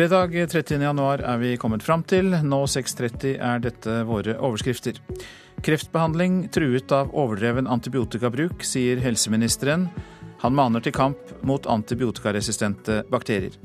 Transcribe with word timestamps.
Fredag 0.00 0.32
30.1 0.32 1.22
er 1.28 1.38
vi 1.42 1.48
kommet 1.60 1.82
fram 1.84 2.00
til. 2.08 2.32
Nå 2.32 2.58
6.30 2.72 3.34
er 3.36 3.58
dette 3.60 3.98
våre 4.08 4.32
overskrifter. 4.40 4.96
Kreftbehandling 5.60 6.46
truet 6.54 6.94
av 6.96 7.10
overdreven 7.12 7.68
antibiotikabruk, 7.68 8.64
sier 8.64 9.02
helseministeren. 9.04 9.90
Han 10.40 10.56
maner 10.56 10.80
til 10.80 10.96
kamp 10.96 11.34
mot 11.44 11.68
antibiotikaresistente 11.68 13.02
bakterier. 13.12 13.60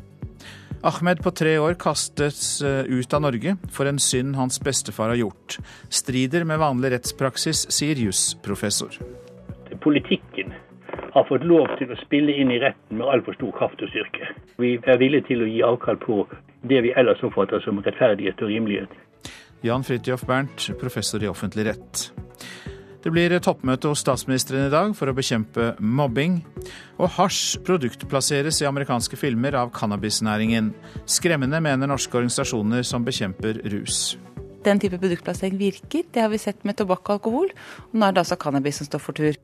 Ahmed 0.83 1.23
på 1.23 1.31
tre 1.31 1.55
år 1.55 1.79
kastes 1.79 2.59
eh, 2.59 2.83
ut 2.83 3.15
av 3.15 3.23
Norge 3.29 3.55
for 3.71 3.87
en 3.87 4.03
synd 4.03 4.35
hans 4.35 4.59
bestefar 4.59 5.13
har 5.13 5.21
gjort. 5.23 5.61
Strider 5.87 6.43
med 6.43 6.59
vanlig 6.59 6.97
rettspraksis, 6.97 7.63
sier 7.71 8.03
jusprofessor. 8.09 8.99
Politikken 9.87 10.51
har 11.15 11.23
fått 11.29 11.45
lov 11.47 11.71
til 11.79 11.91
å 11.91 11.97
spille 12.03 12.35
inn 12.35 12.51
i 12.51 12.59
retten 12.59 12.99
med 12.99 13.07
altfor 13.07 13.37
stor 13.37 13.53
kraft 13.55 13.81
og 13.83 13.91
styrke. 13.93 14.33
Vi 14.59 14.75
er 14.83 14.99
villige 14.99 15.29
til 15.29 15.45
å 15.45 15.49
gi 15.49 15.61
avkall 15.63 15.99
på 16.01 16.25
det 16.67 16.81
vi 16.83 16.91
ellers 16.99 17.23
oppfatter 17.23 17.63
som 17.63 17.79
rettferdighet 17.79 18.43
og 18.43 18.51
rimelighet. 18.51 18.97
Jan 19.63 19.85
Fridtjof 19.87 20.25
Bernt, 20.27 20.67
professor 20.81 21.23
i 21.23 21.31
offentlig 21.31 21.69
rett. 21.69 22.09
Det 23.05 23.13
blir 23.13 23.31
toppmøte 23.37 23.91
hos 23.91 24.01
statsministeren 24.01 24.65
i 24.65 24.73
dag 24.73 24.91
for 24.97 25.07
å 25.07 25.15
bekjempe 25.15 25.75
mobbing. 25.79 26.39
Og 26.97 27.13
hasj 27.19 27.61
produktplasseres 27.63 28.63
i 28.63 28.67
amerikanske 28.67 29.19
filmer 29.21 29.55
av 29.61 29.69
cannabisnæringen. 29.77 30.71
Skremmende, 31.05 31.61
mener 31.61 31.91
norske 31.91 32.17
organisasjoner 32.17 32.81
som 32.81 33.05
bekjemper 33.05 33.61
rus. 33.71 34.17
Den 34.65 34.81
type 34.81 34.97
produktplassering 34.97 35.59
virker, 35.61 36.07
det 36.09 36.23
har 36.25 36.33
vi 36.33 36.41
sett 36.41 36.65
med 36.65 36.79
tobakk 36.81 37.05
og 37.05 37.19
alkohol. 37.19 37.51
Og 37.91 37.99
nå 38.01 38.07
er 38.07 38.17
det 38.17 38.25
altså 38.25 38.41
cannabis 38.41 38.81
som 38.81 38.89
står 38.89 39.05
for 39.05 39.21
tur. 39.21 39.37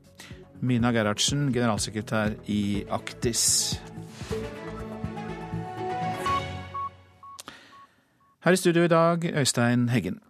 Mina 0.62 0.92
Gerhardsen, 0.94 1.48
generalsekretær 1.50 2.36
i 2.46 2.84
Aktis. 2.94 3.74
Her 8.46 8.54
i 8.54 8.60
studio 8.60 8.84
i 8.86 8.90
dag, 8.90 9.24
Øystein 9.42 9.88
Heggen. 9.90 10.20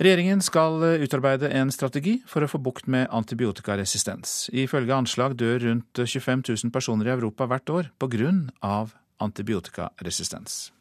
Regjeringen 0.00 0.40
skal 0.40 0.80
utarbeide 1.04 1.50
en 1.60 1.68
strategi 1.70 2.22
for 2.26 2.44
å 2.44 2.48
få 2.48 2.58
bukt 2.64 2.88
med 2.88 3.12
antibiotikaresistens. 3.12 4.48
Ifølge 4.48 4.96
anslag 4.96 5.36
dør 5.36 5.60
rundt 5.68 6.00
25 6.00 6.42
000 6.48 6.72
personer 6.72 7.10
i 7.10 7.12
Europa 7.12 7.44
hvert 7.44 7.70
år 7.70 7.90
pga. 8.00 8.88
antibiotikaresistens. 9.20 10.72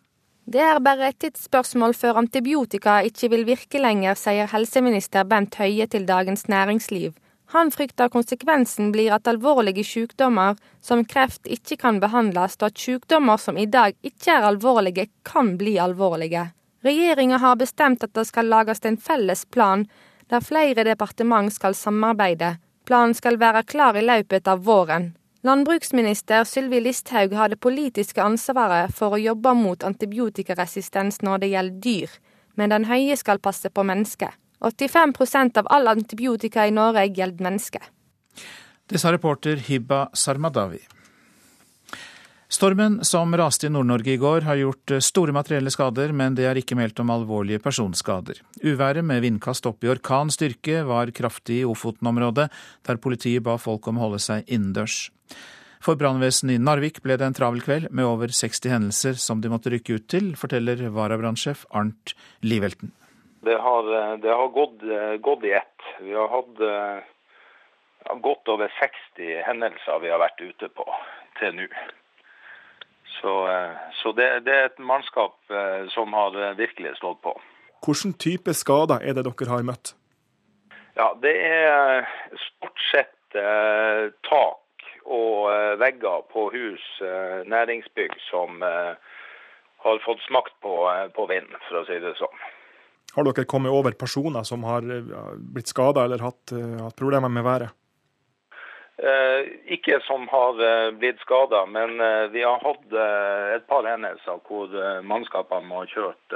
Det 0.45 0.59
er 0.59 0.79
bare 0.79 1.07
et 1.11 1.19
tidsspørsmål 1.19 1.93
før 1.95 2.17
antibiotika 2.23 3.01
ikke 3.03 3.29
vil 3.29 3.45
virke 3.45 3.79
lenger, 3.79 4.15
sier 4.15 4.47
helseminister 4.47 5.23
Bent 5.23 5.55
Høie 5.55 5.87
til 5.87 6.07
Dagens 6.07 6.47
Næringsliv. 6.47 7.13
Han 7.53 7.71
frykter 7.71 8.09
konsekvensen 8.09 8.91
blir 8.91 9.13
at 9.13 9.27
alvorlige 9.29 9.83
sykdommer 9.85 10.55
som 10.81 11.03
kreft 11.05 11.45
ikke 11.45 11.77
kan 11.83 11.99
behandles, 12.01 12.55
og 12.57 12.71
at 12.71 12.81
sykdommer 12.81 13.37
som 13.37 13.59
i 13.61 13.67
dag 13.69 13.93
ikke 14.01 14.33
er 14.33 14.47
alvorlige, 14.47 15.05
kan 15.21 15.53
bli 15.59 15.75
alvorlige. 15.77 16.47
Regjeringa 16.81 17.37
har 17.37 17.59
bestemt 17.61 18.03
at 18.03 18.15
det 18.17 18.25
skal 18.25 18.49
lages 18.49 18.81
en 18.89 18.97
felles 18.97 19.45
plan, 19.45 19.85
der 20.33 20.41
flere 20.41 20.83
departement 20.87 21.53
skal 21.53 21.77
samarbeide. 21.77 22.55
Planen 22.89 23.13
skal 23.13 23.37
være 23.37 23.61
klar 23.69 24.01
i 24.01 24.01
løpet 24.01 24.49
av 24.49 24.65
våren. 24.65 25.11
Landbruksminister 25.45 26.49
Sylvi 26.49 26.81
Listhaug 26.81 27.37
har 27.37 27.53
det 27.53 27.61
politiske 27.61 28.23
ansvaret 28.23 28.97
for 28.97 29.13
å 29.13 29.21
jobbe 29.21 29.53
mot 29.53 29.85
antibiotikaresistens 29.85 31.21
når 31.21 31.45
det 31.45 31.53
gjelder 31.53 31.81
dyr, 31.85 32.21
men 32.57 32.73
den 32.73 32.89
høye 32.89 33.17
skal 33.19 33.43
passe 33.43 33.69
på 33.69 33.85
mennesker. 33.85 34.33
85% 34.63 35.59
av 35.61 35.69
all 35.69 35.87
antibiotika 35.91 36.67
i 36.67 36.71
Norge 36.71 37.05
gjelder 37.11 37.43
mennesker. 37.43 37.85
Det 38.87 38.99
sa 38.99 39.13
reporter 39.13 39.61
Hibba 39.67 40.09
Sarmadawi. 40.13 40.81
Stormen 42.53 42.99
som 43.01 43.31
raste 43.37 43.65
i 43.65 43.69
Nord-Norge 43.73 44.11
i 44.13 44.19
går 44.21 44.45
har 44.45 44.59
gjort 44.59 44.91
store 45.01 45.33
materielle 45.33 45.71
skader, 45.73 46.11
men 46.13 46.35
det 46.37 46.45
er 46.45 46.59
ikke 46.59 46.77
meldt 46.77 46.99
om 47.01 47.09
alvorlige 47.09 47.57
personskader. 47.63 48.43
Uværet 48.61 49.01
med 49.09 49.23
vindkast 49.25 49.65
opp 49.65 49.81
i 49.81 49.89
orkanstyrke 49.89 50.83
var 50.85 51.09
kraftig 51.17 51.63
i 51.63 51.65
Ofoten-området, 51.65 52.45
der 52.85 53.01
politiet 53.01 53.41
ba 53.47 53.57
folk 53.57 53.89
om 53.89 53.97
å 53.97 54.05
holde 54.05 54.21
seg 54.21 54.45
innendørs. 54.45 55.07
For 55.83 55.97
brannvesenet 55.99 56.59
i 56.59 56.61
Narvik 56.61 57.01
ble 57.03 57.17
det 57.17 57.25
en 57.25 57.35
travel 57.35 57.63
kveld 57.65 57.89
med 57.89 58.05
over 58.05 58.29
60 58.29 58.69
hendelser 58.71 59.17
som 59.19 59.41
de 59.41 59.49
måtte 59.51 59.73
rykke 59.73 59.97
ut 59.97 60.05
til, 60.13 60.35
forteller 60.37 60.85
varabrannsjef 60.93 61.65
Arnt 61.73 62.13
Livelten. 62.45 62.93
Det 63.43 63.57
har, 63.59 63.89
eh, 63.95 64.13
det 64.23 64.31
har 64.31 64.47
gått, 64.55 64.83
eh, 64.83 65.15
gått, 65.19 65.43
i 65.43 65.51
ett. 65.51 65.89
Vi 65.99 66.13
har 66.13 66.27
hatt 66.31 66.61
ja, 68.05 68.15
godt 68.15 68.47
over 68.47 68.71
60 68.79 69.43
hendelser 69.47 69.99
vi 69.99 70.11
har 70.11 70.21
vært 70.21 70.41
ute 70.41 70.69
på 70.69 70.87
til 71.39 71.55
nå. 71.57 71.67
Så, 73.21 73.47
eh, 73.47 73.75
så 73.91 74.11
det, 74.11 74.29
det, 74.45 74.53
er 74.53 74.65
et 74.65 74.79
mannskap 74.79 75.35
eh, 75.51 75.87
som 75.93 76.13
har 76.13 76.35
eh, 76.35 76.57
virkelig 76.57 76.95
stått 76.97 77.21
på. 77.23 77.35
Hvilken 77.85 78.15
type 78.19 78.53
skader 78.55 79.03
er 79.03 79.15
det 79.15 79.25
dere 79.27 79.51
har 79.51 79.63
møtt? 79.67 79.93
Ja, 80.95 81.13
Det 81.21 81.33
er 81.33 82.03
stort 82.37 82.81
sett 82.91 83.37
eh, 83.39 84.11
tak 84.29 84.87
og 85.03 85.51
eh, 85.51 85.73
vegger 85.81 86.27
på 86.33 86.49
hus, 86.53 86.83
eh, 87.01 87.43
næringsbygg, 87.49 88.13
som 88.29 88.61
har 89.83 90.03
fått 90.05 90.21
smakt 90.27 90.53
på, 90.63 90.75
på 91.15 91.25
vind, 91.27 91.49
for 91.67 91.81
å 91.81 91.87
si 91.87 91.97
det 91.99 92.13
sånn. 92.15 92.43
Har 93.13 93.27
dere 93.27 93.45
kommet 93.45 93.71
over 93.71 93.93
personer 93.93 94.45
som 94.47 94.63
har 94.65 94.85
blitt 95.37 95.69
skada 95.69 96.07
eller 96.07 96.23
hatt, 96.23 96.53
hatt 96.53 96.97
problemer 96.97 97.29
med 97.29 97.45
været? 97.45 97.75
Eh, 98.97 99.47
ikke 99.73 99.97
som 100.05 100.27
har 100.29 100.59
eh, 100.61 100.91
blitt 100.93 101.17
skada, 101.25 101.63
men 101.65 101.97
eh, 101.97 102.27
vi 102.29 102.43
har 102.45 102.61
hatt 102.61 102.93
et 103.57 103.65
par 103.65 103.87
hendelser 103.89 104.37
hvor 104.45 104.69
mannskapene 105.01 105.79
har 105.79 105.89
kjørt 105.89 106.35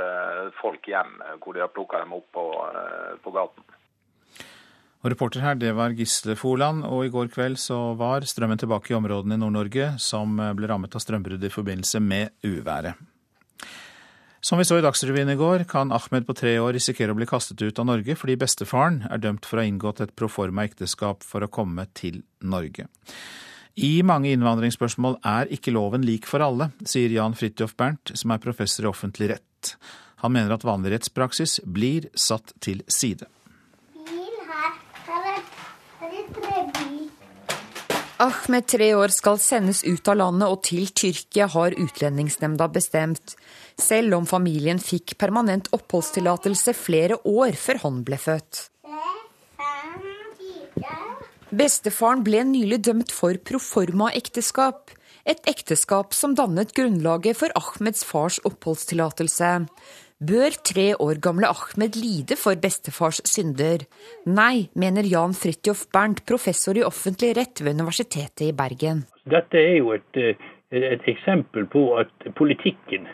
folk 0.58 0.88
hjem, 0.90 1.20
hvor 1.44 1.54
de 1.54 1.62
har 1.62 1.74
plukka 1.74 2.02
dem 2.02 2.16
opp 2.18 2.26
på, 2.34 2.46
på 3.24 3.34
gaten. 3.36 3.68
Og 5.06 5.12
Reporter 5.14 5.44
her, 5.46 5.60
det 5.62 5.76
var 5.78 5.94
Gisle 5.96 6.36
Forland, 6.36 6.82
og 6.84 7.06
i 7.06 7.12
går 7.14 7.30
kveld 7.32 7.60
så 7.62 7.94
var 8.00 8.26
strømmen 8.26 8.60
tilbake 8.60 8.92
i 8.92 8.98
områdene 8.98 9.38
i 9.38 9.44
Nord-Norge 9.44 9.92
som 10.02 10.34
ble 10.58 10.72
rammet 10.72 10.98
av 10.98 11.04
strømbrudd 11.04 11.46
i 11.46 11.54
forbindelse 11.54 12.02
med 12.04 12.34
uværet. 12.42 12.98
Som 14.48 14.58
vi 14.58 14.66
så 14.66 14.78
i 14.80 14.82
Dagsrevyen 14.82 15.30
i 15.30 15.36
går, 15.36 15.66
kan 15.68 15.90
Ahmed 15.92 16.24
på 16.24 16.32
tre 16.40 16.54
år 16.64 16.72
risikere 16.78 17.12
å 17.12 17.18
bli 17.18 17.26
kastet 17.28 17.60
ut 17.60 17.80
av 17.82 17.88
Norge 17.90 18.16
fordi 18.16 18.38
bestefaren 18.40 19.02
er 19.12 19.20
dømt 19.20 19.44
for 19.44 19.60
å 19.60 19.66
ha 19.66 19.68
inngått 19.68 20.00
et 20.06 20.14
proforma 20.16 20.64
ekteskap 20.64 21.26
for 21.28 21.44
å 21.44 21.50
komme 21.52 21.84
til 22.00 22.22
Norge. 22.40 22.86
I 23.76 24.00
mange 24.08 24.32
innvandringsspørsmål 24.32 25.20
er 25.28 25.52
ikke 25.52 25.74
loven 25.76 26.08
lik 26.08 26.30
for 26.32 26.46
alle, 26.46 26.70
sier 26.88 27.12
Jan 27.12 27.36
Fridtjof 27.36 27.76
Bernt, 27.76 28.16
som 28.16 28.32
er 28.32 28.40
professor 28.46 28.88
i 28.88 28.92
offentlig 28.94 29.34
rett. 29.34 29.74
Han 30.24 30.38
mener 30.38 30.56
at 30.56 30.64
vanlig 30.64 30.96
rettspraksis 30.96 31.60
blir 31.68 32.08
satt 32.16 32.56
til 32.64 32.86
side. 32.88 33.28
Ahmed, 38.18 38.66
tre 38.66 38.88
år, 38.98 39.12
skal 39.14 39.38
sendes 39.38 39.84
ut 39.86 40.08
av 40.10 40.18
landet 40.18 40.50
og 40.50 40.64
til 40.66 40.88
Tyrkia, 40.90 41.46
har 41.54 41.76
Utlendingsnemnda 41.78 42.66
bestemt. 42.74 43.36
Selv 43.78 44.18
om 44.18 44.26
familien 44.26 44.82
fikk 44.82 45.14
permanent 45.22 45.70
oppholdstillatelse 45.76 46.74
flere 46.74 47.20
år 47.30 47.54
før 47.62 47.84
han 47.84 48.02
ble 48.08 48.18
født. 48.18 48.64
Bestefaren 51.54 52.26
ble 52.26 52.42
nylig 52.50 52.82
dømt 52.90 53.14
for 53.14 53.38
proforma-ekteskap. 53.38 54.96
Et 55.28 55.40
ekteskap 55.52 56.16
som 56.18 56.34
dannet 56.36 56.74
grunnlaget 56.74 57.38
for 57.38 57.54
Ahmeds 57.60 58.02
fars 58.08 58.42
oppholdstillatelse. 58.48 59.54
Bør 60.18 60.50
tre 60.66 60.96
år 60.98 61.20
gamle 61.22 61.46
Ahmed 61.46 61.94
lide 61.94 62.36
for 62.42 62.58
bestefars 62.58 63.20
synder? 63.30 63.84
Nei, 64.26 64.66
mener 64.74 65.06
Jan 65.06 65.36
Fridtjof 65.38 65.84
Bernt, 65.94 66.24
professor 66.26 66.74
i 66.74 66.82
offentlig 66.82 67.36
rett 67.38 67.62
ved 67.62 67.78
Universitetet 67.78 68.48
i 68.48 68.52
Bergen. 68.52 69.04
Dette 69.30 69.62
er 69.62 69.78
jo 69.78 69.92
et, 69.94 70.18
eh, 70.18 70.34
et 70.74 71.06
eksempel 71.06 71.70
på 71.70 72.00
at 72.02 72.10
politikken 72.34 73.06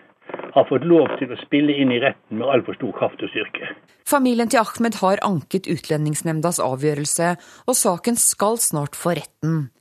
har 0.55 0.63
fått 0.69 0.87
lov 0.87 1.11
til 1.19 1.27
å 1.27 1.41
spille 1.43 1.75
inn 1.75 1.91
i 1.91 1.99
retten 1.99 2.39
med 2.39 2.47
altfor 2.47 2.79
stor 2.79 2.95
kraft 2.95 3.21
og 3.21 3.29
styrke. 3.35 3.75
Familien 4.05 4.47
til 4.47 4.63
Ahmed 4.63 4.95
har 4.95 5.19
anket 5.27 5.67
Utlendingsnemndas 5.67 6.59
avgjørelse, 6.63 7.35
og 7.67 7.75
saken 7.75 8.15
skal 8.15 8.55
snart 8.57 8.95
for 8.95 9.19
retten. 9.19 9.71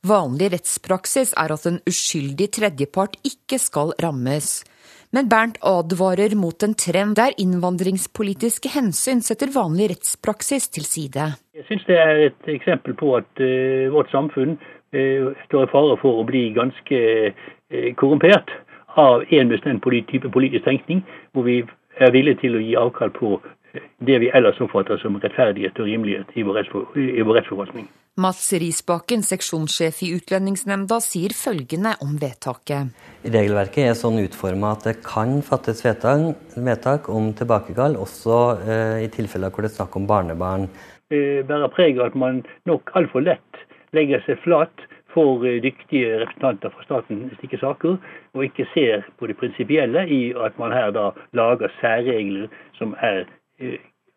Vanlig 0.00 0.52
rettspraksis 0.54 1.34
er 1.36 1.52
at 1.52 1.66
en 1.66 1.80
uskyldig 1.84 2.50
tredjepart 2.56 3.20
ikke 3.20 3.58
skal 3.60 3.92
rammes. 4.00 4.64
Men 5.12 5.26
Bernt 5.28 5.56
advarer 5.66 6.36
mot 6.38 6.62
en 6.62 6.74
trend 6.78 7.16
der 7.18 7.34
innvandringspolitiske 7.42 8.70
hensyn 8.70 9.18
setter 9.26 9.50
vanlig 9.50 9.88
rettspraksis 9.90 10.68
til 10.70 10.86
side. 10.86 11.32
Jeg 11.58 11.66
syns 11.66 11.86
det 11.88 11.96
er 11.98 12.20
et 12.28 12.50
eksempel 12.54 12.94
på 12.94 13.16
at 13.18 13.42
uh, 13.42 13.90
vårt 13.90 14.12
samfunn 14.14 14.54
uh, 14.54 15.32
står 15.48 15.66
i 15.66 15.70
fare 15.72 15.96
for 15.98 16.20
å 16.20 16.26
bli 16.28 16.44
ganske 16.54 17.00
uh, 17.34 17.90
korrumpert 17.98 18.54
av 19.02 19.26
en 19.34 19.50
bestemt 19.50 19.82
type 20.12 20.30
politisk 20.30 20.64
tenkning, 20.64 21.02
hvor 21.34 21.42
vi 21.42 21.58
er 21.98 22.14
villige 22.14 22.42
til 22.44 22.54
å 22.54 22.62
gi 22.62 22.78
avkall 22.78 23.10
på 23.10 23.40
det 23.72 24.18
vi 24.22 24.30
ellers 24.34 24.60
oppfatter 24.60 25.00
som 25.02 25.18
rettferdighet 25.20 25.78
og 25.78 25.88
rimelighet 25.88 26.36
i 26.36 26.44
vår, 26.46 26.62
rettsforvaltning. 27.36 27.88
Mats 28.20 28.50
Risbakken, 28.58 29.22
seksjonssjef 29.24 30.02
i 30.04 30.10
Utlendingsnemnda, 30.16 30.98
sier 31.00 31.32
følgende 31.36 31.94
om 32.04 32.16
vedtaket. 32.20 32.90
Regelverket 33.22 33.86
er 33.86 33.96
sånn 33.96 34.18
utforma 34.24 34.74
at 34.74 34.88
det 34.88 34.96
kan 35.06 35.38
fattes 35.46 35.84
vedtak, 35.86 36.42
vedtak 36.56 37.08
om 37.12 37.30
tilbakekall, 37.38 37.96
også 38.02 38.40
eh, 38.66 38.96
i 39.06 39.10
tilfeller 39.14 39.54
hvor 39.54 39.64
det 39.64 39.70
er 39.70 39.78
snakk 39.78 39.96
om 40.00 40.10
barnebarn. 40.10 40.66
Det 41.10 41.46
bærer 41.48 41.72
preg 41.74 42.00
av 42.00 42.10
at 42.10 42.18
man 42.18 42.42
nok 42.68 42.90
altfor 42.98 43.24
lett 43.24 43.62
legger 43.96 44.22
seg 44.26 44.42
flat 44.44 44.84
for 45.14 45.46
eh, 45.46 45.60
dyktige 45.62 46.20
representanter 46.20 46.74
fra 46.74 46.86
staten 46.86 47.24
i 47.30 47.38
slike 47.38 47.58
saker, 47.62 47.98
og 48.34 48.46
ikke 48.46 48.68
ser 48.74 49.06
på 49.18 49.30
det 49.30 49.38
prinsipielle 49.40 50.06
i 50.06 50.22
at 50.34 50.58
man 50.58 50.74
her 50.74 50.92
da 50.94 51.10
lager 51.36 51.72
særregler 51.80 52.50
som 52.78 52.94
er 53.00 53.24
eh, 53.24 53.36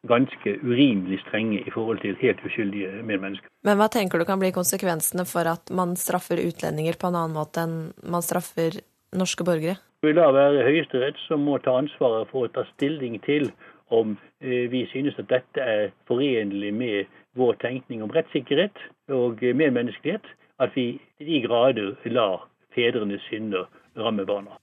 ganske 0.07 0.57
urimelig 0.63 1.21
strenge 1.23 1.61
i 1.63 1.71
forhold 1.71 2.01
til 2.03 2.17
helt 2.19 2.41
uskyldige 2.43 2.91
medmennesker. 3.07 3.47
Men 3.63 3.79
hva 3.79 3.87
tenker 3.91 4.19
du 4.19 4.27
kan 4.27 4.41
bli 4.41 4.51
konsekvensene 4.55 5.25
for 5.27 5.47
at 5.47 5.71
man 5.71 5.95
straffer 5.99 6.41
utlendinger 6.43 6.99
på 6.99 7.09
en 7.09 7.19
annen 7.19 7.37
måte 7.37 7.63
enn 7.63 7.77
man 8.03 8.25
straffer 8.25 8.81
norske 9.15 9.47
borgere? 9.47 9.79
Det 10.03 10.11
vil 10.11 10.19
da 10.19 10.27
være 10.35 10.65
Høyesterett 10.67 11.19
som 11.29 11.45
må 11.47 11.59
ta 11.63 11.77
ansvaret 11.79 12.27
for 12.31 12.47
å 12.47 12.51
ta 12.51 12.65
stilling 12.73 13.21
til 13.23 13.47
om 13.93 14.17
eh, 14.43 14.67
vi 14.71 14.83
synes 14.91 15.15
at 15.21 15.31
dette 15.31 15.63
er 15.63 15.93
forenlig 16.09 16.73
med 16.75 17.19
vår 17.39 17.55
tenkning 17.63 18.03
om 18.03 18.11
rettssikkerhet 18.13 18.75
og 19.15 19.39
medmenneskelighet, 19.41 20.25
at 20.61 20.75
vi 20.75 20.99
i 21.23 21.29
de 21.29 21.39
grader 21.47 21.95
lar 22.11 22.43
fedrenes 22.75 23.23
synder 23.29 23.69
ramme 23.97 24.25
barna. 24.27 24.59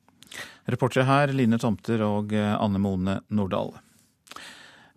Reportere 0.71 1.09
her 1.09 1.33
Line 1.35 1.59
Tomter 1.59 2.03
og 2.07 2.35
Anne 2.37 2.79
Mone 2.79 3.23
Nordahl. 3.35 3.73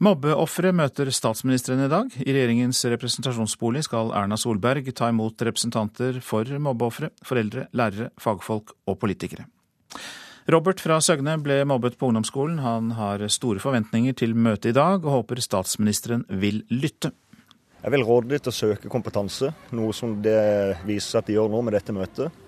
Mobbeofre 0.04 0.74
møter 0.76 1.08
statsministeren 1.16 1.86
i 1.86 1.90
dag. 1.92 2.10
I 2.20 2.34
regjeringens 2.34 2.82
representasjonsbolig 2.92 3.86
skal 3.86 4.10
Erna 4.18 4.36
Solberg 4.42 4.90
ta 4.98 5.08
imot 5.14 5.40
representanter 5.48 6.18
for 6.26 6.50
mobbeofre, 6.60 7.14
foreldre, 7.24 7.70
lærere, 7.78 8.10
fagfolk 8.20 8.74
og 8.90 8.98
politikere. 9.00 9.46
Robert 10.52 10.84
fra 10.84 10.98
Søgne 11.00 11.38
ble 11.40 11.62
mobbet 11.70 11.96
på 11.96 12.10
ungdomsskolen. 12.10 12.60
Han 12.66 12.92
har 12.98 13.24
store 13.32 13.64
forventninger 13.64 14.18
til 14.20 14.36
møtet 14.36 14.74
i 14.74 14.76
dag, 14.76 15.00
og 15.06 15.22
håper 15.22 15.40
statsministeren 15.46 16.26
vil 16.28 16.66
lytte. 16.74 17.14
Jeg 17.80 17.96
vil 17.96 18.04
råde 18.04 18.34
dem 18.34 18.44
til 18.44 18.52
å 18.52 18.58
søke 18.58 18.92
kompetanse, 18.92 19.54
noe 19.72 19.96
som 19.96 20.18
det 20.26 20.40
viser 20.84 21.14
seg 21.14 21.22
at 21.22 21.32
de 21.32 21.38
gjør 21.38 21.54
nå 21.54 21.64
med 21.64 21.78
dette 21.78 21.96
møtet. 21.96 22.44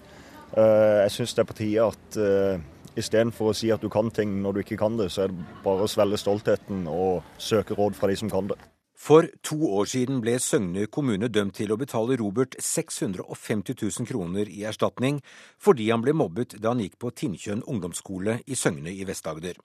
Eh, 0.52 1.06
jeg 1.06 1.20
syns 1.22 1.38
det 1.38 1.46
er 1.46 1.54
på 1.54 1.60
tide 1.62 1.88
at 1.88 2.20
eh, 2.20 2.72
Istedenfor 2.96 3.52
å 3.52 3.56
si 3.58 3.72
at 3.76 3.84
du 3.84 3.90
kan 3.92 4.08
ting 4.14 4.38
når 4.44 4.56
du 4.56 4.62
ikke 4.64 4.80
kan 4.80 4.96
det, 4.96 5.10
så 5.12 5.26
er 5.26 5.34
det 5.34 5.50
bare 5.66 5.84
å 5.84 5.92
svelge 5.92 6.20
stoltheten 6.22 6.86
og 6.88 7.26
søke 7.38 7.76
råd 7.76 7.98
fra 7.98 8.08
de 8.12 8.16
som 8.22 8.32
kan 8.32 8.48
det. 8.52 8.58
For 8.96 9.28
to 9.44 9.58
år 9.76 9.90
siden 9.92 10.22
ble 10.24 10.38
Søgne 10.40 10.88
kommune 10.88 11.28
dømt 11.28 11.58
til 11.60 11.74
å 11.74 11.78
betale 11.78 12.16
Robert 12.18 12.56
650 12.64 13.76
000 13.76 14.08
kroner 14.08 14.48
i 14.48 14.64
erstatning 14.66 15.20
fordi 15.62 15.90
han 15.92 16.02
ble 16.06 16.16
mobbet 16.16 16.56
da 16.64 16.72
han 16.72 16.82
gikk 16.82 16.96
på 17.04 17.12
Tinnkjønn 17.12 17.66
ungdomsskole 17.68 18.40
i 18.48 18.56
Søgne 18.56 18.96
i 18.96 19.04
Vest-Agder. 19.06 19.60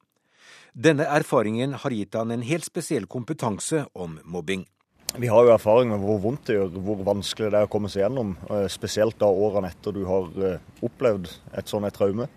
Denne 0.75 1.07
erfaringen 1.07 1.79
har 1.79 1.95
gitt 1.95 2.19
han 2.19 2.35
en 2.35 2.45
helt 2.47 2.67
spesiell 2.67 3.07
kompetanse 3.11 3.87
om 3.95 4.19
mobbing. 4.25 4.67
Vi 5.19 5.27
har 5.27 5.47
jo 5.47 5.55
erfaring 5.55 5.91
med 5.91 6.03
hvor 6.05 6.21
vondt 6.23 6.47
det 6.47 6.55
gjør, 6.55 6.77
hvor 6.87 7.01
vanskelig 7.07 7.49
det 7.51 7.59
er 7.59 7.67
å 7.67 7.71
komme 7.71 7.89
seg 7.91 8.05
gjennom. 8.05 8.37
Eh, 8.47 8.69
spesielt 8.71 9.17
da 9.19 9.27
årene 9.27 9.73
etter 9.73 9.95
du 9.95 10.05
har 10.07 10.29
eh, 10.47 10.61
opplevd 10.87 11.27
et 11.59 11.71
sånt 11.71 11.89
et 11.89 11.97
traume. 11.97 12.29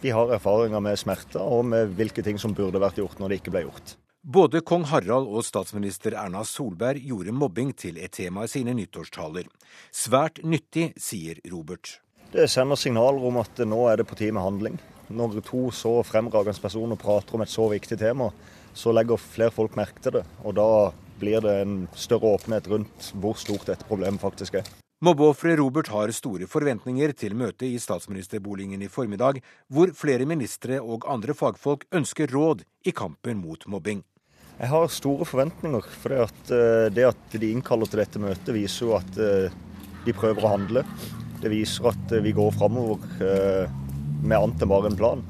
De 0.00 0.12
har 0.16 0.30
erfaringer 0.32 0.80
med 0.80 0.96
smerter 0.96 1.42
og 1.44 1.66
med 1.68 1.92
hvilke 1.98 2.22
ting 2.24 2.38
som 2.40 2.54
burde 2.56 2.80
vært 2.80 3.00
gjort 3.02 3.18
når 3.20 3.32
det 3.32 3.40
ikke 3.42 3.52
ble 3.52 3.64
gjort. 3.66 3.96
Både 4.20 4.60
kong 4.64 4.86
Harald 4.88 5.28
og 5.28 5.44
statsminister 5.44 6.12
Erna 6.20 6.42
Solberg 6.44 7.00
gjorde 7.04 7.32
mobbing 7.32 7.70
til 7.76 7.96
et 8.00 8.12
tema 8.16 8.44
i 8.44 8.52
sine 8.52 8.74
nyttårstaler. 8.76 9.48
Svært 9.92 10.42
nyttig, 10.44 10.90
sier 11.00 11.40
Robert. 11.52 11.98
Det 12.32 12.44
sender 12.52 12.76
signaler 12.80 13.24
om 13.26 13.40
at 13.40 13.62
nå 13.64 13.80
er 13.90 14.00
det 14.00 14.08
på 14.08 14.18
tide 14.20 14.36
med 14.36 14.44
handling. 14.44 14.80
Når 15.08 15.40
to 15.48 15.62
så 15.74 15.96
fremragende 16.06 16.62
personer 16.62 17.00
prater 17.00 17.36
om 17.36 17.44
et 17.44 17.52
så 17.52 17.64
viktig 17.72 17.98
tema, 18.00 18.28
så 18.72 18.92
legger 18.94 19.20
flere 19.20 19.52
folk 19.56 19.76
merke 19.76 20.04
til 20.04 20.20
det. 20.20 20.26
Og 20.44 20.54
da 20.56 20.68
blir 21.20 21.40
det 21.44 21.56
en 21.62 21.80
større 21.92 22.36
åpenhet 22.36 22.68
rundt 22.70 23.10
hvor 23.20 23.40
stort 23.40 23.66
dette 23.72 23.88
problemet 23.88 24.22
faktisk 24.22 24.60
er. 24.62 24.68
Mobbeofre 25.00 25.54
Robert 25.56 25.88
har 25.88 26.10
store 26.12 26.44
forventninger 26.44 27.14
til 27.16 27.32
møtet 27.32 27.70
i 27.70 27.78
statsministerboligen 27.80 28.82
i 28.84 28.88
formiddag, 28.92 29.38
hvor 29.72 29.88
flere 29.96 30.26
ministre 30.28 30.76
og 30.76 31.06
andre 31.08 31.32
fagfolk 31.32 31.86
ønsker 31.96 32.28
råd 32.28 32.66
i 32.84 32.92
kampen 32.92 33.40
mot 33.40 33.64
mobbing. 33.64 34.02
Jeg 34.58 34.68
har 34.68 34.92
store 34.92 35.24
forventninger. 35.24 35.88
For 36.02 36.12
det 36.12 36.18
at, 36.26 36.52
eh, 36.52 36.90
det 36.92 37.06
at 37.08 37.32
de 37.32 37.48
innkaller 37.48 37.88
til 37.88 38.02
dette 38.02 38.20
møtet, 38.20 38.52
viser 38.52 38.90
jo 38.90 38.92
at 38.98 39.16
eh, 39.16 39.56
de 40.04 40.16
prøver 40.20 40.44
å 40.44 40.52
handle. 40.52 40.84
Det 41.40 41.48
viser 41.48 41.88
at 41.94 42.12
eh, 42.12 42.20
vi 42.20 42.36
går 42.36 42.52
framover 42.60 43.00
med 44.20 44.36
annet 44.36 44.60
enn 44.60 44.74
bare 44.74 44.92
en 44.92 45.00
plan. 45.00 45.24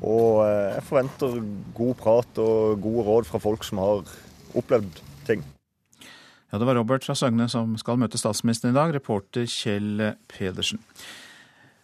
Og 0.00 0.48
jeg 0.48 0.88
forventer 0.88 1.36
god 1.76 1.94
prat 2.00 2.40
og 2.40 2.80
gode 2.80 3.04
råd 3.04 3.28
fra 3.28 3.44
folk 3.50 3.68
som 3.68 3.84
har 3.84 4.16
opplevd 4.56 5.04
ting. 5.28 5.44
Ja, 6.52 6.58
Det 6.58 6.66
var 6.66 6.78
Robert 6.78 7.04
fra 7.04 7.14
Søgne 7.14 7.48
som 7.52 7.76
skal 7.76 7.98
møte 8.00 8.18
statsministeren 8.20 8.72
i 8.72 8.78
dag, 8.78 8.94
reporter 8.94 9.44
Kjell 9.44 10.14
Pedersen. 10.32 10.80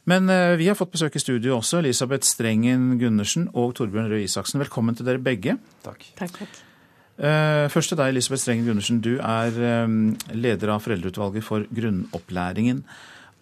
Men 0.09 0.29
eh, 0.29 0.57
vi 0.61 0.69
har 0.69 0.77
fått 0.77 0.93
besøk 0.93 1.17
i 1.17 1.23
studio 1.23 1.59
også, 1.59 1.81
Elisabeth 1.81 2.29
Strengen 2.29 2.95
Gundersen 3.01 3.49
og 3.57 3.75
Torbjørn 3.77 4.11
Røe 4.13 4.25
Isaksen. 4.25 4.61
Velkommen 4.61 4.97
til 4.97 5.09
dere 5.09 5.21
begge. 5.21 5.57
Takk. 5.85 6.05
takk, 6.19 6.39
takk. 6.43 6.63
Eh, 7.15 7.67
først 7.73 7.93
til 7.93 8.01
deg, 8.01 8.13
Elisabeth 8.13 8.43
Strengen 8.43 8.69
Gundersen. 8.69 9.01
Du 9.05 9.15
er 9.17 9.61
eh, 9.69 9.95
leder 10.37 10.75
av 10.75 10.85
Foreldreutvalget 10.85 11.45
for 11.45 11.65
grunnopplæringen. 11.73 12.85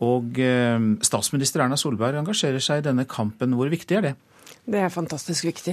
Og 0.03 0.35
statsminister 1.07 1.63
Erna 1.63 1.77
Solberg 1.79 2.17
engasjerer 2.19 2.59
seg 2.59 2.81
i 2.81 2.85
denne 2.89 3.05
kampen. 3.07 3.53
Hvor 3.55 3.69
viktig 3.71 4.01
er 4.01 4.03
det? 4.09 4.13
Det 4.63 4.79
er 4.79 4.93
fantastisk 4.95 5.49
viktig. 5.49 5.73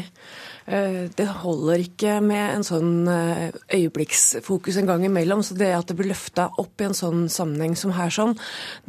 Eh, 0.66 1.04
det 1.14 1.26
holder 1.44 1.84
ikke 1.84 2.16
med 2.26 2.56
en 2.56 2.66
sånn 2.66 3.06
eh, 3.12 3.52
øyeblikksfokus 3.78 4.80
en 4.82 4.90
gang 4.90 5.06
imellom. 5.06 5.44
Så 5.46 5.58
det 5.60 5.70
at 5.78 5.92
det 5.92 5.98
blir 6.00 6.10
løfta 6.10 6.48
opp 6.58 6.82
i 6.82 6.88
en 6.88 6.98
sånn 6.98 7.28
sammenheng 7.30 7.78
som 7.78 7.94
her, 7.94 8.10
sånn, 8.10 8.34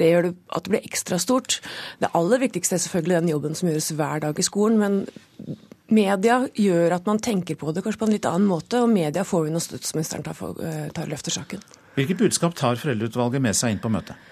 det 0.00 0.08
gjør 0.08 0.30
at 0.32 0.64
det 0.64 0.72
blir 0.72 0.88
ekstra 0.88 1.20
stort. 1.20 1.58
Det 2.00 2.08
aller 2.16 2.40
viktigste 2.46 2.78
er 2.78 2.84
selvfølgelig 2.86 3.20
den 3.20 3.34
jobben 3.34 3.58
som 3.58 3.68
gjøres 3.68 3.92
hver 3.98 4.24
dag 4.24 4.40
i 4.40 4.46
skolen. 4.46 4.80
men 4.80 5.58
Media 5.90 6.44
gjør 6.54 6.94
at 6.94 7.06
man 7.08 7.18
tenker 7.18 7.58
på 7.58 7.72
det 7.74 7.82
kanskje 7.82 7.98
på 7.98 8.06
en 8.06 8.14
litt 8.14 8.26
annen 8.28 8.46
måte, 8.46 8.78
og 8.78 8.92
media 8.92 9.24
får 9.26 9.48
vi 9.48 9.54
når 9.54 9.64
statsministeren 9.64 10.22
tar, 10.22 10.38
eh, 10.62 10.84
tar 10.94 11.10
løfter 11.10 11.34
saken. 11.34 11.64
Hvilket 11.96 12.20
budskap 12.20 12.54
tar 12.54 12.78
foreldreutvalget 12.78 13.42
med 13.42 13.58
seg 13.58 13.74
inn 13.74 13.82
på 13.82 13.90
møtet? 13.90 14.29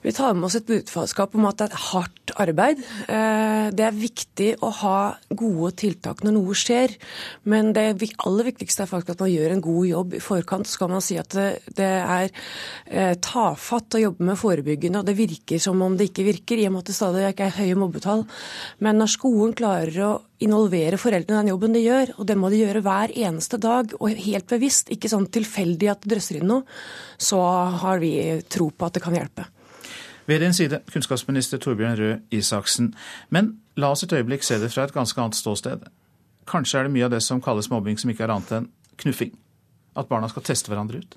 Vi 0.00 0.12
tar 0.16 0.32
med 0.32 0.46
oss 0.48 0.56
et 0.56 0.64
budskap 0.64 1.34
om 1.36 1.44
at 1.44 1.58
det 1.60 1.66
er 1.68 1.82
hardt 1.90 2.32
arbeid. 2.40 2.78
Eh, 3.04 3.66
det 3.76 3.84
er 3.84 3.96
viktig 3.96 4.48
å 4.64 4.70
ha 4.78 5.00
gode 5.28 5.74
tiltak 5.82 6.22
når 6.24 6.34
noe 6.38 6.56
skjer, 6.56 6.94
men 7.44 7.74
det 7.76 7.84
aller 8.24 8.48
viktigste 8.48 8.86
er 8.86 8.88
faktisk 8.88 9.12
at 9.12 9.24
man 9.26 9.32
gjør 9.32 9.54
en 9.54 9.64
god 9.66 9.90
jobb 9.90 10.16
i 10.16 10.22
forkant. 10.24 10.70
Så 10.70 10.80
kan 10.80 10.94
man 10.94 11.04
si 11.04 11.18
at 11.20 11.36
det 11.36 11.90
er 11.90 12.32
eh, 12.86 13.12
tafatt 13.20 13.98
å 13.98 14.02
jobbe 14.06 14.30
med 14.30 14.40
forebyggende, 14.40 15.02
og 15.02 15.10
det 15.10 15.18
virker 15.20 15.60
som 15.60 15.84
om 15.84 16.00
det 16.00 16.08
ikke 16.08 16.28
virker, 16.30 16.56
i 16.56 16.66
og 16.70 16.78
med 16.78 16.86
at 16.86 16.90
det 16.94 16.96
stadig 16.96 17.28
ikke 17.28 17.50
er 17.50 17.58
høye 17.60 17.78
mobbetall. 17.84 18.24
Men 18.80 19.00
når 19.02 19.14
skolen 19.18 19.54
klarer 19.60 20.02
å 20.08 20.10
involvere 20.40 20.96
foreldrene 20.96 21.42
i 21.42 21.44
den 21.44 21.52
jobben 21.52 21.76
de 21.76 21.84
gjør, 21.84 22.16
og 22.16 22.24
det 22.32 22.40
må 22.40 22.48
de 22.48 22.64
gjøre 22.64 22.86
hver 22.88 23.12
eneste 23.12 23.60
dag, 23.60 23.92
og 24.00 24.16
helt 24.16 24.48
bevisst, 24.48 24.88
ikke 24.88 25.12
sånn 25.12 25.28
tilfeldig 25.28 25.92
at 25.92 26.04
det 26.06 26.16
drøsser 26.16 26.40
inn 26.40 26.48
noe, 26.54 26.64
så 27.20 27.44
har 27.84 28.00
vi 28.00 28.14
tro 28.48 28.72
på 28.72 28.88
at 28.88 28.96
det 28.96 29.04
kan 29.04 29.20
hjelpe. 29.20 29.50
Ved 30.30 30.44
din 30.44 30.52
side, 30.54 30.78
kunnskapsminister 30.92 31.58
Torbjørn 31.58 31.96
Røe 31.98 32.18
Isaksen. 32.30 32.92
Men 33.34 33.56
la 33.74 33.88
oss 33.90 34.04
et 34.06 34.12
øyeblikk 34.14 34.44
se 34.46 34.60
det 34.62 34.68
fra 34.70 34.84
et 34.86 34.94
ganske 34.94 35.18
annet 35.18 35.34
ståsted. 35.34 35.88
Kanskje 36.46 36.78
er 36.78 36.86
det 36.86 36.92
mye 36.94 37.08
av 37.08 37.10
det 37.10 37.18
som 37.26 37.40
kalles 37.42 37.66
mobbing 37.72 37.98
som 37.98 38.12
ikke 38.12 38.28
er 38.28 38.34
annet 38.36 38.52
enn 38.54 38.68
knuffing? 39.02 39.32
At 39.98 40.06
barna 40.06 40.28
skal 40.30 40.46
teste 40.46 40.70
hverandre 40.70 41.02
ut? 41.02 41.16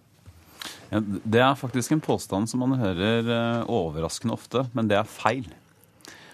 Ja, 0.90 1.04
det 1.06 1.44
er 1.46 1.60
faktisk 1.60 1.94
en 1.94 2.02
påstand 2.02 2.50
som 2.50 2.66
man 2.66 2.74
hører 2.82 3.30
eh, 3.36 3.70
overraskende 3.70 4.34
ofte, 4.34 4.66
men 4.74 4.90
det 4.90 4.98
er 4.98 5.10
feil. 5.10 5.46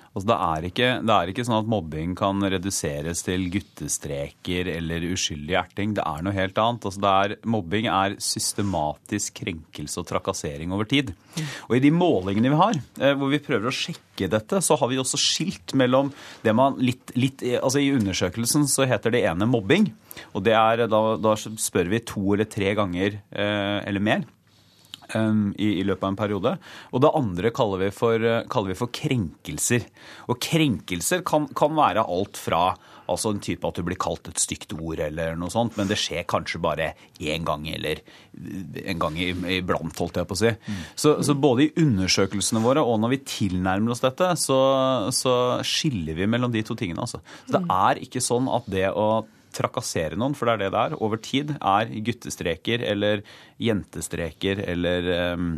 Altså, 0.10 0.26
det, 0.32 0.38
er 0.42 0.68
ikke, 0.70 0.90
det, 1.06 1.16
er 1.16 1.32
ikke, 1.32 1.46
sånn 1.46 1.60
at 1.60 1.70
mobbing 1.70 2.16
kan 2.18 2.42
reduseres 2.42 3.22
til 3.26 3.46
guttestreker 3.54 4.70
eller 4.74 5.06
uskyldig 5.14 5.58
erting. 5.60 5.94
Det 5.98 6.06
er 6.06 6.26
noe 6.26 6.36
helt 6.36 6.58
annet. 6.62 6.88
Altså, 6.90 7.04
er, 7.12 7.36
mobbing 7.46 7.90
er 7.94 8.18
systematisk 8.24 9.38
krenkelse 9.44 10.02
og 10.02 10.10
trakassering 10.10 10.74
over 10.76 10.90
tid. 10.90 11.14
Og 11.70 11.78
i 11.78 11.84
de 11.84 11.94
målingene 11.94 12.52
vi 12.52 12.60
har, 12.60 12.82
eh, 13.00 13.14
hvor 13.14 13.32
vi 13.32 13.42
prøver 13.44 13.70
å 13.70 13.76
sjekke 13.76 14.32
dette, 14.34 14.64
så 14.66 14.80
har 14.80 14.90
vi 14.92 15.00
også 15.00 15.20
skilt 15.22 15.76
mellom 15.78 16.12
det 16.44 16.56
man 16.58 16.80
litt, 16.82 17.14
litt 17.16 17.46
Altså 17.60 17.80
i 17.80 17.92
undersøkelsen 17.94 18.66
så 18.68 18.88
heter 18.90 19.14
det 19.14 19.24
ene 19.30 19.48
mobbing. 19.48 19.88
Og 20.34 20.44
det 20.44 20.58
er, 20.58 20.88
da, 20.92 21.00
da 21.22 21.38
spør 21.38 21.94
vi 21.94 22.02
to 22.04 22.34
eller 22.34 22.50
tre 22.50 22.74
ganger 22.76 23.22
eh, 23.32 23.80
eller 23.88 24.04
mer 24.04 24.28
i, 25.16 25.70
i, 25.80 25.84
løpet 25.88 26.06
av 26.06 26.12
en 26.12 26.20
periode. 26.20 26.54
Og 26.94 27.04
det 27.04 27.14
andre 27.18 27.52
kaller 27.56 27.86
vi 27.86 27.90
for, 27.96 28.28
kaller 28.52 28.74
vi 28.74 28.78
for 28.78 28.94
krenkelser. 28.94 29.88
Og 30.30 30.40
krenkelser 30.44 31.24
kan, 31.28 31.50
kan, 31.58 31.76
være 31.80 32.06
alt 32.06 32.40
fra 32.40 32.64
Altså 33.10 33.32
en 33.34 33.40
type 33.42 33.66
at 33.66 33.74
du 33.80 33.82
blir 33.88 33.98
kalt 33.98 34.28
et 34.30 34.38
stygt 34.38 34.76
ord 34.76 35.00
eller 35.02 35.38
noe 35.40 35.50
sånt, 35.50 35.74
men 35.80 35.88
det 35.90 35.98
skjer 35.98 36.28
kanskje 36.30 36.60
bare 36.62 36.92
én 37.18 37.42
gang 37.48 37.64
eller 37.72 38.04
en 38.84 39.02
gang 39.02 39.18
iblant, 39.18 39.98
holdt 39.98 40.20
jeg 40.22 40.30
på 40.30 40.38
å 40.38 40.42
si. 40.44 40.52
Så, 40.94 41.16
så, 41.26 41.34
både 41.34 41.66
i 41.66 41.72
undersøkelsene 41.82 42.62
våre 42.62 42.84
og 42.86 43.00
når 43.02 43.16
vi 43.16 43.22
tilnærmer 43.32 43.96
oss 43.96 44.06
dette, 44.06 44.30
så, 44.38 44.60
så 45.16 45.34
skiller 45.66 46.22
vi 46.22 46.30
mellom 46.30 46.54
de 46.54 46.62
to 46.66 46.78
tingene. 46.78 47.02
Altså. 47.02 47.24
Så 47.48 47.58
det 47.58 47.64
er 47.80 48.04
ikke 48.06 48.22
sånn 48.22 48.46
at 48.54 48.70
det 48.70 48.86
å 48.94 49.10
trakassere 49.56 50.20
noen, 50.20 50.36
for 50.38 50.50
det 50.50 50.56
er 50.56 50.64
det 50.64 50.72
det 50.76 50.84
er, 50.86 50.98
over 51.04 51.22
tid, 51.24 51.56
er 51.60 51.94
guttestreker 52.06 52.84
eller 52.86 53.24
jentestreker 53.62 54.64
eller 54.70 55.10
um, 55.36 55.54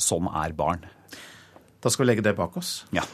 sånn 0.00 0.30
er 0.30 0.56
barn. 0.58 0.86
Da 1.78 1.92
skal 1.92 2.04
vi 2.04 2.10
legge 2.12 2.26
det 2.26 2.34
bak 2.38 2.56
oss. 2.58 2.82
Ja. 2.94 3.06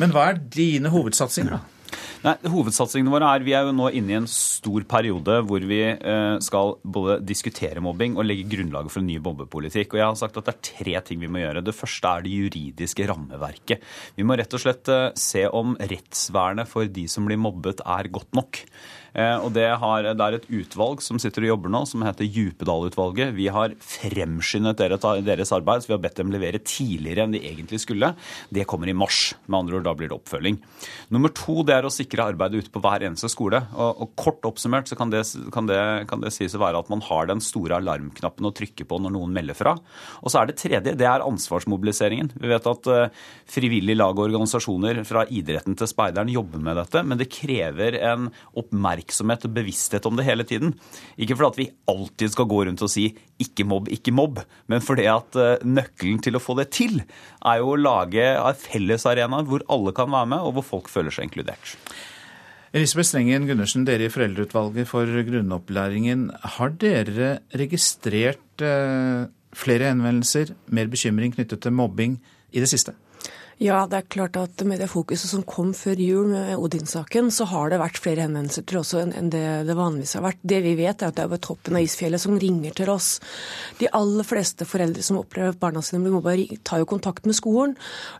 Men 0.00 0.14
hva 0.14 0.30
er 0.30 0.40
dine 0.40 0.92
hovedsatsinger, 0.92 1.58
da? 1.58 1.80
Nei, 2.20 2.34
Hovedsatsingene 2.52 3.12
våre 3.14 3.28
er 3.32 3.44
vi 3.46 3.54
er 3.56 3.64
jo 3.64 3.72
nå 3.72 3.86
inne 3.96 4.12
i 4.12 4.16
en 4.18 4.26
stor 4.28 4.84
periode 4.88 5.38
hvor 5.48 5.64
vi 5.64 5.78
eh, 5.88 6.34
skal 6.44 6.74
både 6.84 7.16
diskutere 7.24 7.80
mobbing 7.80 8.18
og 8.18 8.26
legge 8.28 8.44
grunnlaget 8.52 8.92
for 8.92 9.00
en 9.00 9.08
ny 9.08 9.16
mobbepolitikk. 9.24 9.94
Og 9.94 10.02
jeg 10.02 10.04
har 10.10 10.18
sagt 10.20 10.36
at 10.36 10.50
det 10.50 10.52
er 10.52 10.66
tre 10.68 11.00
ting 11.06 11.22
vi 11.22 11.30
må 11.32 11.40
gjøre. 11.40 11.64
Det 11.64 11.76
første 11.76 12.12
er 12.12 12.26
det 12.26 12.34
juridiske 12.34 13.08
rammeverket. 13.08 13.88
Vi 14.18 14.26
må 14.28 14.36
rett 14.36 14.56
og 14.56 14.60
slett 14.60 14.92
eh, 14.92 15.06
se 15.16 15.46
om 15.48 15.72
rettsvernet 15.80 16.68
for 16.68 16.92
de 16.92 17.06
som 17.08 17.24
blir 17.24 17.40
mobbet 17.40 17.80
er 17.88 18.12
godt 18.12 18.36
nok. 18.36 18.60
Eh, 19.14 19.36
og 19.42 19.50
det, 19.56 19.66
har, 19.82 20.06
det, 20.06 20.26
er 20.26 20.36
et 20.38 20.48
utvalg 20.60 21.02
som 21.02 21.18
sitter 21.22 21.46
og 21.46 21.52
jobber 21.54 21.72
nå, 21.74 21.82
som 21.88 22.04
heter 22.06 22.28
Djupedal-utvalget. 22.28 23.34
Vi 23.36 23.48
har 23.52 23.74
fremskyndet 23.82 24.80
deres 25.26 25.52
arbeid, 25.56 25.82
så 25.82 25.90
vi 25.90 25.96
har 25.96 26.02
bedt 26.04 26.20
dem 26.20 26.32
levere 26.34 26.62
tidligere 26.62 27.26
enn 27.26 27.34
de 27.34 27.42
egentlig 27.42 27.82
skulle. 27.82 28.12
Det 28.52 28.66
kommer 28.70 28.90
i 28.90 28.96
mars. 28.96 29.32
Med 29.50 29.62
andre 29.62 29.80
ord, 29.80 29.86
da 29.88 29.94
blir 29.98 30.10
det 30.10 30.18
oppfølging. 30.18 30.60
Nummer 31.14 31.34
to 31.34 31.64
det 31.66 31.76
er 31.78 31.88
å 31.88 31.92
sikre 31.92 32.28
arbeidet 32.32 32.64
ute 32.64 32.74
på 32.74 32.82
hver 32.84 33.06
eneste 33.08 33.30
skole. 33.32 33.62
Og, 33.74 34.04
og 34.04 34.14
Kort 34.20 34.46
oppsummert 34.46 34.90
så 34.90 34.98
kan 34.98 35.12
det, 35.12 35.24
kan, 35.54 35.68
det, 35.70 35.80
kan 36.10 36.22
det 36.22 36.32
sies 36.34 36.54
å 36.56 36.62
være 36.62 36.82
at 36.82 36.90
man 36.92 37.02
har 37.06 37.30
den 37.30 37.42
store 37.44 37.80
alarmknappen 37.80 38.46
å 38.46 38.54
trykke 38.54 38.86
på 38.86 39.00
når 39.00 39.14
noen 39.16 39.34
melder 39.34 39.58
fra. 39.58 39.74
Og 40.20 40.30
så 40.30 40.42
er 40.42 40.50
det 40.50 40.58
tredje, 40.60 40.94
det 40.98 41.08
er 41.08 41.24
ansvarsmobiliseringen. 41.24 42.34
Vi 42.40 42.50
vet 42.50 42.68
at 42.70 42.90
uh, 42.90 43.26
frivillige 43.50 43.98
lag 43.98 44.14
og 44.14 44.28
organisasjoner 44.28 45.02
fra 45.08 45.24
idretten 45.32 45.78
til 45.78 45.90
speideren 45.90 46.30
jobber 46.32 46.62
med 46.62 46.78
dette, 46.78 47.02
men 47.06 47.20
det 47.20 47.30
krever 47.32 47.96
en 48.12 48.28
oppmerksomhet 48.60 48.99
oppmerksomhet 49.00 49.46
og 49.46 49.54
bevissthet 49.54 50.06
om 50.06 50.16
det 50.16 50.26
hele 50.26 50.44
tiden. 50.44 50.74
Ikke 51.18 51.36
fordi 51.36 51.64
vi 51.64 51.70
alltid 51.88 52.32
skal 52.32 52.46
gå 52.46 52.64
rundt 52.66 52.82
og 52.82 52.90
si 52.90 53.16
'ikke 53.40 53.64
mobb, 53.64 53.88
ikke 53.88 54.12
mobb', 54.12 54.44
men 54.68 54.80
fordi 54.80 55.06
at 55.06 55.36
eh, 55.36 55.58
nøkkelen 55.64 56.22
til 56.22 56.36
å 56.36 56.40
få 56.40 56.56
det 56.56 56.70
til 56.70 57.02
er 57.44 57.58
jo 57.58 57.72
å 57.72 57.80
lage 57.80 58.54
fellesarenaer 58.54 59.46
hvor 59.46 59.62
alle 59.68 59.92
kan 59.92 60.10
være 60.10 60.26
med, 60.26 60.38
og 60.38 60.52
hvor 60.54 60.62
folk 60.62 60.88
føler 60.88 61.10
seg 61.10 61.24
inkludert. 61.24 61.76
Elisabeth 62.72 63.08
Strengen 63.08 63.48
Gundersen, 63.48 63.84
dere 63.84 64.06
i 64.06 64.08
Foreldreutvalget 64.08 64.86
for 64.86 65.04
grunnopplæringen. 65.04 66.30
Har 66.54 66.70
dere 66.70 67.40
registrert 67.50 68.62
eh, 68.62 69.26
flere 69.52 69.90
henvendelser, 69.90 70.54
mer 70.68 70.86
bekymring 70.86 71.34
knyttet 71.34 71.60
til 71.60 71.72
mobbing 71.72 72.20
i 72.52 72.60
det 72.60 72.68
siste? 72.68 72.94
Ja, 73.60 73.82
det 73.84 73.98
er 73.98 74.06
klart 74.08 74.38
at 74.40 74.62
med 74.64 74.78
det 74.80 74.86
fokuset 74.88 75.28
som 75.28 75.42
kom 75.44 75.74
før 75.76 75.98
jul 76.00 76.30
med 76.30 76.54
Odin-saken, 76.56 77.26
så 77.28 77.44
har 77.50 77.68
det 77.68 77.76
vært 77.82 77.98
flere 78.00 78.22
henvendelser 78.24 78.64
til 78.64 78.78
oss 78.80 78.94
enn 78.96 79.28
det 79.28 79.42
det 79.68 79.74
vanligvis 79.76 80.14
har 80.16 80.22
vært. 80.24 80.38
Det 80.40 80.62
vi 80.64 80.70
vet, 80.78 81.02
er 81.02 81.10
at 81.10 81.18
det 81.18 81.26
er 81.26 81.28
ved 81.28 81.42
toppen 81.44 81.76
av 81.76 81.84
isfjellet 81.84 82.22
som 82.22 82.38
ringer 82.40 82.72
til 82.78 82.88
oss. 82.88 83.10
De 83.76 83.90
aller 83.92 84.24
fleste 84.24 84.64
foreldre 84.64 85.04
som 85.04 85.18
opplever 85.20 85.52
at 85.52 85.58
barna 85.60 85.82
sine 85.84 86.00
blir 86.00 86.14
mobba, 86.14 86.32
tar 86.64 86.80
jo 86.80 86.86
kontakt 86.88 87.28
med 87.28 87.36
skolen. 87.36 87.74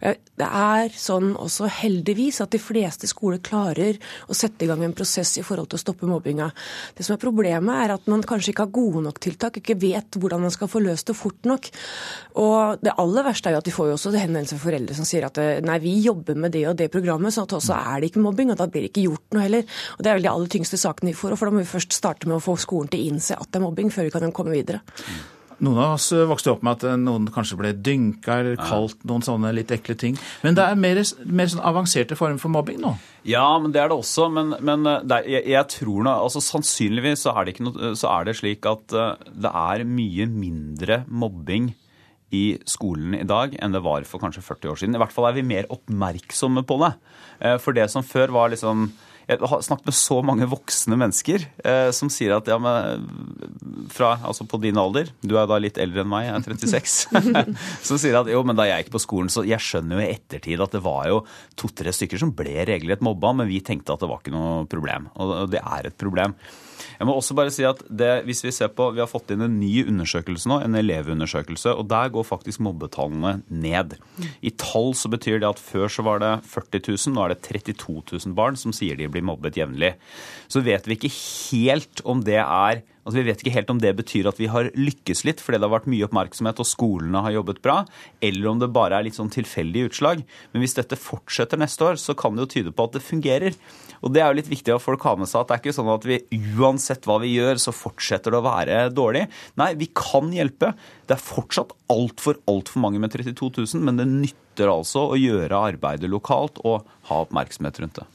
Det 0.05 0.51
er 0.51 0.93
sånn 0.93 1.33
også 1.41 1.71
heldigvis 1.73 2.43
at 2.45 2.53
de 2.53 2.61
fleste 2.61 3.09
skoler 3.09 3.41
klarer 3.41 3.97
å 4.29 4.37
sette 4.37 4.67
i 4.67 4.69
gang 4.69 4.85
en 4.85 4.93
prosess 4.99 5.39
i 5.41 5.47
forhold 5.47 5.73
til 5.73 5.81
å 5.81 5.85
stoppe 5.87 6.11
mobbinga. 6.11 6.51
Det 6.93 7.09
som 7.09 7.17
er 7.17 7.23
problemet, 7.25 7.87
er 7.87 7.97
at 7.97 8.13
man 8.13 8.27
kanskje 8.29 8.53
ikke 8.53 8.69
har 8.69 8.77
gode 8.77 9.07
nok 9.09 9.25
tiltak, 9.25 9.57
ikke 9.57 9.81
vet 9.89 10.21
hvordan 10.21 10.45
man 10.45 10.53
skal 10.53 10.69
få 10.69 10.85
løst 10.85 11.09
det 11.09 11.17
fort 11.17 11.49
nok. 11.49 11.73
Og 12.45 12.85
det 12.85 12.99
aller 13.01 13.31
verste 13.33 13.49
er 13.49 13.57
jo 13.57 13.65
at 13.65 13.73
de 13.73 13.77
får 13.79 13.89
jo 13.95 13.97
også 13.97 14.17
henvendelser 14.19 14.61
fra 14.61 14.69
foreldre 14.69 15.01
som 15.01 15.09
sier 15.09 15.25
at 15.25 15.30
at 15.31 15.41
eh, 15.43 15.65
nei, 15.65 15.79
vi 15.83 15.97
jobber 16.05 16.39
med 16.39 16.55
det 16.55 16.67
og 16.71 16.79
det 16.79 16.91
programmet, 16.93 17.35
sånn 17.35 17.49
at 17.49 17.57
også 17.61 17.79
er 17.79 18.03
det 18.03 18.13
ikke 18.13 18.25
mobbing. 18.25 18.53
Og 18.55 18.61
da 18.61 18.69
blir 18.71 18.87
det 18.87 18.93
ikke 18.93 19.09
gjort 19.09 19.37
noe 19.37 19.47
heller. 19.47 19.83
Og 19.97 20.05
Det 20.05 20.13
er 20.13 20.21
vel 20.21 20.29
de 20.29 20.33
aller 20.35 20.55
tyngste 20.55 20.81
sakene 20.81 21.13
vi 21.13 21.19
får. 21.19 21.37
For 21.39 21.49
da 21.49 21.57
må 21.57 21.65
vi 21.65 21.75
først 21.75 21.97
starte 21.97 22.31
med 22.31 22.39
å 22.39 22.45
få 22.45 22.57
skolen 22.61 22.91
til 22.93 23.03
å 23.03 23.13
innse 23.15 23.37
at 23.39 23.51
det 23.51 23.61
er 23.61 23.67
mobbing, 23.67 23.93
før 23.95 24.09
vi 24.09 24.17
kan 24.17 24.35
komme 24.37 24.55
videre. 24.55 24.83
Noen 25.61 25.77
av 25.77 25.99
oss 25.99 26.07
vokste 26.25 26.55
opp 26.55 26.63
med 26.65 26.79
at 26.79 26.97
noen 26.97 27.27
kanskje 27.33 27.59
ble 27.61 27.75
dynka 27.77 28.39
eller 28.41 28.57
kalt 28.57 29.03
noen 29.05 29.25
sånne 29.25 29.51
litt 29.53 29.73
ekle 29.75 29.93
ting. 30.01 30.17
Men 30.41 30.57
det 30.57 30.65
er 30.65 30.79
mer, 30.81 31.03
mer 31.29 31.51
sånn 31.53 31.61
avanserte 31.69 32.17
former 32.17 32.41
for 32.41 32.53
mobbing 32.55 32.81
nå? 32.81 32.95
Ja, 33.29 33.45
men 33.61 33.75
det 33.75 33.83
er 33.83 33.91
det 33.93 33.99
også. 34.01 34.31
Men, 34.33 34.55
men 34.65 34.89
det 34.89 35.19
er, 35.19 35.29
jeg, 35.29 35.45
jeg, 35.53 35.69
tror 35.75 36.07
nå 36.07 36.15
altså 36.15 36.41
Sannsynligvis 36.41 37.27
så 37.27 37.37
er, 37.37 37.51
det 37.51 37.61
noe, 37.61 37.93
så 37.93 38.09
er 38.15 38.31
det 38.31 38.39
slik 38.41 38.65
at 38.71 38.89
det 38.89 39.53
er 39.53 39.85
mye 39.85 40.31
mindre 40.33 41.03
mobbing 41.13 41.75
i 42.31 42.61
skolen 42.69 43.17
i 43.19 43.27
dag 43.27 43.57
enn 43.59 43.75
det 43.75 43.83
var 43.85 44.07
for 44.09 44.23
kanskje 44.23 44.45
40 44.47 44.73
år 44.73 44.81
siden. 44.81 44.97
I 44.97 45.03
hvert 45.03 45.15
fall 45.15 45.29
er 45.29 45.37
vi 45.39 45.47
mer 45.47 45.69
oppmerksomme 45.73 46.63
på 46.67 46.79
det. 46.85 46.93
Eh, 47.41 47.57
for 47.63 47.77
det 47.77 47.89
som 47.91 48.07
før 48.07 48.35
var 48.37 48.53
liksom 48.53 48.91
jeg 49.31 49.51
har 49.53 49.63
snakket 49.63 49.89
med 49.91 49.97
så 49.97 50.17
mange 50.27 50.49
voksne 50.51 50.97
mennesker 50.99 51.45
eh, 51.63 51.91
som 51.95 52.11
sier 52.13 52.35
at 52.35 52.49
ja, 52.51 52.57
men 52.61 53.07
fra, 53.95 54.17
altså 54.27 54.47
på 54.49 54.59
din 54.63 54.79
alder, 54.81 55.13
du 55.23 55.37
er 55.39 55.47
da 55.51 55.59
litt 55.63 55.79
eldre 55.81 56.03
enn 56.03 56.11
meg, 56.11 56.27
jeg 56.27 56.35
er 56.35 56.59
36, 56.65 56.97
som 57.89 58.01
sier 58.01 58.19
at 58.21 58.31
jo, 58.33 58.43
men 58.47 58.59
da 58.59 58.67
jeg 58.69 58.85
gikk 58.87 58.95
på 58.97 59.05
skolen, 59.07 59.31
så 59.33 59.45
jeg 59.47 59.63
skjønner 59.63 60.01
jo 60.01 60.07
i 60.07 60.11
ettertid 60.17 60.65
at 60.65 60.75
det 60.75 60.83
var 60.85 61.07
jo 61.11 61.21
to-tre 61.61 61.95
stykker 61.95 62.23
som 62.23 62.35
ble 62.37 62.65
regelrett 62.69 63.05
mobba, 63.07 63.35
men 63.39 63.51
vi 63.51 63.63
tenkte 63.65 63.95
at 63.95 64.03
det 64.03 64.11
var 64.11 64.23
ikke 64.23 64.35
noe 64.35 64.67
problem. 64.71 65.09
Og 65.23 65.47
det 65.53 65.63
er 65.63 65.91
et 65.91 66.01
problem. 66.01 66.35
Jeg 67.01 67.09
må 67.09 67.15
også 67.17 67.35
bare 67.37 67.53
si 67.53 67.65
at 67.65 67.81
det, 67.89 68.11
hvis 68.27 68.43
Vi 68.45 68.53
ser 68.53 68.71
på, 68.73 68.91
vi 68.93 69.01
har 69.03 69.09
fått 69.09 69.33
inn 69.33 69.45
en 69.45 69.59
ny 69.61 69.85
undersøkelse 69.89 70.49
nå, 70.51 70.61
en 70.65 70.77
elevundersøkelse. 70.77 71.73
og 71.77 71.89
Der 71.89 72.11
går 72.13 72.27
faktisk 72.29 72.61
mobbetallene 72.61 73.43
ned. 73.49 73.97
I 74.43 74.51
tall 74.51 74.95
så 74.97 75.09
betyr 75.13 75.41
det 75.41 75.49
at 75.49 75.61
før 75.61 75.89
så 75.89 76.05
var 76.05 76.21
det 76.21 76.33
40 76.49 76.83
000, 76.89 77.15
nå 77.15 77.25
er 77.25 77.35
det 77.35 77.43
32 77.47 78.03
000 78.27 78.35
barn 78.37 78.57
som 78.57 78.73
sier 78.77 78.97
de 78.97 79.09
blir 79.09 79.20
mobbet 79.25 79.59
jevnlig. 79.61 79.95
Så 80.51 80.63
vet 80.67 80.87
vi 80.89 80.97
ikke 80.99 81.13
helt 81.13 82.03
om 82.09 82.25
det 82.27 82.41
er 82.43 82.83
Altså, 83.01 83.17
vi 83.17 83.27
vet 83.31 83.41
ikke 83.43 83.55
helt 83.55 83.71
om 83.73 83.81
det 83.81 83.93
betyr 83.97 84.29
at 84.29 84.41
vi 84.41 84.49
har 84.53 84.71
lykkes 84.77 85.25
litt 85.25 85.41
fordi 85.41 85.59
det 85.59 85.67
har 85.67 85.73
vært 85.73 85.89
mye 85.91 86.07
oppmerksomhet 86.07 86.61
og 86.61 86.69
skolene 86.69 87.23
har 87.25 87.37
jobbet 87.39 87.63
bra, 87.65 87.79
eller 88.21 88.51
om 88.51 88.61
det 88.61 88.73
bare 88.75 88.99
er 88.99 89.07
litt 89.09 89.17
sånn 89.17 89.33
tilfeldige 89.33 89.91
utslag. 89.91 90.25
Men 90.53 90.65
hvis 90.65 90.77
dette 90.77 90.99
fortsetter 91.01 91.61
neste 91.61 91.87
år, 91.87 92.01
så 92.01 92.17
kan 92.19 92.37
det 92.37 92.45
jo 92.45 92.53
tyde 92.57 92.75
på 92.77 92.87
at 92.87 92.99
det 92.99 93.05
fungerer. 93.07 93.57
Og 94.01 94.13
det 94.15 94.23
er 94.23 94.31
jo 94.31 94.39
litt 94.39 94.51
viktig 94.53 94.75
at 94.75 94.85
folk 94.85 95.03
har 95.05 95.19
med 95.21 95.29
seg 95.29 95.43
at 95.43 95.51
det 95.51 95.57
er 95.57 95.63
ikke 95.63 95.77
sånn 95.77 95.93
at 95.93 96.07
vi 96.09 96.21
uansett 96.57 97.09
hva 97.09 97.19
vi 97.23 97.35
gjør, 97.35 97.61
så 97.61 97.75
fortsetter 97.77 98.33
det 98.33 98.41
å 98.41 98.47
være 98.47 98.83
dårlig. 98.97 99.27
Nei, 99.61 99.73
vi 99.81 99.91
kan 99.97 100.31
hjelpe. 100.33 100.73
Det 101.09 101.17
er 101.17 101.25
fortsatt 101.25 101.75
altfor, 101.93 102.41
altfor 102.49 102.85
mange 102.85 103.01
med 103.03 103.13
32 103.13 103.51
000, 103.59 103.85
men 103.85 104.01
det 104.01 104.09
nytter 104.09 104.71
altså 104.71 105.07
å 105.13 105.19
gjøre 105.19 105.65
arbeidet 105.71 106.11
lokalt 106.11 106.61
og 106.69 106.89
ha 107.11 107.21
oppmerksomhet 107.25 107.81
rundt 107.83 108.01
det. 108.01 108.07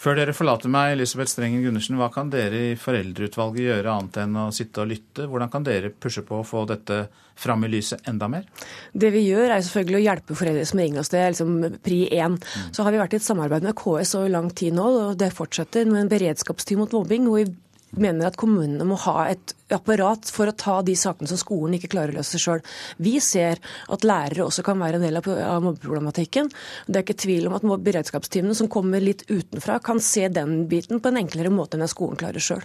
Før 0.00 0.18
dere 0.18 0.34
forlater 0.36 0.72
meg, 0.72 0.94
Elisabeth 0.96 1.32
Strengen 1.32 1.62
Gundersen, 1.64 1.96
hva 2.00 2.10
kan 2.12 2.32
dere 2.32 2.58
i 2.72 2.78
foreldreutvalget 2.80 3.68
gjøre 3.68 3.92
annet 3.92 4.18
enn 4.20 4.33
å 4.40 4.52
sitte 4.54 4.82
og 4.82 4.90
lytte? 4.90 5.28
Hvordan 5.30 5.52
kan 5.52 5.66
dere 5.66 5.90
pushe 5.90 6.24
på 6.26 6.40
å 6.40 6.46
få 6.46 6.64
dette 6.70 7.04
fram 7.38 7.64
i 7.66 7.70
lyset 7.72 8.06
enda 8.10 8.28
mer? 8.30 8.46
Det 8.92 9.10
vi 9.14 9.24
gjør 9.26 9.50
er 9.50 9.64
selvfølgelig 9.64 10.00
å 10.00 10.04
hjelpe 10.04 10.38
foreldre 10.38 10.68
som 10.70 10.82
ringer 10.82 11.02
oss. 11.02 11.12
Det 11.12 11.20
er 11.20 11.34
liksom 11.34 11.80
pri 11.84 12.00
én. 12.10 12.38
Mm. 12.38 12.70
Så 12.76 12.86
har 12.86 12.94
vi 12.94 13.02
vært 13.02 13.16
i 13.16 13.20
et 13.20 13.26
samarbeid 13.26 13.66
med 13.66 13.76
KS 13.80 14.16
over 14.20 14.32
lang 14.32 14.50
tid 14.54 14.76
nå, 14.78 14.86
og 15.08 15.20
det 15.20 15.34
fortsetter 15.34 15.88
med 15.90 16.04
en 16.04 16.12
beredskapsteam 16.12 16.84
mot 16.84 16.98
mobbing. 16.98 17.28
hvor 17.28 17.44
vi 17.44 17.52
mener 18.00 18.28
at 18.28 18.38
kommunene 18.40 18.86
må 18.88 18.96
ha 19.04 19.26
et 19.30 19.54
apparat 19.74 20.28
for 20.32 20.50
å 20.50 20.56
ta 20.58 20.76
de 20.86 20.94
sakene 20.98 21.30
som 21.30 21.40
skolen 21.40 21.76
ikke 21.78 21.92
klarer 21.94 22.14
å 22.14 22.20
løse 22.20 22.40
sjøl. 22.40 22.62
Vi 23.02 23.16
ser 23.22 23.60
at 23.92 24.06
lærere 24.06 24.46
også 24.46 24.64
kan 24.66 24.80
være 24.82 25.00
en 25.00 25.06
del 25.06 25.20
av 25.20 25.64
mobbeproblematikken. 25.64 26.50
Det 26.86 27.00
er 27.00 27.06
ikke 27.06 27.22
tvil 27.24 27.48
om 27.48 27.58
at 27.58 27.66
beredskapsteamene 27.86 28.56
som 28.58 28.70
kommer 28.72 29.02
litt 29.02 29.26
utenfra, 29.30 29.80
kan 29.84 30.02
se 30.02 30.28
den 30.28 30.64
biten 30.70 31.02
på 31.02 31.10
en 31.10 31.22
enklere 31.24 31.52
måte 31.54 31.78
enn 31.78 31.90
skolen 31.90 32.20
klarer 32.20 32.42
sjøl. 32.42 32.64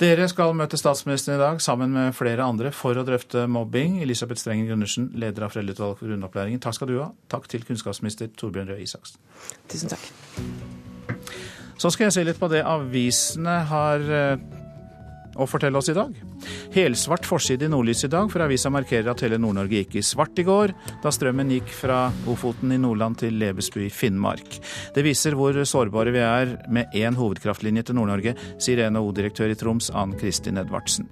Dere 0.00 0.24
skal 0.32 0.54
møte 0.56 0.78
statsministeren 0.80 1.36
i 1.36 1.42
dag 1.42 1.58
sammen 1.60 1.90
med 1.92 2.14
flere 2.16 2.44
andre 2.48 2.70
for 2.72 2.96
å 2.96 3.02
drøfte 3.04 3.42
mobbing. 3.52 3.98
Elisabeth 4.00 4.40
Strengen 4.40 4.70
Gundersen, 4.70 5.10
leder 5.12 5.44
av 5.44 5.52
Foreldreutvalget 5.52 6.00
for 6.00 6.08
grunnopplæringen. 6.08 6.62
Takk 6.64 6.78
skal 6.78 6.88
du 6.88 6.94
ha. 7.02 7.10
Takk 7.28 7.50
til 7.52 7.66
kunnskapsminister 7.68 8.30
Torbjørn 8.40 8.72
Røe 8.72 8.80
Isaksen. 8.80 9.20
Tusen 9.68 9.92
takk. 9.92 10.06
Så 11.76 11.92
skal 11.92 12.08
jeg 12.08 12.16
se 12.16 12.24
litt 12.24 12.40
på 12.40 12.48
det 12.48 12.62
avisene 12.64 13.58
har 13.68 14.08
eh, 14.08 14.40
å 15.36 15.46
fortelle 15.48 15.78
oss 15.78 15.90
i 15.92 15.96
dag. 15.96 16.14
Helsvart 16.74 17.26
forside 17.28 17.66
i 17.66 17.70
Nordlys 17.72 18.04
i 18.06 18.10
dag, 18.12 18.30
for 18.32 18.44
avisa 18.44 18.72
markerer 18.72 19.12
at 19.12 19.24
hele 19.24 19.38
Nord-Norge 19.40 19.82
gikk 19.82 19.98
i 20.00 20.04
svart 20.06 20.38
i 20.40 20.46
går, 20.46 20.74
da 21.04 21.12
strømmen 21.14 21.52
gikk 21.56 21.72
fra 21.74 22.02
Ofoten 22.30 22.74
i 22.74 22.80
Nordland 22.80 23.20
til 23.22 23.38
Lebesby 23.40 23.86
i 23.86 23.94
Finnmark. 23.94 24.60
Det 24.96 25.06
viser 25.06 25.38
hvor 25.38 25.56
sårbare 25.64 26.14
vi 26.14 26.24
er 26.24 26.56
med 26.72 26.94
én 26.98 27.18
hovedkraftlinje 27.18 27.88
til 27.88 28.00
Nord-Norge, 28.00 28.36
sier 28.58 28.86
NHO-direktør 28.90 29.52
i 29.54 29.58
Troms, 29.58 29.92
Ann 29.94 30.16
Kristin 30.18 30.60
Edvardsen. 30.60 31.08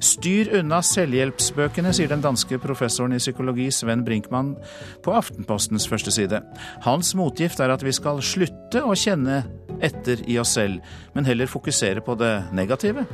Styr 0.00 0.48
unna 0.60 0.80
selvhjelpsbøkene, 0.84 1.92
sier 1.96 2.08
den 2.10 2.22
danske 2.24 2.56
professoren 2.62 3.16
i 3.16 3.20
psykologi 3.20 3.68
Sven 3.74 4.04
Brinkmann 4.06 4.54
på 5.04 5.14
Aftenpostens 5.16 5.88
første 5.90 6.14
side. 6.14 6.40
Hans 6.86 7.12
motgift 7.18 7.60
er 7.60 7.74
at 7.74 7.84
vi 7.84 7.92
skal 7.96 8.22
slutte 8.24 8.84
å 8.84 8.96
kjenne 8.96 9.42
etter 9.82 10.22
i 10.30 10.38
oss 10.40 10.54
selv, 10.58 10.80
men 11.14 11.28
heller 11.28 11.50
fokusere 11.50 12.04
på 12.04 12.16
det 12.20 12.34
negative. 12.56 13.06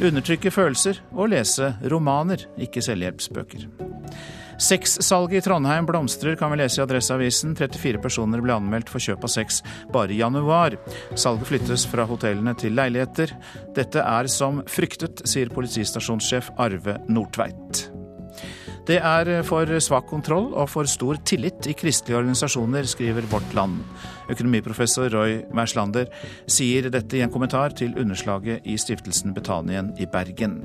Undertrykke 0.00 0.52
følelser 0.54 1.02
og 1.12 1.32
lese 1.34 1.74
romaner, 1.92 2.46
ikke 2.58 2.82
selvhjelpsbøker. 2.84 3.68
Sexsalget 4.60 5.38
i 5.38 5.40
Trondheim 5.40 5.86
blomstrer, 5.88 6.36
kan 6.36 6.52
vi 6.52 6.58
lese 6.60 6.80
i 6.80 6.84
Adresseavisen. 6.84 7.54
34 7.56 8.00
personer 8.02 8.42
ble 8.44 8.58
anmeldt 8.58 8.92
for 8.92 9.00
kjøp 9.00 9.24
av 9.24 9.32
sex 9.32 9.62
bare 9.92 10.12
i 10.12 10.20
januar. 10.20 10.76
Salget 11.14 11.48
flyttes 11.48 11.86
fra 11.88 12.04
hotellene 12.08 12.52
til 12.60 12.76
leiligheter. 12.76 13.32
Dette 13.76 14.04
er 14.04 14.28
som 14.28 14.60
fryktet, 14.68 15.24
sier 15.28 15.52
politistasjonssjef 15.54 16.52
Arve 16.60 16.98
Nordtveit. 17.08 17.99
Det 18.90 18.96
er 18.98 19.28
for 19.46 19.70
svak 19.78 20.08
kontroll 20.10 20.48
og 20.58 20.66
for 20.72 20.88
stor 20.90 21.20
tillit 21.22 21.68
i 21.70 21.76
kristelige 21.78 22.16
organisasjoner, 22.18 22.88
skriver 22.90 23.28
Vårt 23.30 23.52
Land. 23.54 23.76
Økonomiprofessor 24.32 25.12
Roy 25.14 25.36
Merslander 25.54 26.08
sier 26.50 26.88
dette 26.90 27.14
i 27.14 27.22
en 27.22 27.30
kommentar 27.30 27.70
til 27.78 27.94
underslaget 27.94 28.66
i 28.66 28.74
stiftelsen 28.80 29.36
Betanien 29.36 29.92
i 29.94 30.08
Bergen. 30.10 30.64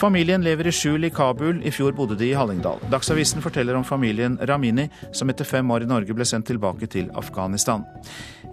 Familien 0.00 0.40
lever 0.44 0.70
i 0.70 0.72
skjul 0.72 1.04
i 1.04 1.12
Kabul, 1.12 1.60
i 1.64 1.72
fjor 1.72 1.92
bodde 1.96 2.16
de 2.16 2.30
i 2.30 2.34
Hallingdal. 2.36 2.80
Dagsavisen 2.92 3.44
forteller 3.44 3.76
om 3.76 3.84
familien 3.84 4.40
Ramini, 4.48 4.88
som 5.12 5.28
etter 5.28 5.48
fem 5.48 5.70
år 5.72 5.84
i 5.84 5.92
Norge 5.92 6.16
ble 6.16 6.24
sendt 6.24 6.48
tilbake 6.48 6.88
til 6.88 7.12
Afghanistan. 7.16 7.84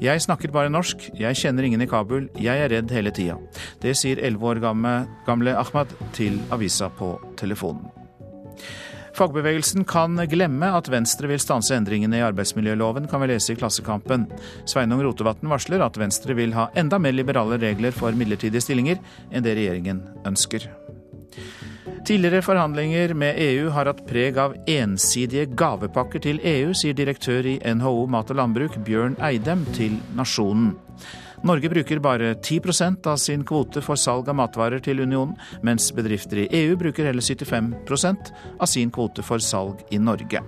Jeg 0.03 0.19
snakker 0.27 0.51
bare 0.51 0.71
norsk, 0.71 1.13
jeg 1.15 1.39
kjenner 1.45 1.63
ingen 1.63 1.83
i 1.83 1.88
Kabul, 1.88 2.27
jeg 2.35 2.59
er 2.59 2.75
redd 2.75 2.91
hele 2.91 3.15
tida. 3.15 3.39
Det 3.79 3.95
sier 3.95 4.19
elleve 4.19 4.51
år 4.51 4.63
gamle, 4.67 5.55
Ahmad 5.55 5.95
til 6.12 6.41
avisa 6.51 6.91
på 6.91 7.15
telefonen. 7.39 8.02
Fagbevegelsen 9.13 9.86
kan 9.86 10.17
glemme 10.29 10.72
at 10.74 10.88
Venstre 10.89 11.29
vil 11.29 11.41
stanse 11.41 11.75
endringene 11.77 12.17
i 12.17 12.24
arbeidsmiljøloven, 12.25 13.05
kan 13.10 13.22
vi 13.22 13.29
lese 13.29 13.53
i 13.53 13.60
Klassekampen. 13.60 14.25
Sveinung 14.65 15.03
Rotevatn 15.05 15.51
varsler 15.51 15.86
at 15.86 16.00
Venstre 16.01 16.33
vil 16.38 16.55
ha 16.57 16.72
enda 16.79 16.98
mer 16.98 17.13
liberale 17.13 17.60
regler 17.62 17.93
for 17.93 18.15
midlertidige 18.17 18.65
stillinger 18.65 18.98
enn 19.29 19.45
det 19.45 19.53
regjeringen 19.60 20.01
ønsker. 20.25 20.65
Tidligere 22.03 22.41
forhandlinger 22.43 23.13
med 23.15 23.38
EU 23.39 23.69
har 23.72 23.88
hatt 23.88 24.01
preg 24.10 24.36
av 24.41 24.57
ensidige 24.67 25.45
gavepakker 25.55 26.19
til 26.25 26.41
EU, 26.43 26.74
sier 26.75 26.98
direktør 26.98 27.48
i 27.48 27.60
NHO 27.63 28.07
mat 28.12 28.33
og 28.33 28.41
landbruk 28.41 28.75
Bjørn 28.83 29.15
Eidem 29.24 29.63
til 29.77 30.01
Nasjonen. 30.17 30.74
Norge 31.43 31.69
bruker 31.69 32.00
bare 32.00 32.33
10% 32.33 33.07
av 33.07 33.17
sin 33.17 33.43
kvote 33.43 33.81
for 33.83 34.00
salg 34.00 34.29
av 34.31 34.38
matvarer 34.39 34.79
til 34.79 35.01
unionen, 35.03 35.35
mens 35.62 35.89
bedrifter 35.91 36.45
i 36.45 36.47
EU 36.63 36.77
bruker 36.79 37.09
hele 37.09 37.19
75% 37.19 38.31
av 38.59 38.71
sin 38.71 38.91
kvote 38.95 39.25
for 39.27 39.43
salg 39.43 39.83
i 39.91 40.00
Norge. 40.00 40.39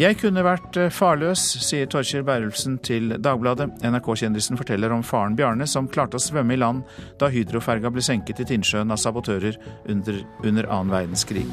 Jeg 0.00 0.16
kunne 0.20 0.44
vært 0.44 0.76
farløs, 0.92 1.40
sier 1.64 1.88
Torkjell 1.88 2.24
Berulfsen 2.24 2.78
til 2.84 3.16
Dagbladet. 3.16 3.68
NRK-kjendisen 3.84 4.60
forteller 4.60 4.92
om 4.92 5.04
faren 5.04 5.36
Bjarne 5.36 5.68
som 5.68 5.88
klarte 5.88 6.20
å 6.20 6.24
svømme 6.24 6.56
i 6.56 6.60
land 6.60 6.84
da 7.20 7.32
hydroferga 7.32 7.92
ble 7.92 8.04
senket 8.04 8.44
i 8.44 8.48
Tinnsjøen 8.52 8.92
av 8.92 9.00
sabotører 9.00 9.56
under 9.92 10.68
annen 10.68 10.92
verdenskrig. 10.92 11.48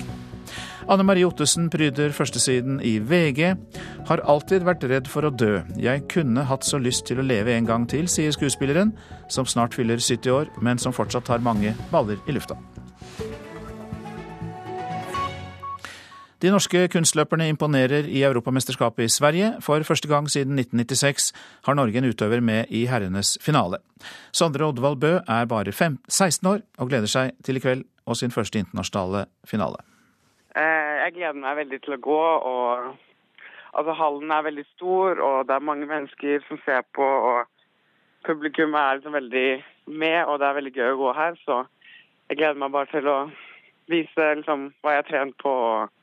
Anne 0.90 1.04
Marie 1.06 1.26
Ottesen 1.28 1.68
pryder 1.70 2.10
førstesiden 2.18 2.80
i 2.82 2.96
VG. 2.98 3.52
Har 4.10 4.24
alltid 4.26 4.64
vært 4.66 4.88
redd 4.90 5.10
for 5.12 5.28
å 5.28 5.30
dø. 5.30 5.60
Jeg 5.78 6.08
kunne 6.10 6.48
hatt 6.50 6.66
så 6.66 6.80
lyst 6.82 7.06
til 7.06 7.22
å 7.22 7.26
leve 7.26 7.54
en 7.54 7.68
gang 7.68 7.86
til, 7.90 8.08
sier 8.10 8.34
skuespilleren, 8.34 8.96
som 9.30 9.46
snart 9.46 9.78
fyller 9.78 10.02
70 10.02 10.34
år, 10.34 10.50
men 10.66 10.82
som 10.82 10.96
fortsatt 10.96 11.30
har 11.30 11.46
mange 11.46 11.76
baller 11.92 12.18
i 12.26 12.34
lufta. 12.34 12.58
De 16.40 16.50
norske 16.50 16.88
kunstløperne 16.90 17.52
imponerer 17.52 18.08
i 18.10 18.24
Europamesterskapet 18.26 19.06
i 19.06 19.14
Sverige. 19.14 19.52
For 19.62 19.86
første 19.86 20.10
gang 20.10 20.26
siden 20.32 20.58
1996 20.58 21.30
har 21.68 21.78
Norge 21.78 22.02
en 22.02 22.10
utøver 22.10 22.42
med 22.42 22.72
i 22.74 22.88
herrenes 22.90 23.36
finale. 23.44 23.84
Sondre 24.32 24.72
Oddvald 24.72 25.04
Bø 25.04 25.14
er 25.20 25.52
bare 25.52 25.76
fem, 25.76 26.00
16 26.08 26.50
år 26.50 26.66
og 26.80 26.90
gleder 26.90 27.12
seg 27.12 27.38
til 27.46 27.62
i 27.62 27.66
kveld 27.68 27.86
og 28.10 28.18
sin 28.18 28.34
første 28.34 28.64
internasjonale 28.64 29.28
finale. 29.46 29.84
Jeg 30.56 31.14
gleder 31.16 31.38
meg 31.38 31.60
veldig 31.62 31.80
til 31.84 31.96
å 31.96 32.02
gå. 32.04 32.22
og 32.52 32.96
altså, 33.74 33.94
Hallen 33.94 34.32
er 34.32 34.48
veldig 34.48 34.66
stor, 34.76 35.22
og 35.22 35.48
det 35.48 35.56
er 35.56 35.68
mange 35.72 35.90
mennesker 35.90 36.46
som 36.48 36.62
ser 36.66 36.82
på. 36.96 37.06
og 37.06 37.46
Publikum 38.28 38.74
er 38.74 38.98
liksom 38.98 39.14
veldig 39.16 39.50
med, 39.88 40.26
og 40.26 40.40
det 40.40 40.48
er 40.48 40.58
veldig 40.58 40.74
gøy 40.76 40.90
å 40.94 41.00
gå 41.04 41.14
her. 41.18 41.38
Så 41.46 41.62
jeg 42.30 42.42
gleder 42.42 42.60
meg 42.62 42.74
bare 42.74 42.92
til 42.92 43.08
å 43.10 43.20
vise 43.90 44.26
liksom, 44.38 44.68
hva 44.84 44.94
jeg 44.94 45.02
har 45.02 45.08
trent 45.08 45.38
på. 45.42 45.54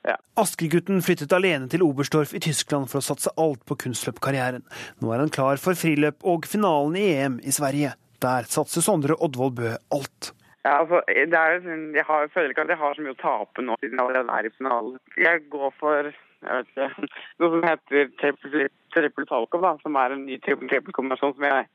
Ja. 0.09 0.17
Askegutten 0.41 1.05
flyttet 1.07 1.35
alene 1.37 1.69
til 1.71 1.85
Oberstdorf 1.87 2.35
i 2.35 2.43
Tyskland 2.43 2.91
for 2.91 2.99
å 3.01 3.07
satse 3.07 3.33
alt 3.39 3.63
på 3.69 3.79
kunstløpkarrieren. 3.85 4.65
Nå 5.03 5.13
er 5.13 5.23
han 5.23 5.33
klar 5.33 5.61
for 5.63 5.79
friløp 5.79 6.27
og 6.27 6.49
finalen 6.51 6.99
i 6.99 7.07
EM 7.15 7.39
i 7.45 7.55
Sverige. 7.55 7.95
Der 8.23 8.49
satser 8.51 8.83
Sondre 8.83 9.19
Oddvold 9.23 9.59
Bø 9.61 9.77
alt. 9.95 10.33
Ja, 10.67 10.81
altså, 10.83 11.03
det 11.07 11.39
er, 11.39 11.61
sånn, 11.63 11.91
jeg, 11.95 12.03
har, 12.09 12.25
jeg 12.25 12.33
føler 12.35 12.53
ikke 12.53 12.65
at 12.67 12.71
jeg 12.73 12.81
har 12.81 12.97
så 12.97 13.03
mye 13.05 13.15
å 13.15 13.21
tape 13.21 13.63
nå, 13.63 13.77
siden 13.79 14.01
jeg 14.01 14.03
allerede 14.03 14.39
er 14.39 14.49
i 14.49 14.55
finalen. 14.57 14.97
Jeg 15.23 15.45
går 15.53 15.75
for 15.79 16.09
jeg 16.11 16.59
vet 16.59 16.73
ikke, 16.73 17.11
noe 17.41 17.51
som 17.53 17.67
heter 17.67 18.09
triple, 18.21 18.65
triple 18.95 19.27
da, 19.63 19.73
som 19.83 19.99
er 20.01 20.15
en 20.15 20.25
ny 20.27 20.41
trippel-trippel-kombinasjon 20.43 21.37
som 21.37 21.47
jeg 21.47 21.69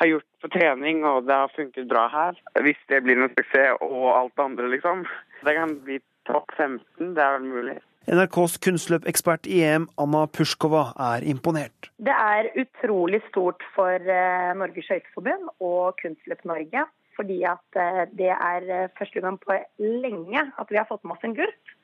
har 0.00 0.10
gjort 0.10 0.28
på 0.42 0.50
trening, 0.56 1.04
og 1.06 1.28
det 1.28 1.38
har 1.38 1.54
funket 1.54 1.88
bra 1.90 2.08
her. 2.10 2.42
Hvis 2.66 2.80
det 2.90 3.02
blir 3.06 3.20
noen 3.20 3.32
suksess 3.36 3.78
og 3.86 4.10
alt 4.10 4.34
det 4.36 4.46
andre, 4.48 4.70
liksom. 4.74 5.06
Det 5.46 5.56
kan 5.58 5.78
bli 5.86 6.00
topp 6.28 6.50
15, 6.56 7.14
det 7.16 7.22
er 7.22 7.38
vel 7.38 7.48
mulig. 7.50 7.78
NRKs 8.10 8.56
kunstløpekspert 8.64 9.46
i 9.46 9.60
EM, 9.62 9.86
Anna 10.02 10.24
Pushkova, 10.26 10.88
er 11.12 11.22
imponert. 11.30 11.92
Det 12.02 12.14
er 12.14 12.50
utrolig 12.58 13.22
stort 13.28 13.62
for 13.76 13.94
eh, 13.94 14.50
Norges 14.58 14.88
Skøyteforbund 14.88 15.52
og 15.62 15.94
Kunstløp 16.02 16.42
Norge. 16.50 16.82
Fordi 17.16 17.42
at 17.48 17.78
eh, 17.78 18.02
det 18.16 18.32
er 18.32 18.66
eh, 18.68 18.90
første 18.98 19.22
gang 19.24 19.38
på 19.40 19.56
lenge 19.78 20.46
at 20.58 20.72
vi 20.72 20.80
har 20.80 20.88
fått 20.88 21.04
med 21.04 21.16
oss 21.16 21.28
en 21.28 21.38
gutt. 21.38 21.78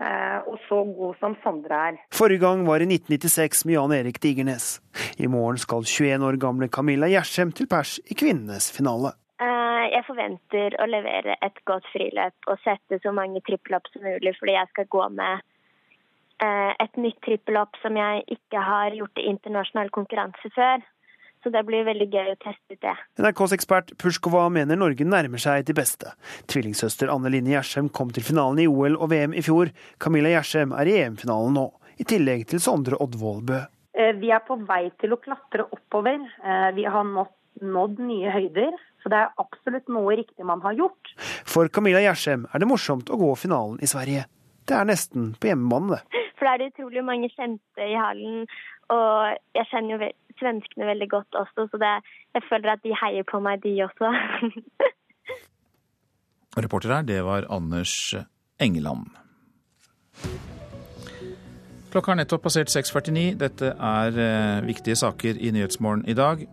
Og 0.00 0.54
så 0.64 0.78
god 0.96 1.18
som 1.20 1.34
Sondre 1.42 1.76
er. 1.90 1.96
Forrige 2.16 2.40
gang 2.40 2.62
var 2.64 2.80
i 2.80 2.86
1996 2.88 3.66
med 3.68 3.74
Jan 3.74 3.92
Erik 3.92 4.16
Digernes. 4.24 4.78
I 5.20 5.28
morgen 5.28 5.58
skal 5.60 5.84
21 5.84 6.24
år 6.24 6.38
gamle 6.40 6.70
Camilla 6.72 7.10
Gjersem 7.12 7.52
til 7.52 7.68
pers 7.68 7.98
i 8.08 8.16
kvinnenes 8.16 8.70
finale. 8.72 9.10
Jeg 9.92 10.00
forventer 10.06 10.78
å 10.80 10.86
levere 10.88 11.36
et 11.44 11.60
godt 11.68 11.84
friløp 11.92 12.48
og 12.48 12.62
sette 12.64 12.96
så 13.04 13.12
mange 13.12 13.44
trippelopp 13.44 13.92
som 13.92 14.08
mulig, 14.08 14.32
fordi 14.38 14.56
jeg 14.56 14.72
skal 14.72 14.88
gå 14.96 15.04
med 15.20 15.44
et 16.80 16.96
nytt 16.96 17.20
trippelopp 17.26 17.76
som 17.84 18.00
jeg 18.00 18.24
ikke 18.38 18.64
har 18.70 18.96
gjort 18.96 19.20
i 19.20 19.28
internasjonal 19.34 19.92
konkurranse 19.92 20.54
før. 20.56 20.80
Så 21.40 21.48
det 21.54 21.62
blir 21.64 21.86
veldig 21.86 22.06
gøy 22.12 22.32
å 22.34 22.38
teste 22.42 22.76
ut 22.76 22.82
det. 22.84 22.92
NRKs 23.20 23.54
ekspert 23.56 23.92
Pushkova 24.00 24.42
mener 24.52 24.76
Norge 24.76 25.06
nærmer 25.08 25.40
seg 25.40 25.64
de 25.68 25.76
beste. 25.76 26.12
Tvillingsøster 26.52 27.08
Anne 27.12 27.32
Line 27.32 27.54
Gjersem 27.54 27.88
kom 27.88 28.10
til 28.12 28.26
finalen 28.26 28.60
i 28.60 28.68
OL 28.68 28.98
og 28.98 29.08
VM 29.12 29.32
i 29.32 29.44
fjor. 29.44 29.72
Camilla 30.02 30.34
Gjersem 30.34 30.74
er 30.76 30.90
i 30.90 30.98
EM-finalen 31.00 31.56
nå, 31.56 31.66
i 31.96 32.04
tillegg 32.04 32.44
til 32.50 32.60
Sondre 32.60 33.00
Oddvold 33.00 33.46
Bø. 33.48 33.62
Vi 34.20 34.30
er 34.32 34.44
på 34.44 34.56
vei 34.68 34.90
til 35.00 35.16
å 35.16 35.20
klatre 35.20 35.64
oppover. 35.72 36.20
Vi 36.76 36.84
har 36.84 37.08
nådd, 37.08 37.32
nådd 37.64 38.04
nye 38.04 38.32
høyder. 38.36 38.76
Så 39.00 39.08
det 39.08 39.16
er 39.16 39.32
absolutt 39.40 39.88
noe 39.88 40.12
riktig 40.20 40.44
man 40.44 40.60
har 40.60 40.76
gjort. 40.76 41.14
For 41.48 41.72
Camilla 41.72 42.02
Gjersem 42.04 42.44
er 42.52 42.60
det 42.60 42.68
morsomt 42.68 43.08
å 43.08 43.16
gå 43.20 43.30
finalen 43.40 43.80
i 43.80 43.88
Sverige. 43.88 44.26
Det 44.68 44.76
er 44.76 44.84
nesten 44.88 45.32
på 45.40 45.48
hjemmebane, 45.48 45.96
det. 45.96 46.26
For 46.36 46.46
da 46.46 46.52
er 46.52 46.60
det 46.60 46.74
utrolig 46.74 47.04
mange 47.04 47.30
kjente 47.32 47.86
i 47.86 47.96
hallen. 47.96 48.44
Og 48.92 49.38
jeg 49.56 49.68
kjenner 49.70 49.94
jo 49.94 50.10
svenskene 50.40 50.90
veldig 50.90 51.10
godt 51.12 51.40
også, 51.44 51.68
så 51.70 51.82
det, 51.82 51.94
jeg 52.36 52.46
føler 52.48 52.74
at 52.74 52.84
de 52.84 52.96
heier 53.04 53.28
på 53.28 53.42
meg, 53.44 53.62
de 53.64 53.76
også. 53.86 54.12
Reporter 56.64 56.96
her, 56.96 57.06
det 57.06 57.20
var 57.24 57.48
Anders 57.52 57.94
Engeland. 58.60 59.06
Klokka 61.90 62.12
har 62.12 62.20
nettopp 62.20 62.44
passert 62.44 62.70
6.49. 62.70 63.22
Dette 63.40 63.72
er 63.74 64.18
eh, 64.22 64.60
viktige 64.62 64.94
saker 64.98 65.38
i 65.42 65.50
Nyhetsmorgen 65.54 66.04
i 66.06 66.14
dag. 66.14 66.44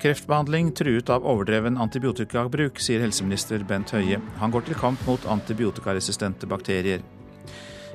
Kreftbehandling 0.00 0.70
truet 0.76 1.10
av 1.12 1.26
overdreven 1.28 1.76
antibiotikabruk, 1.82 2.80
sier 2.80 3.04
helseminister 3.04 3.64
Bent 3.68 3.92
Høie. 3.92 4.22
Han 4.40 4.54
går 4.54 4.68
til 4.68 4.80
kamp 4.80 5.02
mot 5.08 5.28
antibiotikaresistente 5.28 6.48
bakterier. 6.48 7.04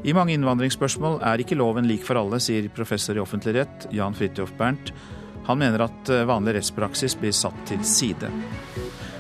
I 0.06 0.14
mange 0.18 0.36
innvandringsspørsmål 0.38 1.20
er 1.26 1.42
ikke 1.42 1.58
loven 1.58 1.90
lik 1.90 2.06
for 2.06 2.22
alle, 2.22 2.38
sier 2.42 2.70
professor 2.74 3.18
i 3.18 3.22
offentlig 3.22 3.58
rett 3.58 3.90
Jan 3.94 4.18
Fridtjof 4.18 4.54
Bernt. 4.62 4.94
Han 5.48 5.62
mener 5.62 5.88
at 5.88 6.12
vanlig 6.30 6.58
rettspraksis 6.60 7.18
blir 7.20 7.34
satt 7.36 7.58
til 7.70 7.82
side. 7.88 8.30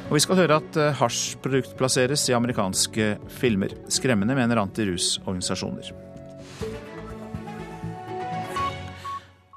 Og 0.09 0.17
vi 0.17 0.23
skal 0.25 0.41
høre 0.43 0.59
at 0.59 0.79
hasjprodukt 0.99 1.77
plasseres 1.79 2.27
i 2.29 2.35
amerikanske 2.35 3.15
filmer. 3.39 3.77
Skremmende, 3.89 4.35
mener 4.37 4.59
antirusorganisasjoner. 4.61 5.93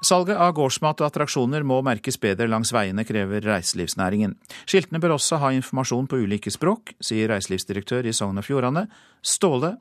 Salget 0.05 0.37
av 0.37 0.51
gårdsmat 0.53 0.99
og 1.01 1.07
attraksjoner 1.07 1.63
må 1.65 1.79
merkes 1.85 2.19
bedre 2.21 2.45
langs 2.51 2.69
veiene, 2.75 3.05
krever 3.07 3.41
reiselivsnæringen. 3.41 4.35
Skiltene 4.67 5.01
bør 5.01 5.15
også 5.15 5.39
ha 5.41 5.49
informasjon 5.55 6.09
på 6.11 6.19
ulike 6.21 6.53
språk, 6.53 6.93
sier 7.01 7.31
reiselivsdirektør 7.33 8.05
i 8.05 8.13
Sogn 8.13 8.37
og 8.37 8.45
Fjordane, 8.45 8.85
Ståle 9.25 9.75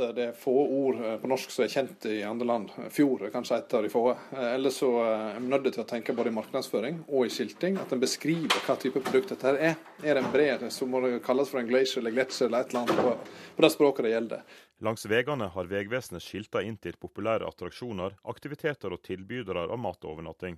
Brandtzæg. 0.00 0.14
det 0.14 0.24
er 0.28 0.32
få 0.32 0.52
ord 0.52 1.20
på 1.20 1.28
norsk 1.28 1.50
som 1.50 1.64
er 1.64 1.68
kjent 1.68 2.06
i 2.06 2.22
andre 2.22 2.46
land. 2.46 2.70
Fjord 2.90 3.22
er 3.22 3.30
kanskje 3.30 3.58
et 3.58 3.74
av 3.74 3.82
de 3.82 3.90
få. 3.92 4.16
Ellers 4.32 4.78
så 4.80 4.90
er 5.04 5.40
vi 5.40 5.48
nødt 5.48 5.72
til 5.72 5.82
å 5.82 5.88
tenke 5.88 6.14
både 6.16 6.30
i 6.30 6.34
markedsføring 6.34 7.04
og 7.08 7.26
i 7.26 7.30
skilting. 7.30 7.76
At 7.80 7.92
en 7.92 8.00
beskriver 8.00 8.64
hva 8.66 8.76
type 8.80 9.00
produkt 9.00 9.30
dette 9.34 9.54
er. 9.56 9.76
Er 10.02 10.14
det 10.14 10.24
en 10.24 10.32
bre, 10.32 10.70
så 10.70 10.86
må 10.86 11.00
det 11.04 11.22
kalles 11.24 11.50
for 11.50 11.60
en 11.60 11.68
glacier 11.68 12.00
eller 12.00 12.16
gletsjer 12.16 12.48
eller 12.48 12.64
et 12.64 12.72
eller 12.72 12.82
annet 12.82 13.04
på, 13.04 13.36
på 13.56 13.66
det 13.66 13.72
språket 13.74 14.06
det 14.06 14.14
gjelder. 14.14 14.58
Langs 14.80 15.04
veiene 15.04 15.50
har 15.52 15.68
Vegvesenet 15.68 16.24
skilta 16.24 16.62
inn 16.64 16.78
til 16.80 16.96
populære 16.96 17.48
attraksjoner, 17.48 18.16
aktiviteter 18.32 18.94
og 18.94 19.02
tilbydere 19.04 19.66
av 19.68 19.78
mat 19.78 20.00
og 20.04 20.14
overnatting. 20.14 20.56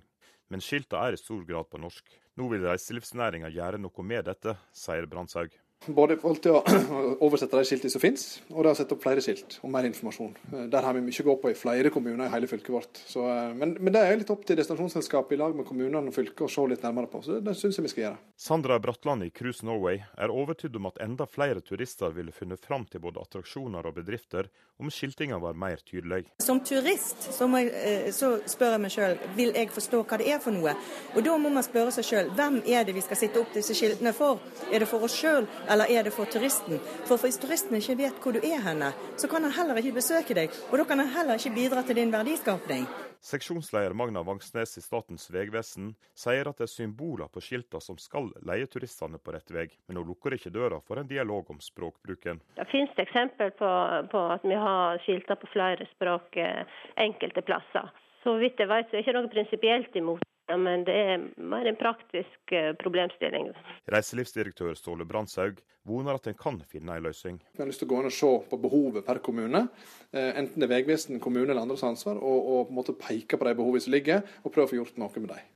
Men 0.51 0.63
skilta 0.63 1.01
er 1.03 1.15
i 1.15 1.19
stor 1.19 1.43
grad 1.47 1.69
på 1.71 1.81
norsk. 1.81 2.07
Nå 2.39 2.47
vil 2.51 2.63
reiselivsnæringa 2.63 3.51
gjøre 3.51 3.81
noe 3.81 4.07
med 4.07 4.25
dette, 4.29 4.55
sier 4.71 5.07
Brandtzæg. 5.09 5.51
Både 5.87 6.15
i 6.15 6.19
forhold 6.21 6.39
til 6.43 6.55
å 6.55 6.61
oversette 7.25 7.59
de 7.59 7.67
skiltene 7.67 7.91
som 7.91 8.01
finnes, 8.03 8.25
og 8.53 8.63
det 8.63 8.71
å 8.71 8.77
sette 8.77 8.95
opp 8.95 9.03
flere 9.03 9.23
skilt 9.23 9.57
og 9.61 9.71
mer 9.73 9.87
informasjon. 9.89 10.35
Eh, 10.53 10.65
der 10.71 10.85
har 10.85 10.95
vi 10.95 11.03
mye 11.03 11.23
å 11.23 11.27
gå 11.27 11.35
på 11.41 11.51
i 11.51 11.57
flere 11.57 11.91
kommuner 11.93 12.27
i 12.27 12.31
hele 12.31 12.47
fylket 12.47 12.71
vårt. 12.73 13.01
Så, 13.09 13.25
eh, 13.27 13.51
men, 13.57 13.75
men, 13.79 13.91
det 13.95 14.03
er 14.03 14.19
litt 14.19 14.31
opp 14.33 14.45
til 14.47 14.59
destinasjonsselskapet 14.59 15.35
i 15.35 15.41
lag 15.41 15.55
med 15.57 15.67
kommunene 15.67 16.11
og 16.11 16.15
fylket 16.15 16.45
å 16.47 16.51
se 16.51 16.65
litt 16.71 16.85
nærmere 16.85 17.11
på. 17.11 17.23
Så 17.25 17.41
det 17.43 17.55
syns 17.59 17.79
jeg 17.79 17.87
vi 17.87 17.93
skal 17.93 18.05
gjøre. 18.05 18.21
Sandra 18.39 18.79
Bratland 18.83 19.27
i 19.27 19.31
Cruise 19.35 19.65
Norway 19.67 19.99
er 20.15 20.33
overtydd 20.33 20.79
om 20.79 20.87
at 20.91 21.01
enda 21.03 21.27
flere 21.29 21.63
turister 21.65 22.15
ville 22.15 22.31
funnet 22.35 22.63
fram 22.63 22.87
til 22.89 23.03
både 23.03 23.23
attraksjoner 23.23 23.91
og 23.91 23.99
bedrifter 23.99 24.49
om 24.79 24.89
skiltinga 24.91 25.37
var 25.43 25.53
mer 25.53 25.83
tydelig. 25.85 26.25
Som 26.43 26.63
turist 26.65 27.27
så, 27.31 27.47
jeg, 27.59 27.69
eh, 27.75 28.07
så 28.15 28.33
spør 28.49 28.77
jeg 28.77 28.83
meg 28.83 28.95
sjøl 28.95 29.17
vil 29.37 29.53
jeg 29.55 29.69
forstå 29.73 30.01
hva 30.07 30.19
det 30.19 30.31
er 30.33 30.41
for 30.43 30.55
noe. 30.55 30.73
Og 31.13 31.27
da 31.27 31.35
må 31.39 31.51
man 31.53 31.65
spørre 31.65 31.93
seg 31.95 32.07
sjøl 32.07 32.31
hvem 32.37 32.61
er 32.65 32.87
det 32.87 32.95
vi 32.97 33.03
skal 33.05 33.19
sitte 33.19 33.43
opp 33.43 33.53
disse 33.55 33.75
skiltene 33.77 34.15
for? 34.17 34.41
Er 34.71 34.83
det 34.83 34.89
for 34.89 35.05
oss 35.05 35.15
sjøl? 35.19 35.47
Eller 35.73 35.89
er 35.89 36.05
det 36.05 36.13
for 36.13 36.29
turisten? 36.29 36.77
For 37.07 37.21
hvis 37.21 37.39
turisten 37.41 37.79
ikke 37.79 37.97
vet 38.03 38.19
hvor 38.21 38.35
du 38.35 38.43
er 38.43 38.61
henne, 38.61 38.91
så 39.17 39.29
kan 39.31 39.43
han 39.45 39.55
heller 39.57 39.81
ikke 39.81 39.97
besøke 39.97 40.37
deg, 40.37 40.53
og 40.69 40.77
da 40.79 40.85
kan 40.89 41.01
han 41.01 41.11
heller 41.15 41.41
ikke 41.41 41.55
bidra 41.57 41.83
til 41.87 41.97
din 41.97 42.13
verdiskapning. 42.13 42.85
Seksjonsleder 43.23 43.93
Magna 43.95 44.19
Vangsnes 44.27 44.77
i 44.77 44.81
Statens 44.83 45.29
vegvesen 45.31 45.93
sier 46.11 46.49
at 46.49 46.59
det 46.59 46.65
er 46.67 46.71
symboler 46.73 47.29
på 47.31 47.41
skiltene 47.45 47.79
som 47.81 47.95
skal 48.01 48.27
leie 48.43 48.67
turistene 48.67 49.17
på 49.17 49.31
rett 49.31 49.53
vei, 49.55 49.69
men 49.87 50.01
hun 50.01 50.09
lukker 50.11 50.35
ikke 50.35 50.51
døra 50.51 50.81
for 50.83 50.99
en 50.99 51.07
dialog 51.07 51.53
om 51.53 51.61
språkbruken. 51.63 52.41
Det 52.59 52.67
finnes 52.73 52.99
eksempel 52.99 53.55
på, 53.55 53.71
på 54.11 54.25
at 54.35 54.43
vi 54.43 54.59
har 54.59 54.99
skilter 55.05 55.39
på 55.39 55.49
flere 55.55 55.87
språk 55.95 56.35
eh, 56.35 56.67
enkelte 56.99 57.45
plasser. 57.47 57.89
Så 58.23 58.35
vidt 58.43 58.59
jeg 58.59 58.71
vet, 58.71 58.91
så 58.91 58.97
er 58.97 58.99
det 58.99 59.05
ikke 59.07 59.17
noe 59.17 59.31
prinsipielt 59.31 59.97
imot 59.99 60.27
ja, 60.53 60.57
men 60.61 60.83
det 60.85 60.93
er 60.93 61.23
mer 61.41 61.67
en 61.69 61.77
praktisk 61.79 62.53
eh, 62.53 62.71
problemstilling. 62.79 63.49
Reiselivsdirektør 63.91 64.75
Ståle 64.77 65.07
Brandshaug 65.09 65.61
voner 65.89 66.19
at 66.19 66.29
en 66.29 66.37
kan 66.39 66.59
finne 66.69 66.95
en 66.95 67.07
løsning. 67.07 67.39
Vi 67.55 67.63
har 67.63 67.69
lyst 67.69 67.81
til 67.81 67.89
å 67.89 67.93
gå 67.93 68.01
inn 68.01 68.11
og 68.11 68.15
se 68.15 68.29
på 68.51 68.59
behovet 68.61 69.07
per 69.07 69.19
kommune, 69.25 69.65
eh, 70.13 70.29
enten 70.29 70.61
det 70.61 70.69
er 70.69 70.75
Vegvesen, 70.75 71.21
kommune 71.23 71.49
eller 71.49 71.65
andres 71.65 71.83
ansvar, 71.87 72.21
og, 72.21 72.37
og, 72.43 72.61
på 72.67 72.75
en 72.75 72.79
måte 72.79 72.97
peke 72.99 73.39
på 73.39 73.49
de 73.49 73.55
behovene 73.57 73.83
som 73.83 73.95
ligger, 73.95 74.21
og 74.43 74.53
prøve 74.53 74.69
å 74.69 74.73
få 74.75 74.79
gjort 74.81 75.01
noe 75.01 75.25
med 75.25 75.33
dem. 75.33 75.49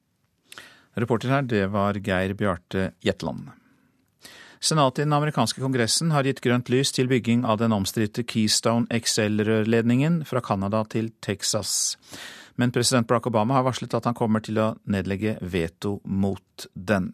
Reporter 0.98 1.30
her, 1.36 1.46
det 1.46 1.64
var 1.70 2.02
Geir 2.02 2.34
Bjarte 2.34 2.92
Jetland. 3.06 3.52
Senatet 4.58 5.04
i 5.04 5.06
den 5.06 5.14
amerikanske 5.14 5.62
kongressen 5.62 6.10
har 6.10 6.26
gitt 6.26 6.42
grønt 6.42 6.72
lys 6.74 6.90
til 6.96 7.06
bygging 7.12 7.44
av 7.46 7.60
den 7.62 7.76
omstridte 7.76 8.26
Keystone 8.26 8.90
XL-rørledningen 8.90 10.24
fra 10.26 10.42
Canada 10.42 10.82
til 10.90 11.12
Texas. 11.22 11.94
Men 12.58 12.74
president 12.74 13.08
Barack 13.08 13.30
Obama 13.30 13.58
har 13.58 13.66
varslet 13.68 13.94
at 13.94 14.10
han 14.10 14.18
kommer 14.18 14.42
til 14.44 14.58
å 14.60 14.74
nedlegge 14.90 15.38
veto 15.42 16.00
mot 16.04 16.68
den. 16.74 17.12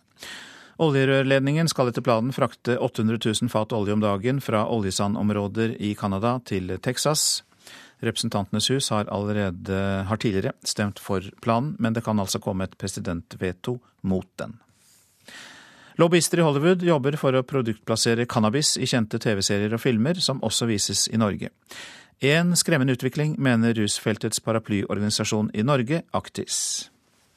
Oljerørledningen 0.82 1.70
skal 1.70 1.92
etter 1.92 2.04
planen 2.04 2.34
frakte 2.34 2.80
800 2.80 3.20
000 3.22 3.52
fat 3.52 3.76
olje 3.76 3.94
om 3.94 4.02
dagen 4.02 4.40
fra 4.42 4.66
oljesandområder 4.74 5.76
i 5.84 5.94
Canada 6.00 6.40
til 6.48 6.78
Texas. 6.82 7.44
Representantenes 8.04 8.68
hus 8.72 8.90
har, 8.92 9.08
allerede, 9.12 9.80
har 10.10 10.20
tidligere 10.20 10.56
stemt 10.68 11.00
for 11.00 11.24
planen, 11.44 11.76
men 11.80 11.94
det 11.96 12.04
kan 12.04 12.20
altså 12.20 12.42
komme 12.44 12.68
et 12.68 12.78
presidentveto 12.80 13.78
mot 14.02 14.28
den. 14.40 14.58
Lobbyister 16.02 16.42
i 16.42 16.46
Hollywood 16.46 16.82
jobber 16.84 17.16
for 17.22 17.38
å 17.38 17.44
produktplassere 17.46 18.26
cannabis 18.26 18.74
i 18.82 18.90
kjente 18.90 19.20
TV-serier 19.22 19.76
og 19.76 19.82
filmer, 19.84 20.18
som 20.18 20.42
også 20.44 20.66
vises 20.68 21.06
i 21.14 21.20
Norge. 21.22 21.52
En 22.24 22.56
skremmende 22.56 22.94
utvikling, 22.96 23.34
mener 23.36 23.74
rusfeltets 23.76 24.40
paraplyorganisasjon 24.40 25.50
i 25.54 25.64
Norge, 25.64 26.02
Aktis. 26.16 26.90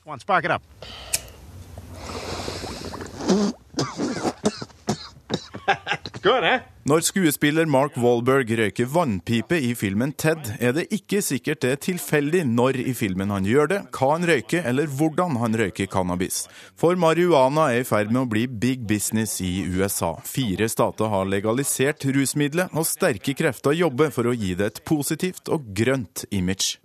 Good, 6.23 6.45
eh? 6.45 6.61
Når 6.87 7.03
skuespiller 7.03 7.67
Mark 7.67 7.97
Walberg 7.99 8.47
røyker 8.61 8.87
vannpipe 8.87 9.57
i 9.59 9.73
filmen 9.75 10.13
Ted, 10.15 10.53
er 10.63 10.71
det 10.71 10.85
ikke 10.95 11.19
sikkert 11.19 11.65
det 11.65 11.71
er 11.75 11.81
tilfeldig 11.83 12.45
når 12.47 12.77
i 12.79 12.93
filmen 12.95 13.33
han 13.35 13.49
gjør 13.49 13.73
det, 13.73 13.79
hva 13.91 14.13
han 14.13 14.27
røyker 14.31 14.63
eller 14.71 14.87
hvordan 14.95 15.35
han 15.41 15.59
røyker 15.59 15.89
cannabis. 15.91 16.45
For 16.79 16.95
marihuana 16.95 17.65
er 17.75 17.83
i 17.83 17.89
ferd 17.89 18.13
med 18.15 18.21
å 18.21 18.29
bli 18.31 18.45
big 18.47 18.85
business 18.87 19.41
i 19.43 19.65
USA. 19.67 20.13
Fire 20.31 20.69
stater 20.71 21.11
har 21.11 21.27
legalisert 21.27 22.07
rusmiddelet, 22.07 22.71
og 22.71 22.87
sterke 22.87 23.35
krefter 23.35 23.75
jobber 23.75 24.15
for 24.15 24.31
å 24.31 24.37
gi 24.39 24.53
det 24.55 24.71
et 24.71 24.81
positivt 24.87 25.51
og 25.51 25.67
grønt 25.75 26.23
image. 26.31 26.79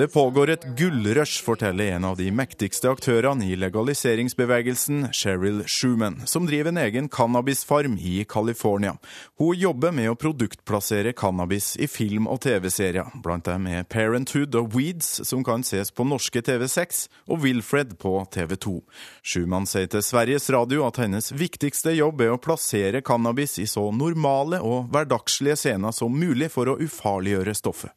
Det 0.00 0.08
pågår 0.16 0.54
et 0.54 0.66
gullrush, 0.80 1.42
forteller 1.44 1.92
en 1.98 2.08
av 2.08 2.16
de 2.16 2.32
mektigste 2.32 2.88
aktørene 2.88 3.52
i 3.52 3.60
legaliseringsbevegelsen, 3.60 5.10
Cheryl 5.12 5.66
Schumann, 5.68 6.22
som 6.24 6.48
driver 6.48 6.72
en 6.72 6.82
egen 6.86 7.12
cannabisfarm 7.12 7.97
i 7.98 8.24
California. 8.28 8.96
Hun 9.38 9.56
jobber 9.58 9.92
med 9.92 10.10
å 10.10 10.16
produktplassere 10.18 11.12
cannabis 11.12 11.76
i 11.76 11.88
film- 11.90 12.28
og 12.30 12.40
TV-serier. 12.44 13.10
Blant 13.24 13.48
dem 13.48 13.66
er 13.66 13.86
Parenthood 13.88 14.54
og 14.58 14.74
Weeds, 14.76 15.20
som 15.28 15.44
kan 15.44 15.64
ses 15.66 15.90
på 15.90 16.06
norske 16.06 16.42
TV6, 16.44 17.06
og 17.28 17.42
Wilfred 17.44 17.96
på 17.98 18.14
TV2. 18.34 18.78
Schumann 19.22 19.66
sier 19.66 19.88
til 19.90 20.04
Sveriges 20.04 20.48
Radio 20.54 20.86
at 20.86 21.00
hennes 21.02 21.32
viktigste 21.32 21.94
jobb 21.96 22.22
er 22.24 22.34
å 22.34 22.40
plassere 22.42 23.02
cannabis 23.04 23.58
i 23.62 23.66
så 23.70 23.88
normale 23.94 24.60
og 24.64 24.88
hverdagslige 24.92 25.58
scener 25.58 25.94
som 25.94 26.14
mulig 26.14 26.50
for 26.54 26.70
å 26.70 26.78
ufarliggjøre 26.78 27.54
stoffet. 27.56 27.94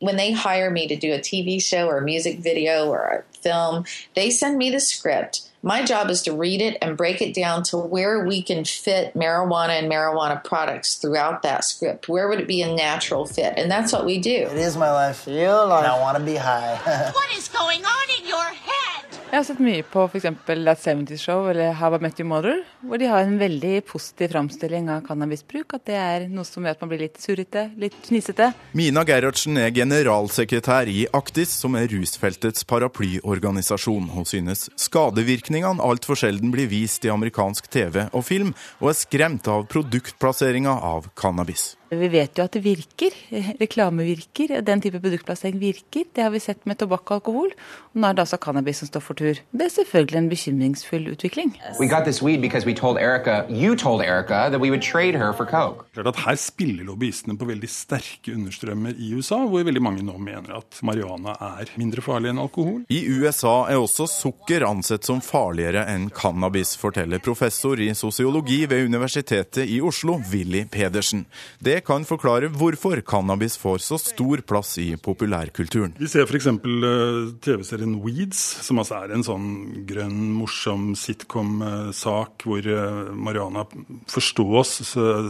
Film, 3.41 3.85
they 4.13 4.29
send 4.29 4.57
me 4.57 4.69
the 4.69 4.79
script. 4.79 5.50
My 5.63 5.83
job 5.83 6.09
is 6.09 6.23
to 6.23 6.33
read 6.35 6.59
it 6.59 6.77
and 6.81 6.97
break 6.97 7.21
it 7.21 7.35
down 7.35 7.61
to 7.63 7.77
where 7.77 8.25
we 8.25 8.41
can 8.41 8.65
fit 8.65 9.13
marijuana 9.13 9.79
and 9.79 9.91
marijuana 9.91 10.43
products 10.43 10.95
throughout 10.95 11.43
that 11.43 11.63
script. 11.63 12.09
Where 12.09 12.27
would 12.27 12.39
it 12.39 12.47
be 12.47 12.63
a 12.63 12.73
natural 12.73 13.27
fit? 13.27 13.53
And 13.57 13.69
that's 13.69 13.93
what 13.93 14.05
we 14.05 14.19
do. 14.19 14.31
It 14.31 14.57
is 14.57 14.75
my 14.75 14.91
life. 14.91 15.27
Your 15.27 15.65
life. 15.65 15.83
And 15.83 15.91
I 15.91 15.99
want 15.99 16.17
to 16.17 16.23
be 16.23 16.35
high. 16.35 16.75
what 17.13 17.37
is 17.37 17.47
going 17.47 17.85
on 17.85 18.19
in 18.19 18.27
your 18.27 18.43
head? 18.43 18.90
Jeg 19.31 19.39
har 19.39 19.45
sett 19.47 19.61
mye 19.63 19.83
på 19.87 20.03
f.eks. 20.09 20.25
That 20.43 20.81
70's 20.83 21.21
Show 21.23 21.47
eller 21.47 21.71
How 21.79 21.95
I 21.95 22.01
Met 22.03 22.19
Your 22.19 22.27
Mother, 22.27 22.57
hvor 22.83 22.99
de 22.99 23.07
har 23.07 23.23
en 23.23 23.37
veldig 23.39 23.85
positiv 23.87 24.33
framstilling 24.33 24.89
av 24.91 25.05
cannabisbruk. 25.05 25.77
At 25.77 25.85
det 25.87 25.95
er 25.95 26.25
noe 26.27 26.43
som 26.47 26.67
gjør 26.67 26.75
at 26.75 26.83
man 26.83 26.91
blir 26.91 27.03
litt 27.05 27.19
surrete, 27.23 27.69
litt 27.79 27.95
fnisete. 28.07 28.51
Mina 28.75 29.05
Gerhardsen 29.07 29.59
er 29.61 29.71
generalsekretær 29.75 30.91
i 30.91 31.05
Aktis, 31.15 31.55
som 31.63 31.79
er 31.79 31.87
rusfeltets 31.91 32.67
paraplyorganisasjon. 32.67 34.11
Hun 34.11 34.27
synes 34.27 34.67
skadevirkningene 34.75 35.83
altfor 35.83 36.19
sjelden 36.19 36.51
blir 36.51 36.67
vist 36.71 37.07
i 37.07 37.13
amerikansk 37.15 37.71
TV 37.71 38.09
og 38.11 38.27
film, 38.27 38.55
og 38.83 38.91
er 38.91 38.99
skremt 38.99 39.47
av 39.51 39.67
produktplasseringa 39.71 40.75
av 40.91 41.07
cannabis. 41.15 41.71
Vi 41.91 42.07
vet 42.07 42.37
jo 42.39 42.45
at 42.47 42.53
det 42.55 42.61
virker. 42.63 43.15
Reklame 43.59 44.05
virker. 44.07 44.53
Den 44.63 44.79
type 44.83 45.01
produktplassering 45.03 45.57
virker. 45.59 46.05
Det 46.15 46.23
har 46.23 46.31
vi 46.31 46.39
sett 46.39 46.63
med 46.69 46.79
tobakk 46.79 47.03
og 47.11 47.17
alkohol. 47.19 47.51
Og 47.91 47.99
nå 47.99 48.07
er 48.07 48.15
det 48.15 48.23
altså 48.23 48.39
cannabis 48.39 48.79
som 48.79 48.87
står 48.87 49.03
for 49.03 49.19
tur. 49.19 49.41
Det 49.51 49.65
er 49.65 49.73
selvfølgelig 49.73 50.19
en 50.21 50.29
bekymringsfull 50.31 51.09
utvikling. 51.11 51.51
We 51.81 51.89
got 51.91 52.07
this 52.07 52.21
weed 52.23 52.39
because 52.39 52.65
we 52.65 52.73
told 52.73 52.97
Erica, 52.97 53.43
you 53.49 53.75
told 53.75 54.05
Erica 54.05 54.47
that 54.49 54.61
we 54.61 54.69
would 54.71 54.81
trade 54.81 55.19
for 55.35 55.45
coke. 55.45 55.83
Her 56.21 56.35
spiller 56.39 56.87
lobbyistene 56.87 57.35
på 57.37 57.49
veldig 57.49 57.69
sterke 57.69 58.35
understrømmer 58.37 58.95
i 58.95 59.11
USA, 59.17 59.41
hvor 59.43 59.65
veldig 59.67 59.83
mange 59.83 60.05
nå 60.07 60.15
mener 60.15 60.61
at 60.61 60.79
marihuana 60.87 61.35
er 61.59 61.73
mindre 61.75 62.03
farlig 62.05 62.31
enn 62.31 62.39
alkohol. 62.39 62.85
I 62.87 63.01
USA 63.19 63.67
er 63.67 63.81
også 63.81 64.07
sukker 64.07 64.63
ansett 64.67 65.07
som 65.07 65.19
farligere 65.25 65.83
enn 65.91 66.07
cannabis, 66.15 66.77
forteller 66.79 67.19
professor 67.19 67.79
i 67.83 67.91
sosiologi 67.97 68.63
ved 68.71 68.87
Universitetet 68.87 69.67
i 69.67 69.81
Oslo, 69.83 70.21
Willy 70.31 70.63
Pedersen. 70.71 71.25
Det 71.59 71.80
kan 71.85 72.05
forklare 72.07 72.49
hvorfor 72.53 73.01
cannabis 73.07 73.57
får 73.59 73.81
så 73.85 73.97
stor 74.01 74.43
plass 74.47 74.75
i 74.81 74.89
populærkulturen. 74.95 75.95
Vi 75.99 76.09
ser 76.11 76.27
f.eks. 76.27 76.47
Eh, 76.51 77.19
TV-serien 77.43 77.97
Weeds, 78.03 78.41
som 78.65 78.81
altså 78.81 79.01
er 79.01 79.15
en 79.15 79.25
sånn 79.25 79.49
grønn, 79.89 80.31
morsom 80.37 80.91
sitcom-sak 80.99 82.47
hvor 82.47 82.65
eh, 82.65 83.11
marihuana 83.11 83.65
forstås 84.11 84.73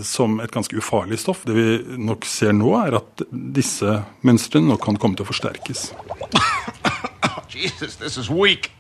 som 0.08 0.40
et 0.44 0.54
ganske 0.54 0.78
ufarlig 0.78 1.22
stoff. 1.22 1.46
Det 1.48 1.58
vi 1.58 1.68
nok 2.02 2.28
ser 2.30 2.56
nå, 2.58 2.72
er 2.82 3.00
at 3.02 3.26
disse 3.32 4.02
mønstrene 4.28 4.74
nok 4.74 4.86
kan 4.86 5.00
komme 5.02 5.20
til 5.20 5.28
å 5.28 5.32
forsterkes. 5.32 5.90
Jesus, 7.52 7.98
this 8.00 8.18
is 8.18 8.30
weak. 8.32 8.72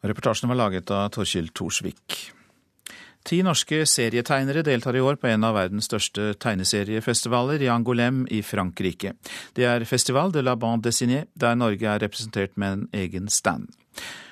Reportasjen 0.00 0.48
var 0.48 0.58
laget 0.60 0.90
av 0.94 1.08
Torkild 1.12 1.52
Thorsvik. 1.58 2.37
Ti 3.28 3.42
norske 3.44 3.82
serietegnere 3.84 4.62
deltar 4.64 4.96
i 4.96 5.02
år 5.04 5.18
på 5.20 5.28
en 5.28 5.42
av 5.44 5.52
verdens 5.58 5.84
største 5.90 6.30
tegneseriefestivaler, 6.40 7.60
i 7.60 7.68
Angolem 7.68 8.22
i 8.32 8.40
Frankrike. 8.40 9.12
Det 9.52 9.66
er 9.68 9.84
Festival 9.84 10.32
de 10.32 10.40
la 10.40 10.54
bande 10.56 10.88
dessinée, 10.88 11.26
der 11.36 11.58
Norge 11.60 11.84
er 11.84 12.00
representert 12.00 12.56
med 12.56 12.72
en 12.72 12.88
egen 12.96 13.28
stand. 13.28 13.68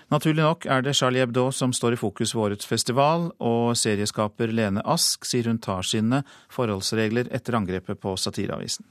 Naturlig 0.09 0.41
nok 0.41 0.65
er 0.71 0.81
det 0.87 0.97
Charlie 0.97 1.21
Hebdo 1.21 1.51
som 1.53 1.75
står 1.77 1.99
i 1.99 2.01
fokus 2.01 2.33
ved 2.33 2.45
årets 2.47 2.73
festival, 2.73 3.33
og 3.37 3.77
serieskaper 3.77 4.55
Lene 4.55 4.81
Ask 4.87 5.29
sier 5.29 5.51
hun 5.51 5.61
tar 5.61 5.85
sine 5.85 6.23
forholdsregler 6.49 7.29
etter 7.37 7.59
angrepet 7.61 8.01
på 8.01 8.17
satireavisen. 8.17 8.87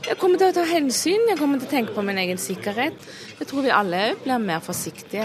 Jeg 0.00 0.16
kommer 0.16 0.40
til 0.40 0.48
å 0.48 0.54
ta 0.56 0.62
hensyn, 0.64 1.26
jeg 1.28 1.36
kommer 1.36 1.60
til 1.60 1.68
å 1.68 1.70
tenke 1.70 1.92
på 1.92 2.02
min 2.04 2.18
egen 2.22 2.38
sikkerhet. 2.40 2.96
Jeg 3.36 3.48
tror 3.50 3.64
vi 3.66 3.72
alle 3.74 3.98
blir 4.22 4.40
mer 4.40 4.62
forsiktige 4.64 5.24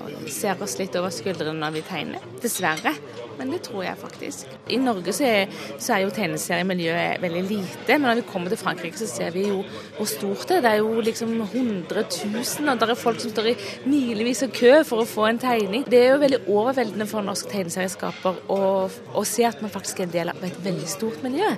og 0.00 0.24
ser 0.34 0.58
oss 0.64 0.74
litt 0.80 0.96
over 0.98 1.12
skuldrene 1.14 1.54
når 1.60 1.76
vi 1.76 1.82
tegner. 1.86 2.24
Dessverre. 2.42 2.90
Men 3.38 3.52
det 3.54 3.60
tror 3.66 3.84
jeg 3.86 3.98
faktisk. 3.98 4.50
I 4.70 4.78
Norge 4.82 5.14
så 5.14 5.26
er, 5.28 5.54
så 5.82 5.94
er 5.94 6.04
jo 6.04 6.12
tegneseriemiljøet 6.14 7.22
veldig 7.22 7.42
lite, 7.48 7.96
men 7.96 8.06
når 8.08 8.20
vi 8.20 8.24
kommer 8.32 8.50
til 8.50 8.60
Frankrike 8.60 8.98
så 8.98 9.08
ser 9.10 9.34
vi 9.34 9.48
jo 9.48 9.60
hvor 9.98 10.10
stort 10.10 10.46
det 10.50 10.58
er. 10.58 10.64
Det 10.64 10.72
er 10.72 10.80
jo 10.82 11.04
liksom 11.10 11.36
100 11.42 12.06
000, 12.06 12.70
og 12.70 12.80
det 12.82 12.88
er 12.88 13.02
folk 13.04 13.22
som 13.22 13.34
står 13.34 13.50
i 13.52 13.58
milevis 13.90 14.42
av 14.46 14.54
kø 14.54 14.72
for 14.86 15.02
å 15.02 15.10
få 15.10 15.28
en 15.28 15.42
tegning. 15.42 15.86
Det 15.90 16.00
er 16.00 16.12
jo 16.14 16.22
veldig 16.22 16.42
overveldende 16.46 17.06
for 17.10 17.26
norsk 17.26 17.50
tegneserieskaper 17.50 18.42
å, 18.50 18.60
å 18.90 19.28
se 19.28 19.46
at 19.46 19.62
man 19.62 19.74
faktisk 19.74 20.02
er 20.02 20.08
en 20.08 20.18
del 20.18 20.34
av 20.34 20.50
et 20.50 20.58
veldig 20.66 20.90
stort 20.90 21.22
miljø. 21.26 21.54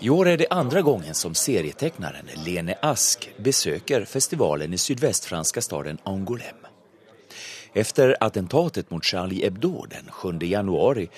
I 0.00 0.10
år 0.10 0.28
er 0.28 0.36
det 0.36 0.46
andre 0.50 0.82
gangen 0.82 1.14
som 1.14 1.34
serietegneren 1.34 2.28
Lene 2.46 2.76
Ask 2.82 3.24
besøker 3.42 4.04
festivalen 4.04 4.74
i 4.74 4.78
sydvästfranska 4.78 5.60
staden 5.60 5.98
Angoulême. 6.04 6.70
Efter 7.72 8.16
attentatet 8.20 8.90
mot 8.90 9.04
Charlie 9.04 9.42
Hebdo 9.42 9.86
den 9.90 10.10
7 10.10 10.38
januari 10.46 11.08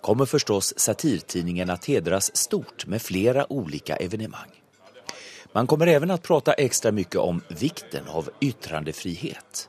kommer 0.00 0.26
förstås 0.26 0.74
satirtidningen 0.76 1.70
att 1.70 1.84
hedras 1.84 2.36
stort 2.36 2.86
med 2.86 3.02
flera 3.02 3.52
olika 3.52 3.96
evenemang. 3.96 4.50
Man 5.52 5.66
kommer 5.66 5.86
även 5.86 6.10
att 6.10 6.22
prata 6.22 6.52
extra 6.52 6.92
mycket 6.92 7.16
om 7.16 7.40
vikten 7.48 8.08
av 8.08 8.30
yttrandefrihet. 8.40 9.68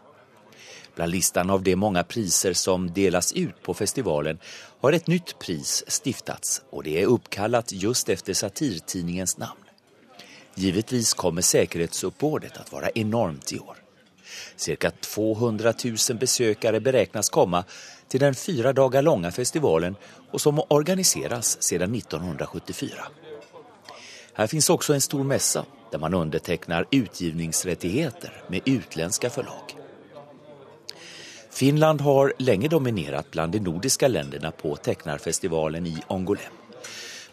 Bland 1.02 1.12
listan 1.12 1.50
av 1.50 1.64
de 1.64 1.76
många 1.76 2.04
priser 2.04 2.54
som 2.54 2.94
delas 2.94 3.34
ut 3.34 3.64
på 3.64 3.74
festivalen 3.74 4.40
har 4.82 4.94
ett 4.94 5.08
nytt 5.08 5.40
pris 5.40 5.84
stiftats 5.88 6.62
och 6.70 6.84
det 6.84 7.02
är 7.02 7.06
uppkallat 7.06 7.72
just 7.72 8.10
efter 8.10 8.34
satirtidningens 8.34 9.38
namn. 9.38 9.60
Givetvis 10.56 11.14
kommer 11.14 11.42
säkerhetsuppbådet 11.42 12.58
att 12.58 12.72
vara 12.72 12.90
enormt 12.90 13.54
i 13.54 13.60
år. 13.60 13.78
Cirka 14.56 14.92
200 14.92 15.74
000 16.10 16.18
besökare 16.20 16.80
beräknas 16.80 17.30
komma 17.30 17.64
till 18.08 18.20
den 18.20 18.36
fyra 18.36 18.74
dagar 18.74 19.02
långa 19.02 19.32
festivalen 19.32 19.96
och 20.32 20.42
som 20.42 20.62
organiseras 20.68 21.64
sedan 21.64 21.96
1974. 21.96 22.92
Här 24.34 24.48
finns 24.48 24.70
också 24.70 24.94
en 24.94 25.02
stor 25.02 25.24
mässa 25.24 25.66
där 25.92 26.00
man 26.00 26.14
undertecknar 26.14 26.86
utgivningsrättigheter 26.92 28.44
med 28.48 28.62
utländska 28.66 29.30
förlag. 29.30 29.81
Finland 31.62 32.02
har 32.02 32.34
lenge 32.38 32.68
dominerat 32.68 33.32
bland 33.32 33.52
de 33.52 33.60
nordiska 33.60 34.08
länderna 34.08 34.52
på 34.52 34.76
tecknarfestivalen 34.76 35.88
i 35.88 35.98
Angoulême. 36.08 36.52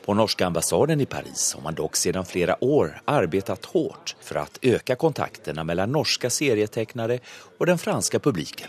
På 0.05 0.15
norska 0.15 0.47
ambassaden 0.47 1.01
i 1.01 1.07
Paris 1.07 1.55
har 1.55 1.63
man 1.63 1.75
dock 1.75 1.97
sedan 1.97 2.25
flera 2.25 2.65
år 2.65 3.03
arbetat 3.05 3.65
hårt 3.65 4.17
för 4.21 4.35
att 4.35 4.59
öka 4.63 4.97
kontakterna 4.97 5.65
mellan 5.65 5.93
norska 5.93 6.31
serietecknare 6.31 7.19
och 7.59 7.67
den 7.67 7.79
franska 7.79 8.19
publiken. 8.19 8.69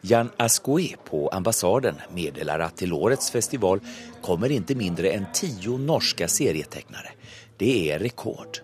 Jan 0.00 0.30
Ascoe 0.36 0.96
på 1.04 1.28
ambassaden 1.28 1.94
meddelar 2.12 2.58
att 2.58 2.76
till 2.76 2.92
årets 2.92 3.30
festival 3.30 3.80
kommer 4.22 4.50
inte 4.50 4.74
mindre 4.74 5.10
än 5.10 5.26
tio 5.32 5.78
norska 5.78 6.28
serietecknare. 6.28 7.08
Det 7.56 7.90
är 7.90 7.98
rekord. 7.98 8.58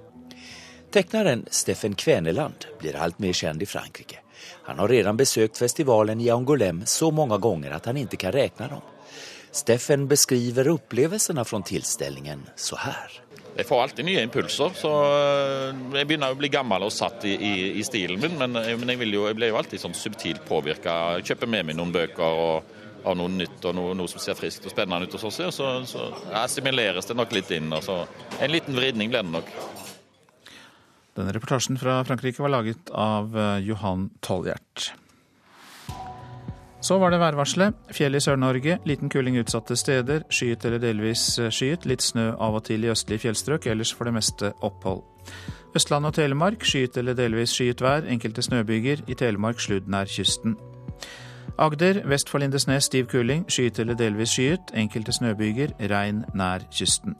Tecknaren 0.91 1.47
Steffen 1.51 1.95
Kveneland 1.95 2.67
blir 2.79 2.97
allt 2.97 3.19
mer 3.19 3.33
känd 3.33 3.63
i 3.63 3.67
Frankrike. 3.67 4.19
Han 4.71 4.79
har 4.79 4.89
redan 4.89 5.17
besökt 5.17 5.59
festivalen 5.59 6.21
i 6.21 6.31
Angolem 6.31 6.83
så 6.87 7.11
många 7.11 7.39
gånger 7.39 7.71
att 7.71 7.87
han 7.87 7.97
inte 7.97 8.17
kan 8.17 8.33
räkna 8.33 8.69
dem. 8.69 8.81
Steffen 9.51 10.09
beskriver 10.09 10.69
opplevelsene 10.69 11.45
fra 11.45 11.61
tilstelningen 11.61 12.47
så 12.57 12.77
her. 12.77 13.11
Jeg 13.57 13.67
får 13.67 13.83
alltid 13.83 14.05
nye 14.05 14.23
impulser, 14.23 14.71
så 14.75 14.93
jeg 15.97 16.07
begynner 16.07 16.31
å 16.31 16.39
bli 16.39 16.53
gammel 16.55 16.87
og 16.87 16.95
satt 16.95 17.27
i, 17.27 17.35
i, 17.35 17.53
i 17.81 17.83
stilen 17.83 18.23
min. 18.23 18.39
Men, 18.39 18.55
men 18.55 18.95
jeg, 18.95 19.11
jo, 19.11 19.27
jeg, 19.27 19.41
blir 19.41 19.51
jo 19.51 19.59
alltid 19.59 19.83
sånn 19.83 19.99
subtilt 19.99 20.47
påvirka. 20.47 21.19
Kjøper 21.19 21.51
med 21.51 21.67
meg 21.67 21.81
noen 21.81 21.91
bøker 21.99 22.23
og 22.47 22.79
av 23.03 23.19
noe 23.19 23.35
nytt 23.43 23.67
og 23.67 23.75
noe, 23.75 23.99
noe, 23.99 24.13
som 24.13 24.23
ser 24.23 24.39
friskt 24.39 24.71
og 24.71 24.77
spennende 24.77 25.11
ut. 25.11 25.19
Og 25.19 25.27
så, 25.27 25.51
så, 25.51 25.73
så 25.83 26.07
assimileres 26.45 27.11
det 27.11 27.19
nok 27.19 27.35
litt 27.35 27.51
inn. 27.59 27.75
Og 27.75 27.83
så, 27.91 28.05
en 28.39 28.55
liten 28.55 28.79
vridning 28.79 29.11
blir 29.11 29.27
det 29.27 29.35
nok. 29.35 29.51
Denne 31.19 31.35
reportasjen 31.35 31.79
fra 31.81 32.01
Frankrike 32.07 32.43
var 32.43 32.55
laget 32.55 32.91
av 32.95 33.37
eh, 33.37 33.59
Johan 33.67 34.11
Tolljert. 34.23 34.93
Så 36.81 36.97
var 36.99 37.11
det 37.11 37.21
værvarselet. 37.21 37.75
Fjell 37.93 38.17
i 38.17 38.21
Sør-Norge, 38.25 38.79
liten 38.89 39.11
kuling 39.13 39.37
utsatte 39.37 39.77
steder. 39.77 40.23
Skyet 40.33 40.65
eller 40.65 40.81
delvis 40.81 41.25
eh, 41.39 41.51
skyet. 41.53 41.85
Litt 41.87 42.03
snø 42.05 42.31
av 42.39 42.57
og 42.57 42.65
til 42.71 42.87
i 42.87 42.93
østlige 42.93 43.27
fjellstrøk, 43.27 43.67
ellers 43.69 43.93
for 43.93 44.09
det 44.09 44.15
meste 44.17 44.53
opphold. 44.65 45.03
Østland 45.77 46.09
og 46.09 46.15
Telemark 46.17 46.65
skyet 46.67 46.97
eller 46.99 47.15
delvis 47.15 47.53
skyet 47.55 47.83
vær. 47.85 48.07
Enkelte 48.09 48.43
snøbyger. 48.43 49.05
I 49.07 49.15
Telemark 49.15 49.61
sludd 49.61 49.91
nær 49.93 50.09
kysten. 50.11 50.57
Agder, 51.61 52.01
vest 52.09 52.31
for 52.33 52.41
Lindesnes 52.41 52.89
stiv 52.89 53.11
kuling. 53.13 53.45
Skyet 53.51 53.79
eller 53.79 53.99
delvis 53.99 54.33
skyet. 54.39 54.73
Enkelte 54.75 55.13
snøbyger. 55.13 55.77
Regn 55.93 56.25
nær 56.35 56.65
kysten. 56.73 57.19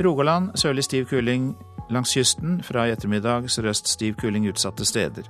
Rogaland 0.00 0.54
sørlig 0.54 0.84
stiv 0.84 1.10
kuling 1.10 1.56
langs 1.90 2.14
kysten. 2.14 2.58
Fra 2.66 2.86
i 2.86 2.94
ettermiddag 2.94 3.50
sørøst 3.50 3.88
stiv 3.90 4.16
kuling 4.20 4.48
utsatte 4.50 4.86
steder. 4.88 5.28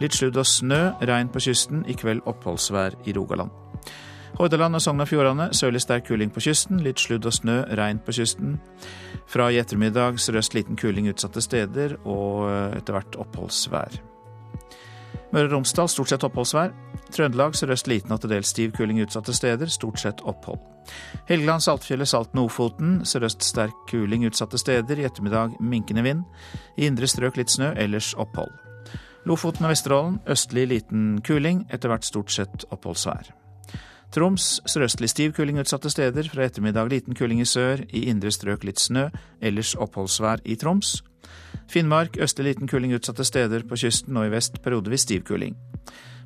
Litt 0.00 0.16
sludd 0.16 0.38
og 0.40 0.46
snø, 0.48 0.80
regn 1.00 1.30
på 1.32 1.42
kysten. 1.48 1.84
I 1.88 1.96
kveld 1.98 2.24
oppholdsvær 2.26 2.98
i 3.06 3.14
Rogaland. 3.16 3.50
Hordaland 4.36 4.76
og 4.76 4.82
Sogn 4.84 5.00
og 5.00 5.08
Fjordane 5.08 5.48
sørlig 5.56 5.80
sterk 5.84 6.08
kuling 6.10 6.32
på 6.32 6.42
kysten. 6.44 6.82
Litt 6.84 7.00
sludd 7.00 7.26
og 7.28 7.32
snø, 7.32 7.62
regn 7.78 8.02
på 8.04 8.16
kysten. 8.18 8.58
Fra 9.26 9.48
i 9.50 9.60
ettermiddag 9.62 10.20
sørøst 10.22 10.54
liten 10.54 10.76
kuling 10.76 11.08
utsatte 11.10 11.42
steder, 11.42 11.96
og 12.04 12.44
etter 12.76 12.98
hvert 12.98 13.16
oppholdsvær. 13.22 14.00
Møre 15.34 15.48
og 15.48 15.56
Romsdal 15.56 15.88
stort 15.90 16.12
sett 16.12 16.24
oppholdsvær. 16.26 16.72
Trøndelag 17.14 17.56
sørøst 17.58 17.88
liten 17.90 18.14
og 18.14 18.20
til 18.22 18.30
dels 18.30 18.50
stiv 18.54 18.72
kuling 18.76 19.00
utsatte 19.02 19.34
steder, 19.34 19.70
stort 19.70 20.00
sett 20.02 20.22
opphold. 20.26 20.60
Helgeland, 21.26 21.64
Saltfjellet, 21.64 22.08
Salten 22.08 22.42
og 22.42 22.50
Ofoten 22.50 23.00
sørøst 23.06 23.42
sterk 23.42 23.74
kuling 23.90 24.26
utsatte 24.28 24.58
steder, 24.58 25.00
i 25.00 25.08
ettermiddag 25.08 25.56
minkende 25.60 26.04
vind. 26.06 26.22
I 26.78 26.86
indre 26.90 27.10
strøk 27.10 27.40
litt 27.40 27.50
snø, 27.50 27.72
ellers 27.74 28.12
opphold. 28.14 28.54
Lofoten 29.26 29.66
og 29.66 29.74
Vesterålen 29.74 30.20
østlig 30.30 30.68
liten 30.70 31.16
kuling, 31.26 31.64
etter 31.74 31.90
hvert 31.90 32.06
stort 32.06 32.30
sett 32.30 32.68
oppholdsvær. 32.70 33.32
Troms 34.14 34.60
sørøstlig 34.70 35.10
stiv 35.10 35.32
kuling 35.34 35.58
utsatte 35.58 35.90
steder, 35.90 36.28
fra 36.30 36.46
ettermiddag 36.46 36.92
liten 36.92 37.18
kuling 37.18 37.42
i 37.42 37.48
sør, 37.48 37.82
i 37.90 38.06
indre 38.12 38.30
strøk 38.30 38.62
litt 38.64 38.78
snø, 38.78 39.08
ellers 39.42 39.74
oppholdsvær 39.74 40.44
i 40.46 40.54
Troms. 40.60 41.00
Finnmark 41.70 42.18
østlig 42.22 42.52
liten 42.52 42.68
kuling 42.70 42.94
utsatte 42.94 43.24
steder, 43.24 43.64
på 43.68 43.76
kysten 43.76 44.16
og 44.16 44.28
i 44.28 44.34
vest 44.34 44.60
periodevis 44.62 45.06
stiv 45.06 45.24
kuling. 45.26 45.56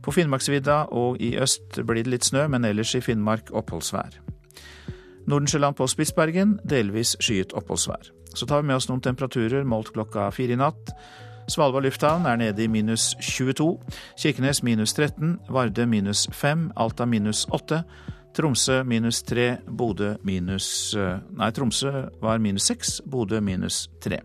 På 0.03 0.13
Finnmarksvidda 0.13 0.83
og 0.97 1.21
i 1.21 1.35
øst 1.39 1.81
blir 1.87 2.05
det 2.05 2.13
litt 2.13 2.29
snø, 2.29 2.47
men 2.49 2.65
ellers 2.65 2.95
i 2.95 3.01
Finnmark 3.05 3.53
oppholdsvær. 3.53 4.21
Nordensjøland 5.29 5.77
på 5.77 5.87
Spitsbergen 5.87 6.59
delvis 6.65 7.17
skyet 7.21 7.53
oppholdsvær. 7.53 8.11
Så 8.35 8.47
tar 8.47 8.63
vi 8.63 8.71
med 8.71 8.79
oss 8.79 8.89
noen 8.89 9.03
temperaturer 9.05 9.67
målt 9.67 9.93
klokka 9.95 10.31
fire 10.35 10.57
i 10.57 10.61
natt. 10.61 10.95
Svalbard 11.51 11.85
lufthavn 11.85 12.29
er 12.31 12.39
nede 12.39 12.65
i 12.65 12.71
minus 12.71 13.11
22. 13.21 13.69
Kirkenes 14.19 14.63
minus 14.63 14.95
13. 14.95 15.37
Vardø 15.51 15.87
minus 15.87 16.29
5. 16.33 16.71
Alta 16.77 17.07
minus 17.07 17.47
8. 17.51 17.83
Tromsø 18.35 18.83
minus 18.87 19.23
3. 19.27 19.49
Bodø 19.67 20.15
minus 20.25 20.95
eh, 20.95 21.19
Nei, 21.35 21.51
Tromsø 21.51 22.07
var 22.23 22.39
minus 22.39 22.71
6. 22.71 23.01
Bodø 23.11 23.41
minus 23.41 23.89
3. 24.05 24.23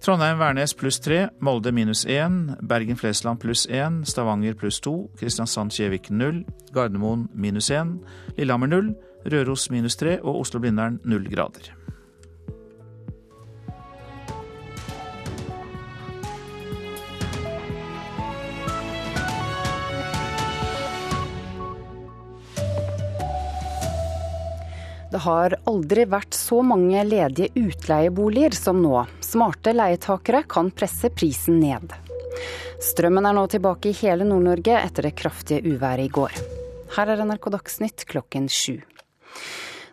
Trondheim-Værnes 0.00 0.72
pluss 0.74 0.96
3. 1.00 1.28
Molde 1.44 1.72
minus 1.72 2.06
1. 2.06 2.56
Bergen-Flesland 2.62 3.40
pluss 3.40 3.66
1. 3.68 4.06
Stavanger 4.08 4.54
pluss 4.54 4.80
2. 4.80 5.10
Kristiansand-Kjevik 5.20 6.08
0. 6.10 6.44
Gardermoen 6.72 7.28
minus 7.34 7.68
1. 7.70 7.98
Lillehammer 8.38 8.66
0. 8.66 8.94
Røros 9.28 9.68
minus 9.70 9.96
3 10.00 10.22
og 10.22 10.40
Oslo-Blindern 10.40 10.98
0 11.04 11.28
grader. 11.28 11.68
Det 25.10 25.18
har 25.24 25.56
aldri 25.66 26.04
vært 26.06 26.36
så 26.38 26.60
mange 26.62 27.02
ledige 27.02 27.50
utleieboliger 27.58 28.54
som 28.54 28.78
nå. 28.82 28.94
Smarte 29.24 29.74
leietakere 29.74 30.44
kan 30.46 30.70
presse 30.70 31.10
prisen 31.10 31.58
ned. 31.62 31.90
Strømmen 32.80 33.26
er 33.26 33.34
nå 33.34 33.42
tilbake 33.50 33.90
i 33.90 33.96
hele 34.04 34.24
Nord-Norge 34.28 34.78
etter 34.78 35.08
det 35.08 35.16
kraftige 35.18 35.66
uværet 35.66 36.06
i 36.06 36.14
går. 36.14 36.38
Her 36.94 37.10
er 37.10 37.24
NRK 37.26 37.50
Dagsnytt 37.56 38.06
klokken 38.10 38.46
sju. 38.50 38.78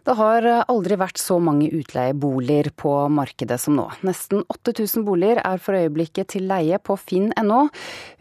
Det 0.08 0.14
har 0.16 0.46
aldri 0.72 0.96
vært 0.96 1.20
så 1.20 1.36
mange 1.44 1.66
utleieboliger 1.76 2.70
på 2.80 2.92
markedet 3.12 3.58
som 3.60 3.76
nå. 3.76 3.90
Nesten 4.08 4.46
8000 4.48 5.04
boliger 5.04 5.42
er 5.42 5.60
for 5.60 5.76
øyeblikket 5.76 6.30
til 6.32 6.46
leie 6.48 6.78
på 6.80 6.96
finn.no. 6.96 7.66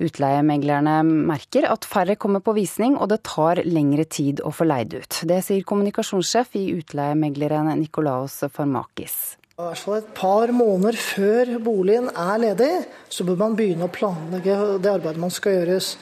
Utleiemeglerne 0.02 0.96
merker 1.06 1.68
at 1.70 1.86
færre 1.86 2.16
kommer 2.18 2.42
på 2.42 2.56
visning, 2.56 2.96
og 2.98 3.12
det 3.12 3.20
tar 3.30 3.60
lengre 3.62 4.02
tid 4.02 4.42
å 4.42 4.50
få 4.50 4.66
leid 4.66 4.96
ut. 4.96 5.20
Det 5.30 5.38
sier 5.46 5.62
kommunikasjonssjef 5.68 6.58
i 6.58 6.64
utleiemegleren 6.74 7.70
Nikolaos 7.78 8.40
Farmakis. 8.50 9.36
I 9.54 9.62
hvert 9.68 9.84
fall 9.84 10.00
et 10.00 10.10
par 10.18 10.50
måneder 10.58 10.98
før 10.98 11.54
boligen 11.70 12.10
er 12.10 12.42
ledig, 12.48 12.72
så 13.06 13.28
bør 13.30 13.38
man 13.44 13.56
begynne 13.62 13.86
å 13.86 13.94
planlegge 13.94 14.58
det 14.82 14.90
arbeidet 14.90 15.22
man 15.22 15.36
skal 15.38 15.60
gjøres. 15.60 15.94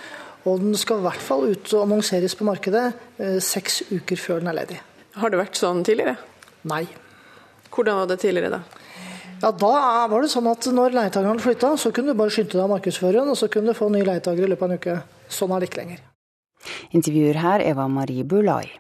Og 0.49 0.65
den 0.65 0.81
skal 0.81 1.05
i 1.05 1.09
hvert 1.11 1.29
fall 1.29 1.45
ut 1.53 1.77
og 1.77 1.85
annonseres 1.85 2.41
på 2.41 2.49
markedet 2.49 2.89
eh, 3.21 3.37
seks 3.45 3.83
uker 3.93 4.25
før 4.25 4.41
den 4.41 4.53
er 4.57 4.61
ledig. 4.63 4.81
Har 5.15 5.31
det 5.31 5.39
vært 5.39 5.59
sånn 5.59 5.85
tidligere? 5.87 6.17
Nei. 6.71 6.85
Hvordan 7.75 8.01
var 8.01 8.11
det 8.11 8.21
tidligere, 8.23 8.51
da? 8.51 8.63
Ja, 9.43 9.51
Da 9.51 10.07
var 10.09 10.23
det 10.23 10.31
sånn 10.33 10.49
at 10.51 10.67
når 10.73 10.95
leietakeren 10.97 11.43
flytta, 11.43 11.75
så 11.79 11.93
kunne 11.93 12.15
du 12.15 12.19
bare 12.19 12.33
skynde 12.33 12.55
deg 12.57 12.65
å 12.65 12.71
markedsføre 12.71 13.21
den, 13.21 13.31
og 13.31 13.37
så 13.39 13.49
kunne 13.53 13.73
du 13.73 13.79
få 13.79 13.91
nye 13.93 14.07
leietaker 14.07 14.47
i 14.47 14.51
løpet 14.51 14.63
av 14.63 14.71
en 14.71 14.79
uke. 14.81 14.97
Sånn 15.29 15.53
er 15.55 15.61
det 15.61 15.69
ikke 15.71 15.83
lenger. 15.83 16.01
Intervjuer 16.97 17.41
her 17.43 17.65
Eva 17.67 17.87
Marie 17.93 18.25
Bulai. 18.25 18.71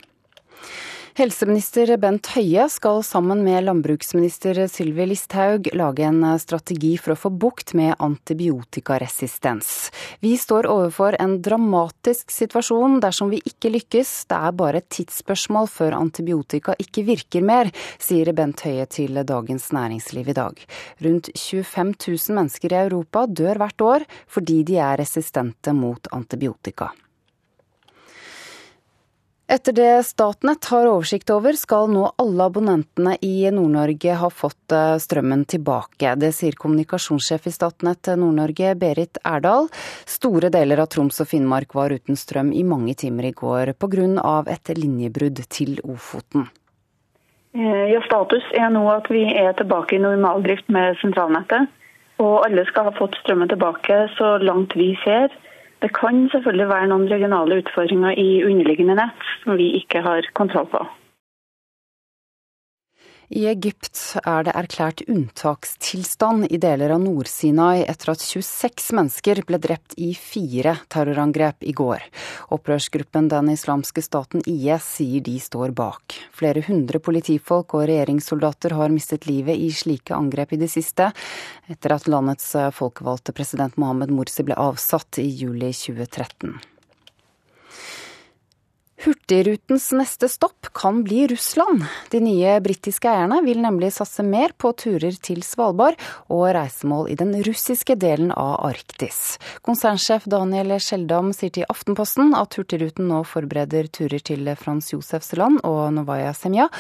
Helseminister 1.15 1.93
Bent 2.03 2.27
Høie 2.35 2.65
skal 2.67 2.97
sammen 3.07 3.45
med 3.47 3.63
landbruksminister 3.69 4.59
Sylvi 4.67 5.05
Listhaug 5.07 5.69
lage 5.79 6.03
en 6.09 6.25
strategi 6.43 6.97
for 6.99 7.15
å 7.15 7.17
få 7.21 7.31
bukt 7.31 7.71
med 7.79 7.95
antibiotikaresistens. 8.03 9.93
Vi 10.19 10.33
står 10.35 10.67
overfor 10.67 11.15
en 11.23 11.37
dramatisk 11.39 12.35
situasjon 12.35 12.99
dersom 13.05 13.31
vi 13.31 13.39
ikke 13.47 13.71
lykkes. 13.77 14.11
Det 14.27 14.41
er 14.49 14.59
bare 14.59 14.83
et 14.83 14.91
tidsspørsmål 14.97 15.71
før 15.71 15.95
antibiotika 16.01 16.75
ikke 16.83 17.07
virker 17.07 17.47
mer, 17.47 17.71
sier 18.03 18.33
Bent 18.35 18.67
Høie 18.67 18.91
til 18.91 19.23
Dagens 19.23 19.71
Næringsliv 19.71 20.35
i 20.35 20.39
dag. 20.43 20.67
Rundt 21.07 21.31
25 21.31 21.95
000 22.09 22.41
mennesker 22.43 22.75
i 22.75 22.83
Europa 22.89 23.29
dør 23.31 23.63
hvert 23.63 23.89
år 23.93 24.11
fordi 24.27 24.65
de 24.67 24.83
er 24.83 24.99
resistente 24.99 25.79
mot 25.79 26.11
antibiotika. 26.11 26.91
Etter 29.55 29.73
det 29.73 30.03
Statnett 30.03 30.65
har 30.65 30.89
oversikt 30.91 31.29
over, 31.31 31.55
skal 31.55 31.87
nå 31.87 32.09
alle 32.19 32.47
abonnentene 32.49 33.13
i 33.23 33.45
Nord-Norge 33.55 34.17
ha 34.19 34.31
fått 34.35 34.75
eh, 34.75 34.97
strømmen 34.99 35.45
tilbake. 35.47 36.17
Det 36.19 36.33
sier 36.35 36.57
kommunikasjonssjef 36.59 37.47
i 37.47 37.53
Statnett 37.55 38.11
Nord-Norge, 38.19 38.73
Berit 38.81 39.21
Erdal. 39.23 39.69
Store 40.11 40.51
deler 40.51 40.83
av 40.83 40.89
Troms 40.91 41.23
og 41.23 41.31
Finnmark 41.31 41.77
var 41.79 41.95
uten 41.95 42.19
strøm 42.19 42.51
i 42.51 42.65
mange 42.67 42.97
timer 42.99 43.31
i 43.31 43.33
går 43.45 43.77
pga. 43.79 44.43
et 44.57 44.75
linjebrudd 44.75 45.47
til 45.47 45.79
Ofoten. 45.85 46.51
Eh, 47.55 47.87
ja, 47.95 48.03
Status 48.11 48.51
er 48.59 48.75
nå 48.75 48.83
at 48.91 49.07
vi 49.07 49.23
er 49.23 49.53
tilbake 49.55 49.95
i 49.95 50.03
normaldrift 50.03 50.67
med 50.67 50.99
sentralnettet. 50.99 51.71
Og 52.19 52.43
alle 52.43 52.67
skal 52.67 52.91
ha 52.91 52.99
fått 52.99 53.15
strømmen 53.23 53.55
tilbake 53.55 54.09
så 54.19 54.35
langt 54.43 54.75
vi 54.75 54.97
ser. 55.05 55.31
Det 55.85 55.91
kan 55.93 56.23
selvfølgelig 56.33 56.69
være 56.71 56.89
noen 56.89 57.11
regionale 57.11 57.59
utfordringer 57.61 58.17
i 58.17 58.29
underliggende 58.49 58.95
nett 58.97 59.27
som 59.43 59.59
vi 59.61 59.67
ikke 59.83 60.01
har 60.07 60.25
kontroll 60.39 60.71
på. 60.73 60.81
I 63.33 63.47
Egypt 63.49 63.97
er 64.21 64.45
det 64.45 64.53
erklært 64.53 65.01
unntakstilstand 65.09 66.51
i 66.53 66.59
deler 66.61 66.93
av 66.93 67.01
Nord-Sinai 67.01 67.87
etter 67.89 68.13
at 68.13 68.21
26 68.21 68.91
mennesker 68.99 69.41
ble 69.49 69.57
drept 69.63 69.97
i 69.97 70.11
fire 70.19 70.75
terrorangrep 70.93 71.65
i 71.65 71.73
går. 71.73 72.05
Opprørsgruppen 72.53 73.31
Den 73.33 73.49
islamske 73.55 74.05
staten 74.05 74.45
IS 74.45 74.91
sier 74.99 75.25
de 75.25 75.39
står 75.41 75.73
bak. 75.73 76.19
Flere 76.37 76.67
hundre 76.69 77.01
politifolk 77.01 77.79
og 77.79 77.87
regjeringssoldater 77.89 78.77
har 78.77 78.93
mistet 78.93 79.25
livet 79.31 79.57
i 79.57 79.73
slike 79.73 80.13
angrep 80.13 80.53
i 80.53 80.61
det 80.61 80.69
siste, 80.75 81.09
etter 81.73 81.97
at 81.97 82.11
landets 82.11 82.53
folkevalgte 82.77 83.33
president 83.33 83.81
Mohammed 83.81 84.13
Morsi 84.13 84.45
ble 84.45 84.59
avsatt 84.61 85.23
i 85.25 85.31
juli 85.33 85.73
2013. 85.73 86.59
Hurtigrutens 89.05 89.91
neste 89.93 90.31
stopp 90.33 90.71
kan 90.73 91.03
bli 91.05 91.27
Russland. 91.29 91.83
De 92.09 92.23
nye 92.25 92.55
britiske 92.65 93.11
eierne 93.11 93.43
vil 93.45 93.59
nemlig 93.61 93.91
satse 93.93 94.25
mer 94.25 94.55
på 94.57 94.71
turer 94.81 95.19
til 95.21 95.43
Svalbard 95.45 96.01
og 96.33 96.47
reisemål 96.57 97.11
i 97.13 97.17
den 97.21 97.35
russiske 97.45 97.99
delen 98.01 98.31
av 98.33 98.63
Arktis. 98.65 99.37
Konsernsjef 99.67 100.25
Daniel 100.33 100.73
Skjeldam 100.81 101.35
sier 101.37 101.53
til 101.53 101.69
Aftenposten 101.69 102.33
at 102.39 102.57
Hurtigruten 102.57 103.11
nå 103.11 103.21
forbereder 103.29 103.91
turer 103.93 104.25
til 104.25 104.49
Frans 104.57 104.89
Josefs 104.95 105.35
land 105.37 105.61
og 105.69 105.83
Novaya 105.99 106.33
Semja, 106.33 106.71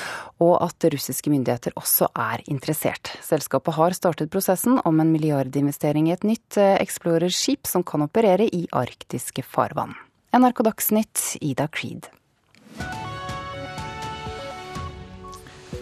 og 0.40 0.56
at 0.64 0.88
russiske 0.96 1.28
myndigheter 1.28 1.76
også 1.76 2.08
er 2.08 2.40
interessert. 2.48 3.12
Selskapet 3.20 3.76
har 3.76 3.98
startet 4.00 4.32
prosessen 4.32 4.80
om 4.88 5.04
en 5.04 5.12
milliardinvestering 5.12 6.08
i 6.08 6.16
et 6.16 6.24
nytt 6.24 6.56
Explorer-skip 6.56 7.68
som 7.68 7.84
kan 7.84 8.08
operere 8.08 8.48
i 8.48 8.64
arktiske 8.72 9.44
farvann. 9.44 9.92
NRK 10.34 10.64
Dagsnytt, 10.66 11.20
Ida 11.46 11.68
Creed. 11.70 12.08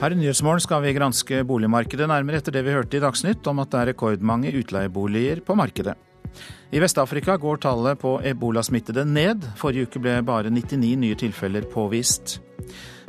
Her 0.03 0.13
i 0.13 0.19
Nyhetsmorgen 0.19 0.61
skal 0.61 0.83
vi 0.85 0.93
granske 0.93 1.39
boligmarkedet 1.49 2.09
nærmere 2.11 2.43
etter 2.43 2.53
det 2.53 2.65
vi 2.67 2.75
hørte 2.75 2.99
i 2.99 3.01
Dagsnytt 3.01 3.49
om 3.49 3.63
at 3.63 3.71
det 3.73 3.81
er 3.81 3.89
rekordmange 3.93 4.53
utleieboliger 4.59 5.41
på 5.47 5.57
markedet. 5.57 5.95
I 6.69 6.83
Vest-Afrika 6.85 7.39
går 7.41 7.63
tallet 7.65 8.01
på 8.03 8.19
ebolasmittede 8.29 9.07
ned. 9.09 9.47
Forrige 9.57 9.89
uke 9.89 10.03
ble 10.05 10.19
bare 10.27 10.53
99 10.53 10.99
nye 11.01 11.17
tilfeller 11.23 11.65
påvist. 11.73 12.41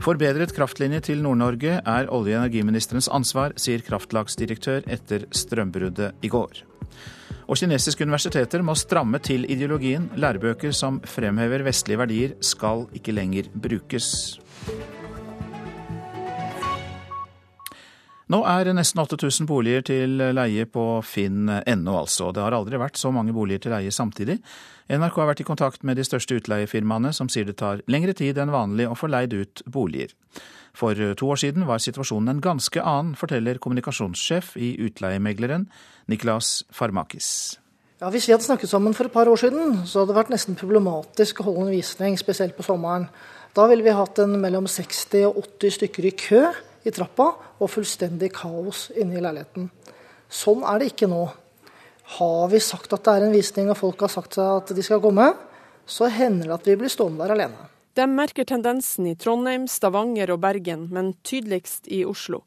Forbedret 0.04 0.56
kraftlinje 0.56 1.02
til 1.10 1.26
Nord-Norge 1.26 1.82
er 1.82 2.08
olje- 2.08 2.38
og 2.38 2.46
energiministerens 2.46 3.12
ansvar, 3.12 3.58
sier 3.60 3.84
kraftlagsdirektør 3.84 4.88
etter 4.88 5.28
strømbruddet 5.36 6.14
i 6.24 6.32
går. 6.32 6.64
Og 7.48 7.60
kinesiske 7.60 8.06
universiteter 8.06 8.64
må 8.66 8.76
stramme 8.80 9.20
til 9.20 9.46
ideologien. 9.52 10.10
Lærebøker 10.16 10.72
som 10.72 11.02
fremhever 11.06 11.66
vestlige 11.66 12.00
verdier, 12.00 12.36
skal 12.42 12.88
ikke 12.96 13.16
lenger 13.16 13.52
brukes. 13.62 14.40
Nå 18.34 18.40
er 18.50 18.66
nesten 18.74 18.98
8000 18.98 19.46
boliger 19.46 19.84
til 19.86 20.16
leie 20.34 20.64
på 20.66 20.84
finn.no, 21.06 21.94
altså. 22.00 22.32
Det 22.34 22.42
har 22.42 22.56
aldri 22.58 22.80
vært 22.82 22.98
så 22.98 23.12
mange 23.14 23.36
boliger 23.36 23.62
til 23.62 23.76
leie 23.76 23.92
samtidig. 23.94 24.40
NRK 24.90 25.20
har 25.22 25.30
vært 25.30 25.44
i 25.44 25.46
kontakt 25.46 25.86
med 25.86 26.00
de 26.00 26.06
største 26.08 26.40
utleiefirmaene, 26.40 27.12
som 27.14 27.30
sier 27.30 27.46
det 27.46 27.60
tar 27.62 27.84
lengre 27.86 28.16
tid 28.18 28.40
enn 28.42 28.54
vanlig 28.56 28.88
å 28.90 28.98
få 28.98 29.12
leid 29.12 29.36
ut 29.38 29.62
boliger. 29.70 30.16
For 30.74 30.98
to 30.98 31.30
år 31.30 31.44
siden 31.44 31.68
var 31.70 31.84
situasjonen 31.84 32.34
en 32.34 32.42
ganske 32.42 32.82
annen, 32.82 33.14
forteller 33.20 33.62
kommunikasjonssjef 33.62 34.56
i 34.58 34.72
Utleiemegleren, 34.88 35.68
Niklas 36.10 36.64
Farmakis. 36.74 37.30
Ja, 38.02 38.10
Hvis 38.10 38.26
vi 38.26 38.34
hadde 38.34 38.50
snakket 38.50 38.74
sammen 38.74 38.98
for 38.98 39.06
et 39.06 39.14
par 39.14 39.30
år 39.30 39.46
siden, 39.46 39.84
så 39.86 40.02
hadde 40.02 40.16
det 40.16 40.22
vært 40.24 40.34
nesten 40.34 40.58
problematisk 40.58 41.44
å 41.44 41.52
holde 41.52 41.68
en 41.68 41.76
visning, 41.78 42.18
spesielt 42.18 42.58
på 42.58 42.66
sommeren. 42.66 43.12
Da 43.54 43.70
ville 43.70 43.86
vi 43.86 43.94
hatt 43.94 44.18
en 44.26 44.40
mellom 44.42 44.66
60 44.66 45.30
og 45.30 45.44
80 45.46 45.78
stykker 45.78 46.10
i 46.10 46.18
kø 46.18 46.48
i 46.84 46.92
trappa, 46.92 47.30
og 47.60 47.72
fullstendig 47.72 48.32
kaos 48.36 48.90
inne 48.96 49.18
i 49.18 49.24
leiligheten. 49.24 49.70
Sånn 50.30 50.64
er 50.68 50.82
det 50.82 50.92
ikke 50.94 51.10
nå. 51.12 51.24
Har 52.18 52.48
vi 52.52 52.60
sagt 52.64 52.94
at 52.96 53.06
det 53.06 53.14
er 53.14 53.28
en 53.28 53.36
visning, 53.36 53.70
og 53.72 53.80
folk 53.80 54.04
har 54.04 54.12
sagt 54.12 54.36
seg 54.40 54.58
at 54.62 54.74
de 54.76 54.84
skal 54.86 55.02
komme, 55.04 55.30
så 55.86 56.10
hender 56.12 56.50
det 56.50 56.58
at 56.58 56.68
vi 56.68 56.78
blir 56.80 56.92
stående 56.92 57.24
der 57.24 57.36
alene. 57.36 57.70
De 57.94 58.08
merker 58.10 58.48
tendensen 58.50 59.06
i 59.06 59.16
Trondheim, 59.20 59.68
Stavanger 59.70 60.32
og 60.34 60.42
Bergen, 60.42 60.88
men 60.92 61.14
tydeligst 61.24 61.88
i 61.94 62.02
Oslo. 62.10 62.42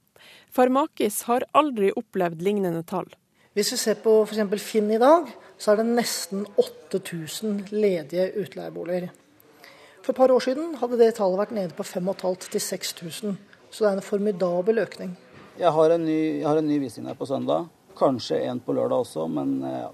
Farmakis 0.50 1.22
har 1.28 1.46
aldri 1.54 1.92
opplevd 1.94 2.42
lignende 2.42 2.82
tall. 2.88 3.06
Hvis 3.56 3.70
vi 3.72 3.78
ser 3.80 4.00
på 4.02 4.18
f.eks. 4.26 4.42
Finn 4.60 4.90
i 4.92 4.98
dag, 5.00 5.28
så 5.56 5.72
er 5.72 5.80
det 5.80 5.86
nesten 5.88 6.42
8000 6.60 7.70
ledige 7.72 8.26
utleieboliger. 8.42 9.08
For 10.02 10.12
et 10.12 10.18
par 10.18 10.34
år 10.34 10.42
siden 10.44 10.74
hadde 10.80 10.98
det 11.00 11.14
tallet 11.16 11.40
vært 11.40 11.54
nede 11.56 11.76
på 11.76 11.86
5500 11.86 12.50
til 12.52 12.62
6000. 12.62 13.38
Så 13.70 13.84
det 13.84 13.90
er 13.90 13.98
en 13.98 14.04
formidabel 14.04 14.82
økning. 14.84 15.14
Jeg 15.56 15.72
har 15.72 15.92
en 15.94 16.04
ny, 16.04 16.42
har 16.44 16.58
en 16.60 16.68
ny 16.68 16.78
visning 16.82 17.08
her 17.08 17.16
på 17.16 17.28
søndag. 17.28 17.68
Kanskje 17.96 18.42
en 18.44 18.60
på 18.60 18.74
lørdag 18.76 19.06
også, 19.06 19.24
men 19.32 19.62
eh, 19.64 19.78
ja. 19.86 19.92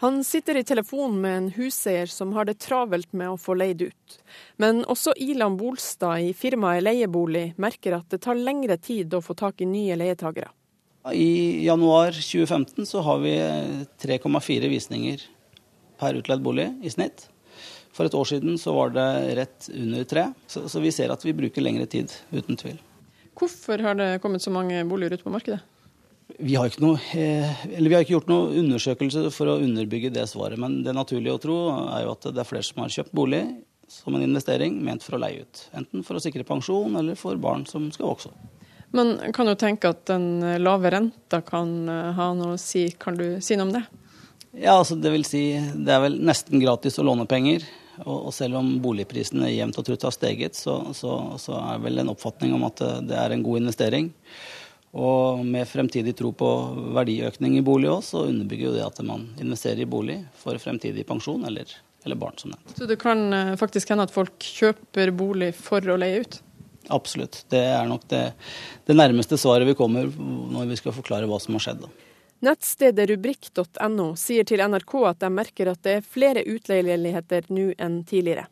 Han 0.00 0.20
sitter 0.24 0.56
i 0.56 0.64
telefonen 0.64 1.16
med 1.20 1.36
en 1.36 1.46
huseier 1.56 2.06
som 2.06 2.30
har 2.36 2.46
det 2.46 2.60
travelt 2.62 3.08
med 3.12 3.32
å 3.32 3.38
få 3.38 3.56
leid 3.58 3.82
ut. 3.82 4.18
Men 4.62 4.84
også 4.86 5.10
Ilan 5.18 5.56
Bolstad 5.58 6.22
i 6.22 6.28
firmaet 6.38 6.84
Leiebolig 6.86 7.48
merker 7.58 7.96
at 7.96 8.06
det 8.14 8.20
tar 8.22 8.38
lengre 8.38 8.76
tid 8.78 9.16
å 9.18 9.22
få 9.24 9.34
tak 9.34 9.58
i 9.58 9.66
nye 9.66 9.96
leietagere. 9.98 10.52
I 11.10 11.64
januar 11.66 12.14
2015 12.14 12.86
så 12.86 13.02
har 13.02 13.18
vi 13.24 13.34
3,4 14.06 14.70
visninger 14.70 15.26
per 15.98 16.14
utleid 16.20 16.46
bolig 16.46 16.68
i 16.86 16.94
snitt. 16.94 17.26
For 17.98 18.06
et 18.06 18.14
år 18.14 18.28
siden 18.30 18.58
så 18.62 18.70
var 18.76 18.92
det 18.94 19.08
rett 19.34 19.66
under 19.74 20.04
tre, 20.06 20.28
så, 20.46 20.68
så 20.70 20.78
vi 20.78 20.92
ser 20.94 21.10
at 21.10 21.24
vi 21.26 21.34
bruker 21.34 21.64
lengre 21.64 21.88
tid, 21.90 22.12
uten 22.30 22.54
tvil. 22.60 22.76
Hvorfor 23.38 23.82
har 23.82 23.98
det 23.98 24.20
kommet 24.22 24.44
så 24.44 24.52
mange 24.54 24.84
boliger 24.86 25.16
ut 25.18 25.24
på 25.24 25.32
markedet? 25.34 25.58
Vi 26.38 26.54
har, 26.54 26.70
noe, 26.78 27.00
vi 27.10 27.94
har, 27.94 28.02
ikke 28.04 28.12
gjort 28.12 28.30
noen 28.30 28.54
undersøkelse 28.60 29.24
for 29.34 29.50
å 29.50 29.56
underbygge 29.64 30.12
det 30.14 30.28
svaret. 30.30 30.60
Men 30.60 30.82
det 30.86 30.94
naturlige 30.94 31.34
å 31.34 31.40
tro 31.42 31.56
er 31.72 32.04
jo 32.04 32.12
at 32.12 32.28
det 32.28 32.42
er 32.42 32.46
flere 32.46 32.66
som 32.68 32.84
har 32.84 32.92
kjøpt 32.94 33.14
bolig 33.16 33.42
som 33.90 34.14
en 34.14 34.22
investering 34.22 34.76
ment 34.84 35.02
for 35.02 35.16
å 35.16 35.22
leie 35.24 35.42
ut. 35.42 35.64
Enten 35.74 36.04
for 36.06 36.18
å 36.18 36.22
sikre 36.22 36.46
pensjon 36.46 37.00
eller 37.00 37.18
for 37.18 37.40
barn 37.40 37.64
som 37.66 37.88
skal 37.94 38.12
vokse 38.12 38.30
opp. 38.30 38.68
Men 38.94 39.16
kan 39.34 39.48
du 39.48 39.56
tenke 39.58 39.90
at 39.90 40.04
den 40.08 40.44
lave 40.62 40.92
renta 40.94 41.40
kan 41.44 41.72
ha 41.88 42.28
noe 42.36 42.54
å 42.54 42.60
si? 42.60 42.86
Kan 43.00 43.18
du 43.18 43.40
si 43.42 43.56
noe 43.58 43.66
om 43.66 43.74
det? 43.74 43.82
Ja, 44.52 44.78
altså 44.78 44.96
det 45.00 45.10
vil 45.12 45.26
si 45.28 45.42
det 45.56 45.92
er 45.96 46.04
vel 46.06 46.20
nesten 46.24 46.60
gratis 46.62 47.00
å 47.00 47.08
låne 47.08 47.26
penger. 47.28 47.66
Og, 48.04 48.28
selv 48.34 48.60
om 48.60 48.70
boligprisene 48.82 49.50
jevnt 49.50 49.78
og 49.80 49.86
trutt 49.88 50.06
har 50.06 50.14
steget, 50.14 50.58
så, 50.58 50.78
så, 50.94 51.16
så 51.40 51.58
er 51.58 51.82
vel 51.82 52.02
en 52.02 52.12
oppfatning 52.12 52.54
om 52.54 52.66
at 52.68 52.84
det 53.08 53.18
er 53.18 53.34
en 53.34 53.44
god 53.46 53.62
investering. 53.62 54.12
Og 54.96 55.44
med 55.44 55.68
fremtidig 55.68 56.14
tro 56.16 56.30
på 56.32 56.48
verdiøkning 56.96 57.58
i 57.58 57.64
bolig 57.64 57.90
òg, 57.92 58.00
så 58.06 58.24
underbygger 58.30 58.70
jo 58.70 58.74
det 58.78 58.86
at 58.86 59.00
man 59.04 59.26
investerer 59.40 59.84
i 59.84 59.88
bolig 59.88 60.22
for 60.40 60.56
fremtidig 60.62 61.04
pensjon 61.08 61.44
eller, 61.44 61.68
eller 62.06 62.18
barn, 62.18 62.38
som 62.40 62.54
nevnt. 62.54 62.72
Så 62.78 62.88
det 62.88 62.96
kan 63.02 63.26
eh, 63.36 63.54
faktisk 63.60 63.92
hende 63.92 64.08
at 64.08 64.14
folk 64.14 64.38
kjøper 64.40 65.12
bolig 65.16 65.52
for 65.58 65.84
å 65.84 65.98
leie 66.00 66.24
ut? 66.24 66.40
Absolutt. 66.94 67.42
Det 67.52 67.60
er 67.68 67.84
nok 67.88 68.06
det, 68.08 68.30
det 68.88 68.96
nærmeste 68.96 69.36
svaret 69.36 69.68
vi 69.68 69.76
kommer 69.76 70.08
når 70.08 70.70
vi 70.70 70.78
skal 70.80 70.96
forklare 70.96 71.28
hva 71.28 71.36
som 71.42 71.58
har 71.58 71.66
skjedd. 71.66 71.84
Nettstedet 72.40 73.08
rubrikk.no 73.10 74.12
sier 74.14 74.46
til 74.46 74.62
NRK 74.62 74.92
at 75.08 75.18
de 75.24 75.30
merker 75.34 75.72
at 75.72 75.82
det 75.82 75.96
er 75.98 76.06
flere 76.06 76.44
utleiligheter 76.46 77.48
nå 77.50 77.72
enn 77.74 78.04
tidligere. 78.06 78.46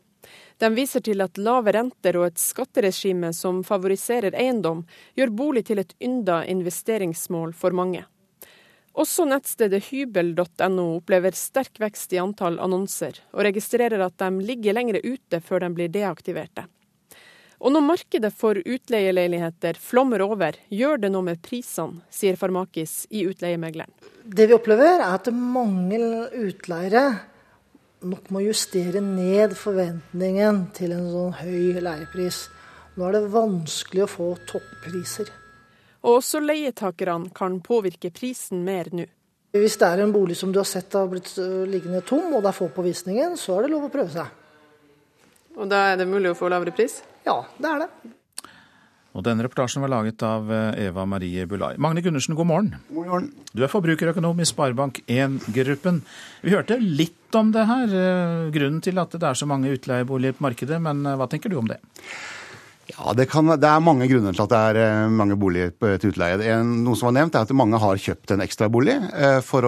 De 0.59 0.71
viser 0.75 1.05
til 1.07 1.23
at 1.23 1.39
lave 1.39 1.71
renter 1.77 2.19
og 2.19 2.27
et 2.27 2.41
skatteregime 2.43 3.31
som 3.37 3.63
favoriserer 3.65 4.35
eiendom, 4.35 4.83
gjør 5.15 5.35
bolig 5.39 5.67
til 5.69 5.79
et 5.83 5.95
ynda 6.03 6.41
investeringsmål 6.51 7.55
for 7.55 7.77
mange. 7.77 8.03
Også 8.97 9.27
nettstedet 9.29 9.85
hybel.no 9.93 10.87
opplever 10.97 11.37
sterk 11.37 11.79
vekst 11.79 12.17
i 12.17 12.19
antall 12.23 12.57
annonser, 12.65 13.21
og 13.37 13.45
registrerer 13.47 14.03
at 14.03 14.17
de 14.19 14.47
ligger 14.49 14.75
lenger 14.75 14.99
ute 15.05 15.43
før 15.45 15.63
de 15.63 15.71
blir 15.77 15.93
deaktiverte. 15.93 16.65
Og 17.61 17.73
når 17.73 17.85
markedet 17.87 18.33
for 18.37 18.59
utleieleiligheter 18.61 19.79
flommer 19.81 20.25
over, 20.27 20.59
gjør 20.69 21.01
det 21.01 21.11
noe 21.13 21.25
med 21.25 21.41
prisene, 21.45 22.03
sier 22.13 22.37
Farmakis 22.37 23.07
i 23.09 23.25
Utleiemegleren. 23.29 23.93
Det 24.27 24.49
vi 24.51 24.57
opplever, 24.57 25.01
er 25.01 25.15
at 25.15 25.31
mange 25.33 26.01
utleiere 26.37 27.07
nok 28.07 28.29
må 28.35 28.43
justere 28.45 29.01
ned 29.01 29.57
forventningen 29.57 30.67
til 30.77 30.93
en 30.97 31.09
sånn 31.11 31.35
høy 31.41 31.81
leiepris. 31.81 32.45
Nå 32.97 33.09
er 33.09 33.17
det 33.17 33.27
vanskelig 33.33 34.05
å 34.05 34.11
få 34.11 34.31
toppriser. 34.49 35.33
Og 36.07 36.21
også 36.21 36.41
leietakerne 36.45 37.33
kan 37.35 37.59
påvirke 37.65 38.13
prisen 38.15 38.63
mer 38.67 38.93
nå. 38.95 39.09
Hvis 39.57 39.79
det 39.81 39.89
er 39.89 40.03
en 40.05 40.13
bolig 40.13 40.37
som 40.37 40.53
du 40.53 40.61
har 40.61 40.69
sett 40.69 40.93
har 40.93 41.09
blitt 41.09 41.31
øh, 41.41 41.65
liggende 41.71 42.03
tom, 42.05 42.29
og 42.35 42.43
det 42.45 42.51
er 42.51 42.59
få 42.59 42.69
på 42.75 42.85
visningen, 42.85 43.39
så 43.41 43.57
er 43.57 43.65
det 43.65 43.73
lov 43.73 43.87
å 43.89 43.93
prøve 43.93 44.13
seg. 44.13 44.29
Og 45.57 45.71
da 45.71 45.87
er 45.93 46.03
det 46.03 46.09
mulig 46.11 46.35
å 46.35 46.37
få 46.37 46.51
lavere 46.53 46.75
pris? 46.77 46.99
Ja, 47.27 47.41
det 47.59 47.73
er 47.73 47.83
det. 47.83 48.15
Og 49.17 49.25
denne 49.25 49.47
reportasjen 49.47 49.81
var 49.81 49.91
laget 49.95 50.21
av 50.27 50.51
eh, 50.53 50.87
Eva 50.91 51.07
Marie 51.09 51.47
Bulai. 51.49 51.73
Magne 51.81 52.05
Gundersen, 52.05 52.37
god 52.37 52.51
morgen. 52.51 52.75
God 52.91 53.09
morgen. 53.09 53.31
Du 53.57 53.65
er 53.65 53.73
forbrukerøkonom 53.73 54.43
i 54.45 54.49
Sparebank1-gruppen. 54.49 56.03
Vi 56.45 56.53
hørte 56.53 56.77
litt 56.83 57.39
om 57.39 57.51
det 57.55 57.65
her, 57.67 57.97
eh, 57.97 58.49
grunnen 58.55 58.83
til 58.85 59.01
at 59.01 59.17
det 59.17 59.25
er 59.25 59.39
så 59.41 59.49
mange 59.49 59.73
utleieboliger 59.73 60.37
på 60.37 60.51
markedet, 60.51 60.83
men 60.85 61.01
eh, 61.07 61.17
hva 61.17 61.31
tenker 61.33 61.53
du 61.53 61.57
om 61.63 61.71
det? 61.73 61.81
Ja, 62.93 63.17
det, 63.17 63.27
kan, 63.33 63.49
det, 63.49 63.67
er 63.67 63.83
mange 63.83 64.07
grunner 64.07 64.37
til 64.37 64.45
at 64.45 64.53
det 64.53 64.85
er 64.85 65.09
mange 65.11 65.35
boliger 65.41 65.73
til 65.99 66.13
utleie. 66.13 66.61
Noe 66.63 66.95
som 66.95 67.09
var 67.09 67.17
nevnt, 67.17 67.35
er 67.35 67.49
at 67.49 67.57
mange 67.57 67.81
har 67.83 67.99
kjøpt 67.99 68.37
en 68.37 68.45
ekstrabolig 68.45 68.95
for 69.43 69.67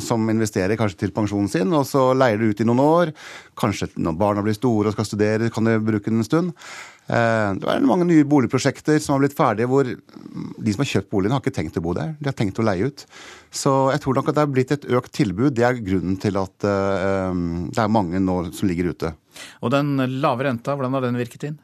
som 0.00 0.24
investerer 0.32 0.78
kanskje 0.80 1.02
til 1.02 1.12
pensjonen 1.12 1.50
sin, 1.52 1.74
og 1.76 1.84
så 1.84 2.06
leier 2.16 2.40
du 2.40 2.48
ut 2.48 2.62
i 2.64 2.66
noen 2.66 2.80
år. 2.80 3.12
Kanskje 3.60 3.90
når 4.00 4.16
barna 4.16 4.46
blir 4.46 4.56
store 4.56 4.88
og 4.88 4.96
skal 4.96 5.10
studere, 5.10 5.52
kan 5.52 5.68
du 5.68 5.76
bruke 5.76 6.08
den 6.08 6.24
en 6.24 6.30
stund. 6.30 6.56
Eh, 7.04 7.48
det 7.60 7.68
er 7.68 7.84
mange 7.84 8.06
nye 8.08 8.24
boligprosjekter 8.28 8.96
som 9.02 9.14
har 9.14 9.24
blitt 9.24 9.36
ferdige, 9.36 9.68
hvor 9.68 9.84
de 9.88 10.74
som 10.74 10.84
har 10.84 10.90
kjøpt 10.90 11.10
boligen, 11.12 11.34
har 11.34 11.42
ikke 11.44 11.56
tenkt 11.58 11.76
å 11.80 11.84
bo 11.84 11.92
der. 11.96 12.14
De 12.20 12.30
har 12.30 12.36
tenkt 12.38 12.60
å 12.60 12.64
leie 12.64 12.88
ut. 12.88 13.04
Så 13.54 13.74
jeg 13.92 14.02
tror 14.04 14.18
nok 14.18 14.30
at 14.32 14.38
det 14.38 14.44
er 14.44 14.54
blitt 14.54 14.72
et 14.74 14.88
økt 14.88 15.12
tilbud. 15.16 15.52
Det 15.56 15.66
er 15.68 15.82
grunnen 15.84 16.16
til 16.20 16.40
at 16.40 16.68
eh, 16.68 17.42
det 17.74 17.84
er 17.84 17.92
mange 17.92 18.22
nå 18.22 18.40
som 18.56 18.70
ligger 18.70 18.94
ute. 18.94 19.12
Og 19.60 19.74
den 19.74 19.98
lave 20.22 20.48
renta, 20.48 20.76
hvordan 20.76 20.96
har 20.96 21.08
den 21.08 21.20
virket 21.20 21.50
inn? 21.50 21.60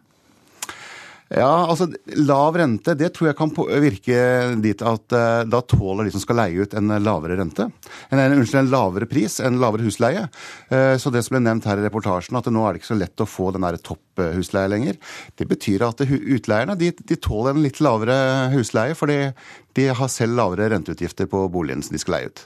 Ja, 1.31 1.67
altså 1.71 1.87
Lav 2.19 2.57
rente 2.59 2.97
det 2.99 3.13
tror 3.15 3.29
jeg 3.29 3.37
kan 3.39 3.53
virke 3.55 4.23
dit 4.59 4.81
at 4.83 5.15
uh, 5.15 5.43
da 5.47 5.61
tåler 5.63 6.09
de 6.09 6.11
som 6.11 6.23
skal 6.25 6.41
leie 6.41 6.65
ut, 6.65 6.73
en 6.75 6.91
lavere 7.05 7.37
rente. 7.39 7.69
En, 8.09 8.19
en, 8.19 8.33
unnskyld, 8.35 8.65
en 8.65 8.71
lavere 8.73 9.07
pris, 9.07 9.37
en 9.39 9.61
lavere 9.63 9.85
husleie. 9.87 10.25
Uh, 10.73 10.97
så 10.99 11.13
det 11.15 11.23
som 11.23 11.37
ble 11.37 11.45
nevnt 11.45 11.69
her 11.71 11.79
i 11.79 11.85
reportasjen, 11.85 12.35
at 12.35 12.49
nå 12.51 12.65
er 12.67 12.75
det 12.75 12.81
ikke 12.81 12.89
så 12.89 12.99
lett 12.99 13.23
å 13.23 13.29
få 13.31 13.53
den 13.55 13.63
topphusleie 13.79 14.73
lenger. 14.73 14.99
Det 15.39 15.47
betyr 15.47 15.85
at 15.87 16.03
utleierne 16.03 16.75
de, 16.81 16.89
de, 16.99 17.19
tåler 17.23 17.55
en 17.55 17.63
litt 17.63 17.79
lavere 17.79 18.17
husleie, 18.57 18.97
fordi 18.99 19.21
de 19.79 19.85
har 19.95 20.11
selv 20.11 20.35
lavere 20.41 20.67
renteutgifter 20.73 21.31
på 21.31 21.45
boligen 21.55 21.85
som 21.87 21.95
de 21.95 22.01
skal 22.03 22.17
leie 22.17 22.33
ut. 22.33 22.43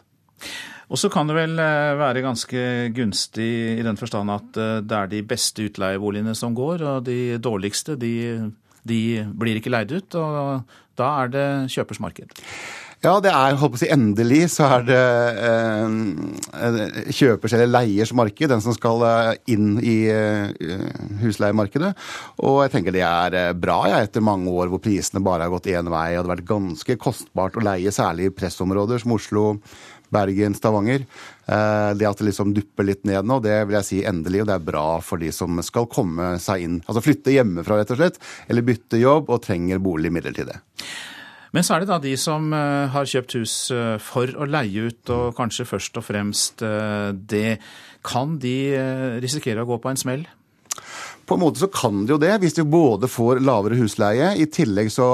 Og 0.92 1.00
så 1.00 1.08
kan 1.08 1.24
det 1.30 1.38
vel 1.38 1.56
eh, 1.56 1.94
være 1.96 2.20
ganske 2.20 2.66
gunstig 2.92 3.48
i 3.78 3.86
den 3.86 3.96
forstand 3.96 4.28
at 4.28 4.60
det 4.84 4.98
er 4.98 5.08
de 5.08 5.22
beste 5.24 5.64
utleieboligene 5.70 6.36
som 6.36 6.52
går, 6.52 6.84
og 6.84 7.08
de 7.08 7.38
dårligste 7.40 7.96
de 7.96 8.12
de 8.84 9.02
blir 9.34 9.60
ikke 9.60 9.72
leid 9.72 9.92
ut, 9.94 10.16
og 10.20 10.74
da 10.98 11.12
er 11.24 11.34
det 11.34 11.46
kjøpers 11.74 12.02
marked. 12.02 12.34
Ja, 13.04 13.18
det 13.20 13.28
er, 13.28 13.56
holdt 13.60 13.74
på 13.74 13.76
å 13.76 13.80
si, 13.82 13.88
endelig 13.92 14.46
så 14.54 14.64
er 14.78 14.84
det 14.86 15.00
eh, 15.44 17.10
kjøpers 17.12 17.52
eller 17.52 17.68
leiers 17.68 18.14
marked, 18.16 18.48
den 18.48 18.62
som 18.64 18.72
skal 18.72 19.04
eh, 19.04 19.28
inn 19.52 19.74
i 19.76 19.96
eh, 20.08 20.78
husleiemarkedet. 21.20 21.90
Og 22.48 22.62
jeg 22.62 22.72
tenker 22.72 22.96
det 22.96 23.04
er 23.04 23.36
eh, 23.36 23.50
bra, 23.60 23.82
ja, 23.92 24.00
etter 24.00 24.24
mange 24.24 24.48
år 24.48 24.72
hvor 24.72 24.80
prisene 24.80 25.20
bare 25.24 25.44
har 25.44 25.52
gått 25.52 25.68
én 25.74 25.92
vei. 25.92 26.14
Og 26.14 26.22
det 26.22 26.30
har 26.30 26.32
vært 26.32 26.48
ganske 26.48 26.96
kostbart 27.02 27.60
å 27.60 27.66
leie, 27.66 27.92
særlig 27.92 28.30
i 28.30 28.34
pressområder 28.38 29.04
som 29.04 29.12
Oslo, 29.18 29.44
Bergen, 30.14 30.54
Stavanger. 30.56 31.06
Eh, 31.46 31.90
det 31.98 32.08
at 32.08 32.20
det 32.20 32.28
liksom 32.30 32.54
dupper 32.56 32.86
litt 32.88 33.02
ned 33.08 33.26
nå, 33.26 33.40
det 33.44 33.56
vil 33.66 33.78
jeg 33.80 33.88
si 33.88 34.02
endelig, 34.06 34.44
og 34.44 34.50
det 34.50 34.56
er 34.56 34.68
bra 34.68 34.86
for 35.04 35.22
de 35.22 35.32
som 35.34 35.58
skal 35.66 35.88
komme 35.92 36.34
seg 36.42 36.66
inn. 36.66 36.78
Altså 36.86 37.02
flytte 37.04 37.34
hjemmefra, 37.34 37.80
rett 37.80 37.92
og 37.94 38.00
slett, 38.00 38.20
eller 38.48 38.66
bytte 38.66 39.00
jobb 39.00 39.32
og 39.34 39.42
trenger 39.44 39.82
bolig 39.82 40.12
midlertidig. 40.14 40.60
Men 41.54 41.62
så 41.62 41.76
er 41.76 41.84
det 41.84 41.90
da 41.92 42.00
de 42.02 42.14
som 42.18 42.48
eh, 42.56 42.86
har 42.94 43.10
kjøpt 43.10 43.36
hus 43.38 43.56
eh, 43.74 43.96
for 44.02 44.30
å 44.34 44.48
leie 44.50 44.88
ut, 44.88 45.02
og 45.14 45.34
kanskje 45.38 45.68
først 45.68 46.00
og 46.00 46.08
fremst 46.08 46.64
det. 47.34 47.58
Kan 48.04 48.34
de 48.36 48.56
risikere 49.22 49.62
å 49.62 49.68
gå 49.68 49.78
på 49.80 49.88
en 49.88 49.96
smell? 49.96 50.26
På 51.26 51.36
en 51.36 51.40
måte 51.40 51.60
så 51.62 51.68
kan 51.72 52.04
de 52.04 52.14
jo 52.14 52.18
det, 52.20 52.32
hvis 52.42 52.56
de 52.58 52.66
både 52.68 53.08
får 53.10 53.40
lavere 53.44 53.78
husleie. 53.78 54.34
I 54.40 54.46
tillegg 54.52 54.90
så 54.92 55.08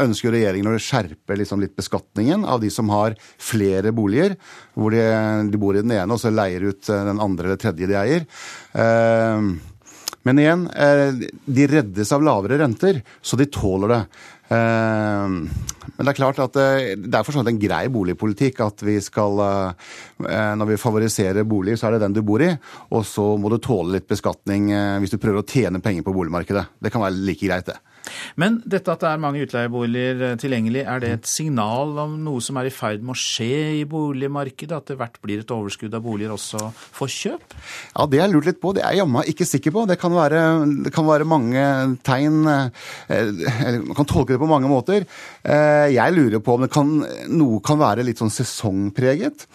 ønsker 0.00 0.34
regjeringen 0.34 0.70
å 0.70 0.80
skjerpe 0.82 1.36
liksom 1.38 1.62
litt 1.62 1.74
beskatningen 1.78 2.46
av 2.46 2.62
de 2.62 2.70
som 2.72 2.92
har 2.94 3.16
flere 3.42 3.92
boliger. 3.96 4.36
Hvor 4.78 4.94
de, 4.94 5.04
de, 5.50 5.60
bor 5.60 5.76
i 5.76 5.82
den 5.84 5.94
ene 5.96 6.14
og 6.14 6.22
så 6.22 6.32
leier 6.34 6.70
ut 6.70 6.86
den 6.90 7.22
andre 7.22 7.50
eller 7.50 7.62
tredje 7.62 7.90
de 7.90 7.98
eier. 7.98 8.26
Men 10.24 10.40
igjen, 10.40 10.62
de 11.44 11.66
reddes 11.68 12.12
av 12.16 12.22
lavere 12.24 12.56
renter, 12.62 13.02
så 13.20 13.36
de 13.36 13.44
tåler 13.52 13.92
det. 13.92 14.00
Eh, 14.48 15.28
men 15.94 16.06
det 16.06 16.12
er 16.12 16.18
klart 16.18 16.40
at 16.42 16.58
eh, 16.60 16.92
det 17.00 17.16
er 17.16 17.24
for 17.26 17.40
en 17.40 17.60
grei 17.60 17.86
boligpolitikk 17.92 18.60
at 18.64 18.82
vi 18.84 18.98
skal 19.00 19.40
eh, 19.40 20.52
Når 20.58 20.68
vi 20.68 20.80
favoriserer 20.80 21.48
bolig, 21.48 21.78
så 21.78 21.88
er 21.88 21.96
det 21.96 22.04
den 22.04 22.18
du 22.18 22.22
bor 22.26 22.42
i. 22.44 22.50
Og 22.92 23.06
så 23.08 23.26
må 23.40 23.52
du 23.52 23.58
tåle 23.62 23.96
litt 23.96 24.08
beskatning 24.10 24.70
hvis 25.02 25.14
du 25.14 25.20
prøver 25.22 25.42
å 25.42 25.48
tjene 25.48 25.82
penger 25.84 26.06
på 26.06 26.14
boligmarkedet. 26.16 26.66
Det 26.80 26.92
kan 26.92 27.04
være 27.04 27.20
like 27.24 27.46
greit, 27.46 27.70
det. 27.70 27.93
Men 28.40 28.58
dette 28.68 28.92
at 28.92 29.02
det 29.02 29.10
er 29.10 29.22
mange 29.22 29.42
utleieboliger 29.44 30.22
eh, 30.30 30.36
tilgjengelig, 30.40 30.84
er 30.88 31.02
det 31.02 31.10
et 31.16 31.28
signal 31.28 31.94
om 32.04 32.16
noe 32.24 32.42
som 32.44 32.58
er 32.60 32.68
i 32.68 32.74
ferd 32.74 33.04
med 33.04 33.14
å 33.14 33.20
skje 33.20 33.80
i 33.80 33.84
boligmarkedet? 33.88 34.76
At 34.76 34.90
det 34.90 34.98
hvert 35.00 35.20
blir 35.24 35.44
et 35.44 35.54
overskudd 35.54 35.94
av 35.96 36.04
boliger 36.04 36.34
også 36.34 36.70
for 36.74 37.10
kjøp? 37.10 37.56
Ja, 37.94 38.06
Det 38.06 38.20
har 38.20 38.28
jeg 38.28 38.34
lurt 38.34 38.50
litt 38.50 38.60
på. 38.62 38.74
Det 38.76 38.84
er 38.84 38.94
jeg 38.94 39.04
jammen 39.04 39.30
ikke 39.34 39.48
sikker 39.48 39.76
på. 39.76 39.86
Det 39.90 39.98
kan 40.00 40.14
være, 40.16 40.42
det 40.86 40.94
kan 40.94 41.08
være 41.08 41.28
mange 41.28 41.64
tegn 42.06 42.42
eh, 42.50 42.90
eller 43.08 43.82
Man 43.84 43.96
kan 43.98 44.08
tolke 44.08 44.34
det 44.34 44.42
på 44.42 44.50
mange 44.50 44.70
måter. 44.70 45.06
Eh, 45.42 45.88
jeg 45.94 46.16
lurer 46.16 46.42
på 46.44 46.58
om 46.58 46.68
kan, 46.70 46.92
noe 47.32 47.62
kan 47.64 47.80
være 47.80 48.04
litt 48.06 48.20
sånn 48.20 48.32
sesongpreget. 48.32 49.48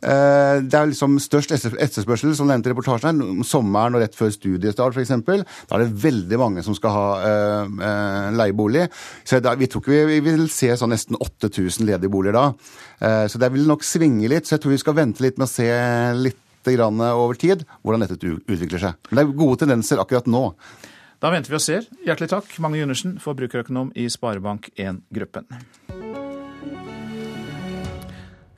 Eh, 0.00 0.62
det 0.64 0.76
er 0.76 0.88
liksom 0.88 1.18
størst 1.20 1.52
etterspørsel, 1.52 2.32
som 2.36 2.48
nevnte 2.48 2.72
reportasjen, 2.72 3.20
her, 3.20 3.44
sommeren 3.46 3.98
og 3.98 4.04
rett 4.04 4.16
før 4.16 4.32
studiestart 4.32 4.96
f.eks. 4.96 5.12
Da 5.12 5.76
er 5.76 5.84
det 5.84 6.02
veldig 6.04 6.40
mange 6.40 6.64
som 6.64 6.76
skal 6.76 6.94
ha 6.94 7.06
uh, 7.20 7.72
uh, 7.80 8.28
leiebolig. 8.36 8.86
Så 9.28 9.42
da, 9.44 9.54
vi 9.60 9.68
tror 9.70 9.84
ikke 9.84 9.96
vi, 9.96 10.20
vi 10.20 10.20
vil 10.30 10.46
se 10.52 10.72
sånn 10.78 10.94
nesten 10.94 11.18
8000 11.20 11.88
ledige 11.88 12.12
boliger 12.12 12.36
da. 12.36 12.46
Så 13.00 13.40
det 13.40 13.48
vil 13.54 13.64
nok 13.68 13.84
svinge 13.86 14.28
litt. 14.28 14.44
Så 14.44 14.56
jeg 14.56 14.62
tror 14.64 14.74
vi 14.74 14.80
skal 14.82 14.96
vente 14.98 15.24
litt 15.24 15.38
med 15.40 15.48
å 15.48 15.50
se 15.50 15.68
litt 16.20 16.38
over 16.60 17.38
tid 17.40 17.64
hvordan 17.80 18.04
dette 18.04 18.18
utvikler 18.20 18.82
seg. 18.82 18.98
Men 19.08 19.16
det 19.16 19.24
er 19.24 19.38
gode 19.40 19.62
tendenser 19.62 20.02
akkurat 20.02 20.28
nå. 20.28 20.42
Da 21.20 21.32
venter 21.32 21.52
vi 21.52 21.56
og 21.56 21.64
ser. 21.64 21.88
Hjertelig 22.04 22.30
takk, 22.32 22.52
Magne 22.60 22.84
Gundersen, 22.84 23.16
forbrukerøkonom 23.24 23.92
i 23.96 24.08
Sparebank1 24.12 25.02
Gruppen. 25.16 25.48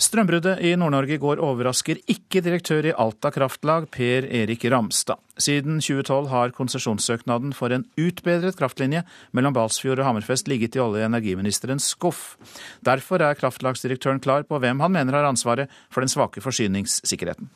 Strømbruddet 0.03 0.59
i 0.67 0.73
Nord-Norge 0.75 1.15
i 1.15 1.21
går 1.23 1.39
overrasker 1.47 2.01
ikke 2.11 2.41
direktør 2.43 2.89
i 2.89 2.95
Alta 2.99 3.31
kraftlag, 3.31 3.85
Per 3.95 4.25
Erik 4.27 4.65
Ramstad. 4.73 5.21
Siden 5.39 5.79
2012 5.79 6.31
har 6.33 6.55
konsesjonssøknaden 6.57 7.53
for 7.55 7.71
en 7.71 7.85
utbedret 8.01 8.59
kraftlinje 8.59 9.05
mellom 9.37 9.55
Balsfjord 9.55 10.03
og 10.03 10.09
Hammerfest 10.09 10.51
ligget 10.51 10.75
i 10.75 10.83
olje- 10.83 11.05
og 11.05 11.13
energiministerens 11.13 11.93
skuff. 11.95 12.35
Derfor 12.83 13.23
er 13.23 13.39
kraftlagsdirektøren 13.39 14.19
klar 14.25 14.43
på 14.49 14.59
hvem 14.59 14.83
han 14.83 14.97
mener 14.97 15.21
har 15.21 15.29
ansvaret 15.29 15.71
for 15.93 16.03
den 16.03 16.11
svake 16.11 16.43
forsyningssikkerheten. 16.43 17.53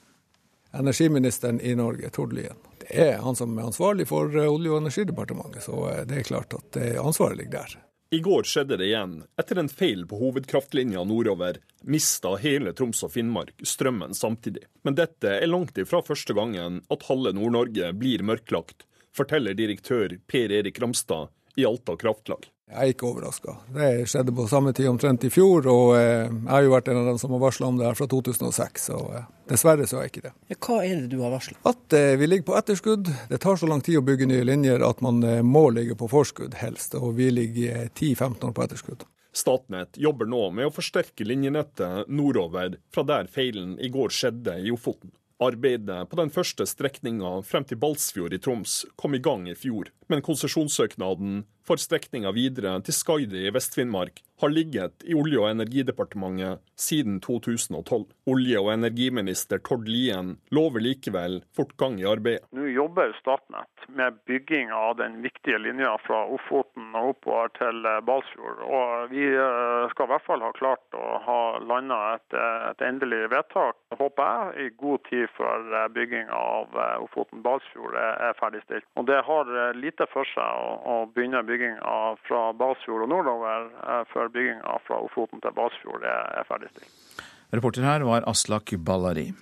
Energiministeren 0.77 1.59
i 1.59 1.75
Norge, 1.75 2.13
Tord 2.15 2.37
Lien. 2.37 2.63
Det 2.85 3.09
er 3.09 3.19
han 3.25 3.35
som 3.35 3.59
er 3.59 3.67
ansvarlig 3.73 4.07
for 4.07 4.31
Olje- 4.31 4.71
og 4.71 4.85
energidepartementet, 4.85 5.67
så 5.67 6.07
det 6.07 6.21
er 6.21 6.31
klart 6.31 6.55
at 6.55 6.79
ansvaret 7.03 7.43
ligger 7.43 7.65
der. 7.65 7.79
I 8.11 8.21
går 8.21 8.43
skjedde 8.47 8.77
det 8.79 8.87
igjen. 8.87 9.17
Etter 9.41 9.59
en 9.59 9.69
feil 9.69 10.05
på 10.07 10.19
hovedkraftlinja 10.21 11.03
nordover 11.05 11.59
mista 11.83 12.37
hele 12.39 12.71
Troms 12.73 13.03
og 13.03 13.11
Finnmark 13.17 13.65
strømmen 13.67 14.15
samtidig. 14.15 14.63
Men 14.87 14.95
dette 14.95 15.33
er 15.41 15.51
langt 15.51 15.79
ifra 15.79 16.03
første 16.07 16.37
gangen 16.39 16.85
at 16.87 17.07
halve 17.09 17.35
Nord-Norge 17.35 17.91
blir 17.99 18.23
mørklagt, 18.23 18.87
forteller 19.17 19.59
direktør 19.59 20.21
Per 20.31 20.55
Erik 20.55 20.79
Ramstad 20.83 21.33
i 21.59 21.67
Alta 21.67 21.97
kraftlag. 21.99 22.47
Jeg 22.67 22.83
er 22.83 22.91
ikke 22.91 23.07
overraska. 23.07 23.53
Det 23.71 23.89
skjedde 24.11 24.33
på 24.35 24.45
samme 24.51 24.73
tid 24.75 24.89
omtrent 24.91 25.23
i 25.23 25.29
fjor, 25.31 25.69
og 25.71 25.93
eh, 25.95 26.25
jeg 26.27 26.51
har 26.51 26.65
jo 26.65 26.73
vært 26.73 26.89
en 26.91 26.99
av 26.99 27.11
dem 27.13 27.19
som 27.23 27.31
har 27.37 27.43
varsla 27.45 27.69
om 27.71 27.77
det 27.79 27.87
her 27.87 27.95
fra 27.95 28.09
2006. 28.11 28.87
Så 28.89 28.97
eh, 29.15 29.29
dessverre 29.53 29.85
så 29.87 30.01
er 30.01 30.09
jeg 30.09 30.13
ikke 30.17 30.23
det. 30.25 30.33
Ja, 30.51 30.57
hva 30.67 30.79
er 30.83 31.05
det 31.05 31.13
du 31.13 31.21
har 31.23 31.31
varsla? 31.31 31.55
At 31.71 31.95
eh, 31.95 32.17
vi 32.19 32.27
ligger 32.27 32.49
på 32.49 32.57
etterskudd. 32.59 33.13
Det 33.31 33.39
tar 33.45 33.61
så 33.61 33.69
lang 33.71 33.85
tid 33.87 34.01
å 34.01 34.03
bygge 34.09 34.27
nye 34.27 34.49
linjer 34.49 34.83
at 34.83 35.05
man 35.07 35.23
må 35.47 35.69
ligge 35.77 35.95
på 36.01 36.11
forskudd 36.11 36.59
helst, 36.59 36.99
og 36.99 37.15
vi 37.21 37.29
ligger 37.31 37.87
10-15 37.87 38.49
år 38.51 38.57
på 38.59 38.67
etterskudd. 38.67 39.07
Statnett 39.37 39.95
jobber 40.03 40.27
nå 40.27 40.49
med 40.59 40.67
å 40.67 40.75
forsterke 40.75 41.23
linjenettet 41.29 42.11
nordover 42.11 42.81
fra 42.91 43.07
der 43.07 43.31
feilen 43.31 43.77
i 43.79 43.93
går 43.95 44.11
skjedde 44.11 44.59
i 44.65 44.75
Ofoten. 44.75 45.15
Arbeidet 45.39 46.09
på 46.09 46.17
den 46.17 46.31
første 46.33 46.65
strekninga 46.65 47.43
frem 47.45 47.67
til 47.69 47.77
Balsfjord 47.77 48.33
i 48.33 48.39
Troms 48.41 48.87
kom 48.97 49.15
i 49.15 49.21
gang 49.21 49.45
i 49.51 49.55
fjor, 49.55 49.91
men 50.13 50.25
konsesjonssøknaden 50.27 51.45
for 51.67 51.83
strekninga 51.83 52.31
videre 52.37 52.77
til 52.87 52.95
Skaidi 52.95 53.47
i 53.49 53.53
Vest-Finnmark 53.55 54.23
har 54.41 54.53
ligget 54.53 55.05
i 55.05 55.15
Olje- 55.15 55.41
og 55.41 55.51
energidepartementet 55.51 56.61
siden 56.77 57.21
2012. 57.21 58.05
Olje- 58.29 58.61
og 58.61 58.73
energiminister 58.75 59.59
Tord 59.59 59.89
Lien 59.89 60.37
lover 60.51 60.85
likevel 60.85 61.41
fortgang 61.57 61.97
i 62.01 62.07
arbeidet. 62.07 62.45
Nå 62.53 62.69
jobber 62.69 63.17
Statnett 63.21 63.89
med 63.89 64.19
bygging 64.27 64.73
av 64.73 64.97
den 64.97 65.23
viktige 65.23 65.59
linja 65.59 65.97
fra 66.05 66.25
Ofoten 66.37 66.93
og 66.95 67.15
oppover 67.15 67.49
til 67.57 67.89
Balsfjord. 68.05 68.61
Og 68.67 69.11
vi 69.15 69.25
eh, 69.25 69.89
skal 69.93 70.09
i 70.09 70.13
hvert 70.13 70.27
fall 70.27 70.45
ha 70.45 70.53
klart 70.59 70.99
å 70.99 71.07
ha 71.25 71.41
landa 71.65 72.01
et, 72.17 72.37
et, 72.37 72.85
endelig 72.85 73.31
vedtak, 73.33 73.79
håper 73.97 74.33
jeg, 74.33 74.67
i 74.67 74.75
god 74.83 75.05
tid 75.09 75.33
før 75.39 75.65
eh, 75.73 75.89
bygging 75.97 76.29
av 76.29 76.77
eh, 76.77 77.07
Ofoten-Balsfjord 77.07 77.97
er 77.97 78.37
ferdigstilt. 78.41 78.89
Og 79.01 79.09
det 79.09 79.23
har 79.25 79.55
lite 79.79 79.96
for 80.13 80.29
seg 80.29 80.45
å, 80.45 80.77
å 80.85 80.95
begynne 81.15 81.41
bygginga 81.49 81.97
fra 82.29 82.43
Balsfjord 82.59 83.07
og 83.07 83.13
nordover 83.15 83.71
før 84.13 84.27
før 84.27 84.33
bygginga 84.35 84.79
fra 84.87 85.01
Ofoten 85.05 85.43
til 85.43 85.55
Basfjord 85.55 86.05
er 86.07 86.47
ferdigstilt. 86.49 87.23
Reporter 87.55 87.87
her 87.87 88.05
var 88.07 88.27
Aslak 88.27 88.75
Ballari. 88.79 89.33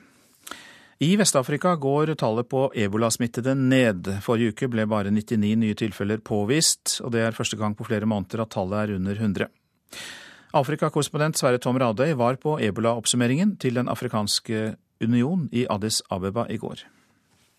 I 1.02 1.16
Vest-Afrika 1.18 1.74
går 1.76 2.14
tallet 2.20 2.48
på 2.48 2.68
ebolasmittede 2.74 3.54
ned. 3.58 4.08
Forrige 4.22 4.54
uke 4.54 4.68
ble 4.70 4.86
bare 4.86 5.10
99 5.10 5.56
nye 5.58 5.74
tilfeller 5.74 6.22
påvist, 6.22 7.00
og 7.02 7.12
det 7.12 7.24
er 7.24 7.36
første 7.36 7.58
gang 7.60 7.74
på 7.74 7.86
flere 7.88 8.06
måneder 8.06 8.44
at 8.44 8.52
tallet 8.54 8.84
er 8.84 8.94
under 8.98 9.18
100. 9.18 9.50
Afrikakorrespondent 10.54 11.40
Sverre 11.40 11.58
Tom 11.58 11.80
Radøy 11.82 12.14
var 12.14 12.38
på 12.38 12.60
ebolaoppsummeringen 12.62 13.56
til 13.58 13.80
Den 13.80 13.90
afrikanske 13.90 14.76
union 15.02 15.48
i 15.52 15.66
Addis 15.70 16.00
Abeba 16.14 16.46
i 16.48 16.60
går. 16.62 16.86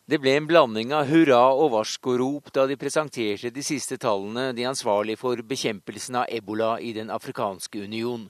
Det 0.06 0.20
ble 0.22 0.36
en 0.38 0.45
blanding 0.45 0.91
av 0.93 1.08
hurra 1.10 1.39
og 1.58 1.72
varskorop 1.74 2.51
da 2.53 2.68
de 2.70 2.76
presenterte 2.78 3.49
de 3.49 3.62
siste 3.66 3.95
tallene 3.97 4.51
de 4.53 4.68
ansvarlige 4.70 5.18
for 5.18 5.39
bekjempelsen 5.41 6.20
av 6.20 6.28
ebola 6.30 6.76
i 6.78 6.91
Den 6.93 7.10
afrikanske 7.10 7.82
union. 7.88 8.28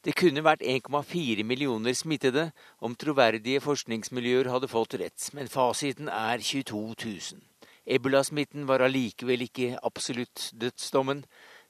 Det 0.00 0.14
kunne 0.16 0.40
vært 0.40 0.64
1,4 0.64 1.44
millioner 1.44 1.92
smittede 1.92 2.46
om 2.80 2.96
troverdige 2.96 3.60
forskningsmiljøer 3.60 4.48
hadde 4.48 4.72
fått 4.72 4.96
rett, 4.96 5.28
men 5.36 5.52
fasiten 5.52 6.08
er 6.08 6.40
22 6.40 6.80
000. 7.04 7.44
Ebolasmitten 7.84 8.64
var 8.64 8.80
allikevel 8.80 9.44
ikke 9.44 9.74
absolutt 9.76 10.54
dødsdommen. 10.56 11.26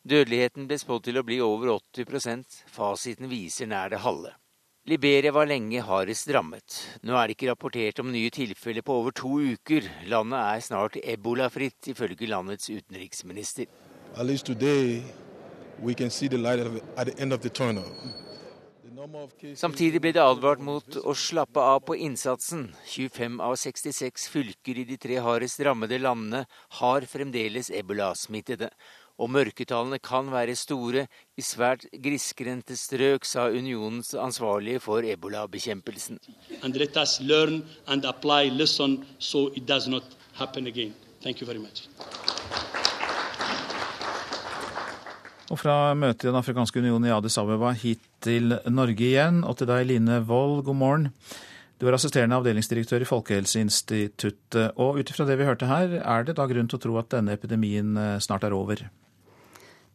Dødeligheten 0.07 0.71
ble 0.71 0.79
spådd 0.79 1.09
til 1.09 1.19
å 1.19 1.27
bli 1.27 1.41
over 1.43 1.75
80% 1.75 2.63
fasiten 2.71 3.27
viser 3.27 3.67
nær 3.67 3.91
det 3.91 4.05
halve. 4.07 4.37
Liberia 4.91 5.31
var 5.31 5.47
lenge 5.47 5.85
hardest 5.87 6.33
rammet. 6.35 6.77
Nå 7.07 7.15
er 7.15 7.29
det 7.29 7.37
ikke 7.37 7.53
rapportert 7.53 8.01
om 8.03 8.09
nye 8.11 8.31
tilfeller 8.35 8.83
på 8.83 8.97
over 8.99 9.15
to 9.15 9.37
uker. 9.53 9.85
Landet 10.11 10.41
er 10.41 10.65
snart 10.67 10.97
ebolafritt, 10.99 11.93
ifølge 11.93 12.27
landets 12.27 12.67
utenriksminister. 12.73 13.71
Samtidig 19.57 20.01
ble 20.03 20.13
det 20.17 20.25
advart 20.25 20.61
mot 20.67 20.99
å 20.99 21.15
slappe 21.15 21.63
av 21.63 21.85
på 21.87 21.95
innsatsen. 22.09 22.67
25 22.91 23.39
av 23.47 23.55
66 23.63 24.27
fylker 24.35 24.83
i 24.83 24.89
de 24.91 24.99
tre 24.99 25.23
hardest 25.23 25.63
rammede 25.71 26.03
landene 26.03 26.43
har 26.81 27.07
fremdeles 27.07 27.71
ebolasmittede 27.71 28.73
og 29.21 29.29
mørketallene 29.35 30.01
kan 30.03 30.31
være 30.33 30.57
store 30.57 31.05
i 31.37 31.45
svært 31.45 31.85
grisgrendte 31.93 32.77
strøk, 32.79 33.27
sa 33.29 33.49
unionens 33.53 34.15
ansvarlige 34.17 34.81
for 34.81 35.05
ebolabekjempelsen. 35.05 36.19
Og 45.51 45.59
fra 45.59 45.77
møtet 45.99 46.25
i 46.25 46.31
Den 46.31 46.39
afrikanske 46.39 46.79
union 46.79 47.05
i 47.05 47.13
Addis 47.13 47.37
Abeba 47.43 47.73
hit 47.75 48.03
til 48.23 48.55
Norge 48.71 49.07
igjen, 49.09 49.43
og 49.45 49.59
til 49.59 49.69
deg 49.69 49.89
Line 49.89 50.21
Wold, 50.29 50.63
god 50.65 50.79
morgen. 50.79 51.09
Du 51.81 51.89
er 51.89 51.97
assisterende 51.97 52.37
avdelingsdirektør 52.37 53.03
i 53.03 53.09
Folkehelseinstituttet. 53.09 54.77
Og 54.77 55.01
ut 55.01 55.11
ifra 55.11 55.25
det 55.27 55.39
vi 55.41 55.49
hørte 55.49 55.69
her, 55.69 55.97
er 55.99 56.27
det 56.29 56.37
da 56.39 56.45
grunn 56.47 56.69
til 56.69 56.77
å 56.77 56.83
tro 56.85 56.99
at 57.01 57.11
denne 57.17 57.35
epidemien 57.35 57.97
eh, 57.97 58.19
snart 58.23 58.45
er 58.47 58.55
over? 58.55 58.85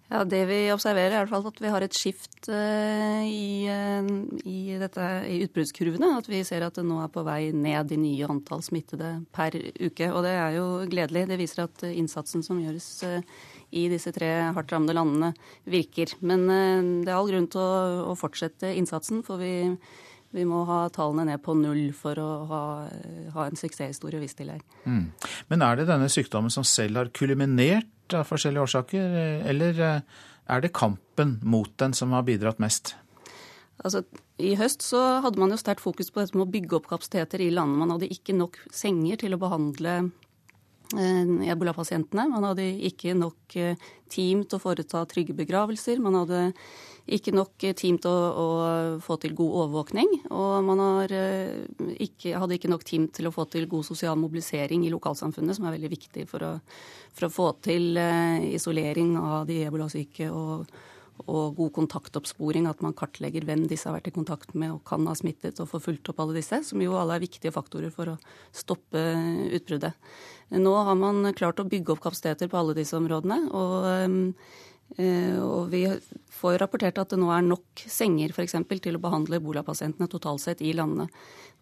Ja, 0.06 0.22
Det 0.24 0.44
vi 0.46 0.58
observerer, 0.70 1.10
er 1.10 1.16
i 1.16 1.22
hvert 1.24 1.32
fall 1.34 1.48
at 1.50 1.60
vi 1.64 1.72
har 1.74 1.82
et 1.82 1.98
skift 1.98 2.50
eh, 2.54 3.24
i, 3.26 3.66
eh, 3.66 4.10
i, 4.46 4.58
i 4.78 5.40
utbruddskurvene. 5.48 6.12
At 6.20 6.30
vi 6.30 6.44
ser 6.46 6.62
at 6.68 6.78
det 6.78 6.86
nå 6.86 7.00
er 7.02 7.10
på 7.14 7.24
vei 7.26 7.50
ned 7.56 7.94
i 7.96 7.98
nye 7.98 8.30
antall 8.30 8.62
smittede 8.66 9.16
per 9.34 9.58
uke. 9.58 10.12
Og 10.12 10.22
det 10.28 10.36
er 10.38 10.58
jo 10.60 10.68
gledelig. 10.92 11.26
Det 11.32 11.40
viser 11.42 11.66
at 11.66 11.86
innsatsen 11.90 12.46
som 12.46 12.62
gjøres 12.62 12.90
eh, 13.08 13.26
i 13.76 13.88
disse 13.90 14.14
tre 14.14 14.30
hardt 14.54 14.76
rammede 14.76 14.94
landene, 14.94 15.34
virker. 15.66 16.14
Men 16.22 16.46
det 17.02 17.10
er 17.10 17.18
all 17.18 17.32
grunn 17.32 17.50
til 17.52 17.64
å, 17.66 18.12
å 18.14 18.20
fortsette 18.20 18.70
innsatsen, 18.78 19.24
for 19.26 19.42
vi, 19.42 19.74
vi 20.38 20.46
må 20.48 20.62
ha 20.70 20.84
tallene 20.94 21.26
ned 21.32 21.42
på 21.44 21.58
null 21.58 21.90
for 21.98 22.22
å 22.22 22.30
ha, 22.54 22.62
ha 23.34 23.48
en 23.50 23.60
suksesshistorie 23.60 24.22
å 24.22 24.24
vise 24.24 24.38
til 24.38 24.54
her. 24.54 24.62
Mm. 24.86 25.10
Men 25.50 25.66
er 25.66 25.82
det 25.82 25.90
denne 25.90 26.08
sykdommen 26.14 26.54
som 26.54 26.64
selv 26.68 27.02
har 27.02 27.12
kuliminert 27.16 27.90
av 28.14 28.28
forskjellige 28.30 28.68
årsaker, 28.68 29.18
eller 29.50 29.82
eh, 29.82 30.22
er 30.46 30.62
det 30.62 30.76
kampen 30.78 31.40
mot 31.42 31.72
den 31.82 31.96
som 31.98 32.14
har 32.14 32.26
bidratt 32.28 32.62
mest? 32.62 32.94
Altså, 33.84 34.04
I 34.40 34.54
høst 34.60 34.86
så 34.86 35.02
hadde 35.24 35.42
man 35.42 35.52
jo 35.52 35.60
sterkt 35.60 35.84
fokus 35.84 36.12
på 36.12 36.22
dette 36.22 36.38
med 36.38 36.46
å 36.46 36.54
bygge 36.54 36.78
opp 36.78 36.88
kapasiteter 36.92 37.42
i 37.44 37.52
landet. 37.52 37.80
Man 37.82 37.96
hadde 37.96 38.12
ikke 38.14 38.36
nok 38.38 38.60
senger 38.74 39.20
til 39.26 39.36
å 39.36 39.42
behandle 39.42 39.98
eh, 40.04 40.12
ebolapasientene. 40.94 42.28
Man 42.32 42.46
hadde 42.50 42.66
ikke 42.90 43.16
nok 43.18 43.56
eh, 43.60 43.80
team 44.12 44.44
til 44.46 44.60
å 44.60 44.62
foreta 44.62 45.06
trygge 45.10 45.36
begravelser. 45.38 46.02
Man 46.04 46.18
hadde 46.20 46.52
ikke 47.06 47.34
nok 47.36 47.62
team 47.78 48.00
til 48.02 48.10
å, 48.10 48.30
å, 48.42 48.48
få 49.04 49.18
til 49.22 49.36
god 49.38 49.58
overvåkning. 49.62 50.12
Og 50.34 50.66
man 50.66 50.82
eh, 51.06 51.66
ikke, 52.08 52.36
hadde 52.38 52.58
ikke 52.58 52.72
nok 52.72 52.86
team 52.88 53.08
til 53.14 53.30
å 53.30 53.34
få 53.36 53.48
til 53.52 53.68
god 53.72 53.86
sosial 53.88 54.18
mobilisering 54.20 54.86
i 54.86 54.94
lokalsamfunnet, 54.94 55.58
som 55.58 55.68
er 55.68 55.78
veldig 55.78 55.94
viktig 55.94 56.26
for 56.30 56.46
å, 56.46 56.52
for 57.14 57.28
å 57.28 57.34
få 57.34 57.52
til 57.66 57.96
eh, 58.02 58.52
isolering 58.56 59.16
av 59.22 59.46
de 59.50 59.64
ebolasyke 59.68 60.32
og, 60.34 60.70
og 61.24 61.56
god 61.58 61.72
kontaktoppsporing, 61.78 62.68
at 62.70 62.82
man 62.84 62.96
kartlegger 62.98 63.46
hvem 63.48 63.66
disse 63.72 63.88
har 63.88 63.96
vært 63.98 64.12
i 64.12 64.16
kontakt 64.16 64.54
med 64.54 64.74
og 64.76 64.84
kan 64.88 65.08
ha 65.08 65.16
smittet, 65.18 65.60
og 65.64 65.70
får 65.72 65.84
fulgt 65.88 66.12
opp 66.12 66.22
alle 66.24 66.36
disse, 66.38 66.60
som 66.68 66.84
jo 66.84 66.98
alle 67.00 67.16
er 67.16 67.24
viktige 67.24 67.54
faktorer 67.56 67.94
for 67.94 68.14
å 68.14 68.20
stoppe 68.56 69.02
utbruddet. 69.56 69.96
Nå 70.56 70.76
har 70.88 71.00
man 71.00 71.32
klart 71.38 71.62
å 71.64 71.68
bygge 71.70 71.96
opp 71.96 72.04
kapasiteter 72.04 72.52
på 72.52 72.60
alle 72.60 72.76
disse 72.78 72.98
områdene. 73.00 73.40
og 73.52 74.36
Og 74.96 75.66
vi 75.72 75.82
får 76.32 76.60
rapportert 76.62 77.00
at 77.02 77.12
det 77.12 77.18
nå 77.20 77.32
er 77.34 77.44
nok 77.44 77.82
senger 77.90 78.32
for 78.36 78.46
eksempel, 78.46 78.80
til 78.80 78.96
å 78.96 79.02
behandle 79.04 79.42
ebolapasientene 79.42 80.08
totalt 80.12 80.44
sett 80.44 80.62
i 80.64 80.72
landene. 80.78 81.10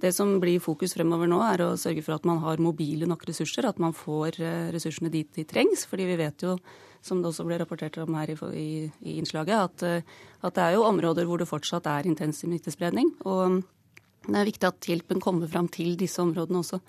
Det 0.04 0.12
som 0.14 0.36
blir 0.42 0.62
fokus 0.62 0.94
fremover 0.98 1.30
nå, 1.32 1.40
er 1.46 1.64
å 1.64 1.74
sørge 1.80 2.04
for 2.06 2.18
at 2.18 2.28
man 2.28 2.42
har 2.44 2.62
mobile 2.62 3.08
nok 3.10 3.24
ressurser. 3.30 3.66
At 3.70 3.80
man 3.82 3.96
får 3.96 4.38
ressursene 4.76 5.12
dit 5.14 5.30
de 5.34 5.46
trengs. 5.48 5.86
fordi 5.90 6.10
vi 6.10 6.20
vet 6.20 6.46
jo, 6.46 6.58
som 7.02 7.22
det 7.22 7.32
også 7.32 7.46
ble 7.48 7.58
rapportert 7.62 7.98
om 8.04 8.16
her 8.16 8.32
i, 8.34 8.38
i, 8.60 8.70
i 9.02 9.18
innslaget, 9.20 9.56
at, 9.56 10.06
at, 10.42 10.54
det 10.56 10.64
er 10.64 10.78
jo 10.78 10.88
områder 10.88 11.28
hvor 11.28 11.40
det 11.42 11.50
fortsatt 11.50 11.88
er 11.90 12.08
intensiv 12.08 12.50
smittespredning. 12.50 13.12
Og 13.26 13.64
det 14.28 14.40
er 14.40 14.48
viktig 14.48 14.70
at 14.70 14.88
hjelpen 14.88 15.24
kommer 15.24 15.50
fram 15.52 15.68
til 15.72 15.98
disse 16.00 16.22
områdene 16.24 16.62
også. 16.64 16.80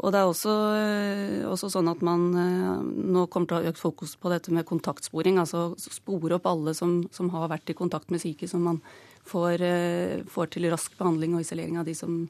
Og 0.00 0.14
det 0.14 0.20
er 0.20 0.28
også, 0.28 0.52
eh, 0.78 1.42
også, 1.48 1.68
sånn 1.74 1.90
at 1.92 2.00
man 2.04 2.22
eh, 2.32 2.84
nå 3.12 3.26
kommer 3.28 3.50
til 3.50 3.58
å 3.58 3.60
ha 3.60 3.70
økt 3.72 3.82
fokus 3.82 4.14
på 4.16 4.32
dette 4.32 4.52
med 4.54 4.64
kontaktsporing. 4.68 5.36
Altså 5.42 5.74
spore 5.76 6.38
opp 6.38 6.48
alle 6.48 6.72
som, 6.76 7.02
som 7.12 7.28
har 7.34 7.50
vært 7.52 7.72
i 7.72 7.76
kontakt 7.76 8.12
med 8.12 8.22
syke, 8.22 8.48
som 8.48 8.64
man 8.64 8.80
får, 9.28 9.60
eh, 9.66 10.14
får, 10.24 10.52
til 10.54 10.70
rask 10.72 10.96
behandling 10.96 11.36
og 11.36 11.44
isolering 11.44 11.80
av 11.80 11.88
de 11.88 11.96
som 11.98 12.22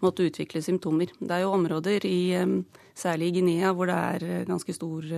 måtte 0.00 0.24
utvikle 0.24 0.62
symptomer. 0.64 1.12
Det 1.18 1.34
er 1.34 1.44
jo 1.44 1.56
områder, 1.56 2.06
i, 2.08 2.64
særlig 2.96 3.28
i 3.28 3.40
Guinea, 3.40 3.74
hvor 3.74 3.90
det 3.90 3.96
er 3.98 4.46
ganske 4.46 4.72
stor 4.76 5.08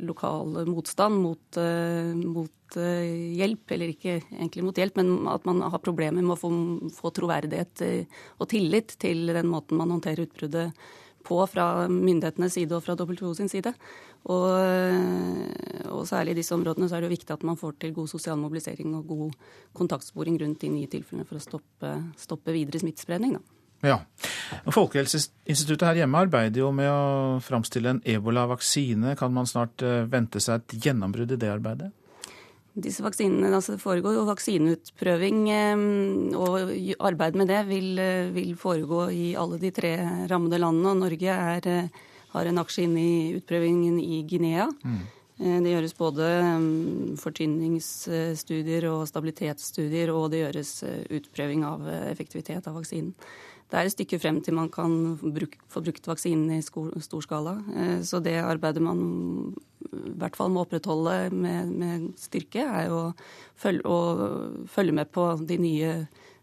lokal 0.00 0.54
motstand 0.70 1.20
mot, 1.20 1.58
mot, 2.16 2.78
hjelp, 2.78 3.74
eller 3.76 3.92
ikke 3.92 4.14
egentlig 4.22 4.64
mot 4.64 4.80
hjelp, 4.80 5.02
men 5.02 5.28
at 5.28 5.44
man 5.44 5.60
har 5.60 5.84
problemer 5.84 6.24
med 6.24 6.32
å 6.32 6.40
få, 6.40 6.50
få 6.96 7.12
troverdighet 7.12 7.84
og 8.40 8.48
tillit 8.48 8.96
til 9.04 9.34
den 9.36 9.52
måten 9.52 9.76
man 9.76 9.92
håndterer 9.92 10.24
utbruddet 10.24 10.72
på 10.72 10.99
fra 11.28 11.88
myndighetenes 11.88 12.56
side 12.56 12.76
og 12.76 12.82
fra 12.82 12.96
WHO 12.98 13.34
sin 13.34 13.48
side. 13.48 13.72
Og, 14.24 14.48
og, 15.88 16.02
særlig 16.08 16.34
i 16.34 16.40
disse 16.40 16.54
områdene 16.54 16.88
så 16.88 16.98
er 16.98 17.06
det 17.06 17.14
viktig 17.14 17.32
at 17.32 17.46
man 17.46 17.56
får 17.56 17.78
til 17.80 17.94
god 17.96 18.08
sosial 18.08 18.36
mobilisering 18.36 18.94
og 18.98 19.06
god 19.06 19.30
kontaktsporing 19.76 20.36
rundt 20.42 20.60
de 20.60 20.68
nye 20.68 20.90
tilfellene 20.90 21.24
for 21.28 21.38
å 21.38 21.44
stoppe, 21.44 21.94
stoppe 22.20 22.52
videre 22.52 22.82
smittespredning. 22.82 23.38
Da. 23.38 23.60
Ja. 23.80 24.00
Folkehelseinstituttet 24.68 25.86
her 25.86 26.02
hjemme 26.02 26.20
arbeider 26.20 26.60
jo 26.60 26.68
med 26.74 26.90
å 26.90 27.38
framstille 27.44 27.94
en 27.94 28.02
ebolavaksine. 28.04 29.14
Kan 29.16 29.32
man 29.32 29.48
snart 29.48 29.80
eh, 29.86 30.04
vente 30.10 30.42
seg 30.42 30.60
et 30.60 30.76
gjennombrudd 30.84 31.32
i 31.32 31.40
det 31.40 31.48
arbeidet? 31.48 31.92
Disse 32.82 33.04
vaksinene, 33.04 33.52
altså 33.54 33.76
Det 33.76 33.82
foregår 33.82 34.16
jo 34.16 34.26
vaksineutprøving, 34.28 35.40
eh, 35.54 35.84
og 36.36 36.72
arbeid 37.06 37.38
med 37.38 37.48
det 37.48 37.62
vil, 37.68 37.98
eh, 37.98 38.30
vil, 38.34 38.54
foregå 38.56 39.08
i 39.12 39.34
alle 39.36 39.58
de 39.58 39.70
tre 39.70 39.96
rammede 40.30 40.58
landene. 40.58 40.90
og 40.90 40.96
Norge 40.96 41.28
er, 41.28 41.60
eh, 41.66 41.88
har 42.32 42.46
en 42.46 42.58
aksje 42.58 42.84
inne 42.84 43.00
i 43.00 43.40
utprøvingen 43.40 43.98
i 44.00 44.22
Guinea. 44.22 44.68
Mm. 44.84 45.00
Det 45.40 45.72
gjøres 45.72 45.96
både 45.96 47.16
fortynningsstudier 47.16 48.84
og 48.92 49.08
stabilitetsstudier, 49.08 50.12
og 50.12 50.30
det 50.30 50.44
gjøres 50.44 50.84
utprøving 51.08 51.64
av 51.64 51.80
effektivitet 52.12 52.66
av 52.68 52.74
vaksinen 52.74 53.14
det 53.70 53.78
er 53.78 53.86
et 53.86 53.94
stykke 53.94 54.18
frem 54.18 54.40
til 54.42 54.56
man 54.58 54.70
kan 54.72 54.92
få 55.20 55.82
brukt 55.84 56.08
vaksinen 56.10 56.50
i 56.56 56.62
stor 56.62 57.22
skala. 57.22 57.54
Eh, 57.70 58.00
så 58.06 58.18
det 58.22 58.36
arbeidet 58.42 58.82
man 58.82 59.02
i 59.90 60.14
hvert 60.20 60.36
fall 60.38 60.50
må 60.52 60.64
opprettholde 60.64 61.30
med, 61.34 61.70
med 61.70 62.08
styrke, 62.18 62.64
er 62.66 62.90
å 62.90 63.02
følge, 63.58 63.86
å 63.86 64.66
følge, 64.70 64.96
med 64.98 65.12
på 65.14 65.26
de 65.46 65.58
nye 65.62 65.92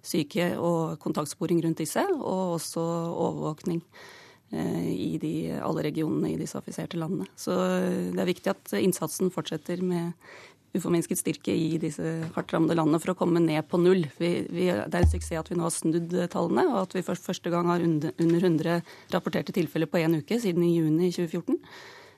syke 0.08 0.54
og 0.56 0.98
kontaktsporing 1.04 1.60
rundt 1.66 1.84
disse, 1.84 2.04
og 2.16 2.58
også 2.58 2.84
overvåkning 3.12 3.82
eh, 4.56 4.88
i 4.96 5.12
de, 5.22 5.34
alle 5.60 5.84
regionene 5.90 6.32
i 6.32 6.40
disse 6.40 6.60
affiserte 6.60 7.00
landene. 7.00 7.28
Så 7.36 7.56
det 8.16 8.24
er 8.24 8.32
viktig 8.32 8.56
at 8.56 8.78
innsatsen 8.80 9.34
fortsetter 9.36 9.84
med 9.84 10.16
uforminsket 10.78 11.20
styrke 11.20 11.54
i 11.54 11.78
disse 11.82 12.14
hardt 12.36 12.54
rammede 12.54 12.78
landene 12.78 13.02
for 13.04 13.14
å 13.14 13.18
komme 13.20 13.42
ned 13.44 13.68
på 13.70 13.80
null. 13.82 14.06
Vi, 14.20 14.32
vi, 14.48 14.70
det 14.72 14.88
er 14.88 15.04
en 15.04 15.12
suksess 15.12 15.42
at 15.42 15.52
vi 15.52 15.58
nå 15.60 15.68
har 15.68 15.76
snudd 15.76 16.16
tallene, 16.34 16.68
og 16.72 16.80
at 16.86 16.98
vi 16.98 17.06
for 17.06 17.20
første 17.20 17.54
gang 17.54 17.70
har 17.72 17.84
under, 17.84 18.16
under 18.24 18.50
100 18.52 18.82
rapporterte 19.14 19.56
tilfeller 19.56 19.90
på 19.92 20.02
én 20.02 20.20
uke 20.20 20.40
siden 20.44 20.66
i 20.66 20.76
juni 20.78 21.12
2014. 21.16 21.58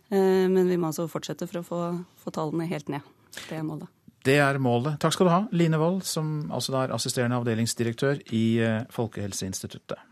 Eh, 0.09 0.45
men 0.49 0.67
vi 0.67 0.77
må 0.77 0.89
altså 0.89 1.07
fortsette 1.11 1.47
for 1.49 1.61
å 1.61 1.65
få, 1.65 1.81
få 2.23 2.33
tallene 2.35 2.69
helt 2.69 2.91
ned. 2.91 3.05
Det 3.45 3.59
er 3.59 3.65
målet. 3.65 3.89
Det 4.25 4.35
er 4.43 4.59
målet. 4.61 4.99
Takk 5.01 5.15
skal 5.15 5.29
du 5.29 5.33
ha, 5.33 5.43
Line 5.55 5.79
Wold, 5.79 6.03
som 6.07 6.49
altså 6.51 6.75
er 6.81 6.95
assisterende 6.95 7.39
avdelingsdirektør 7.39 8.23
i 8.35 8.45
eh, 8.65 8.83
Folkehelseinstituttet. 8.93 10.05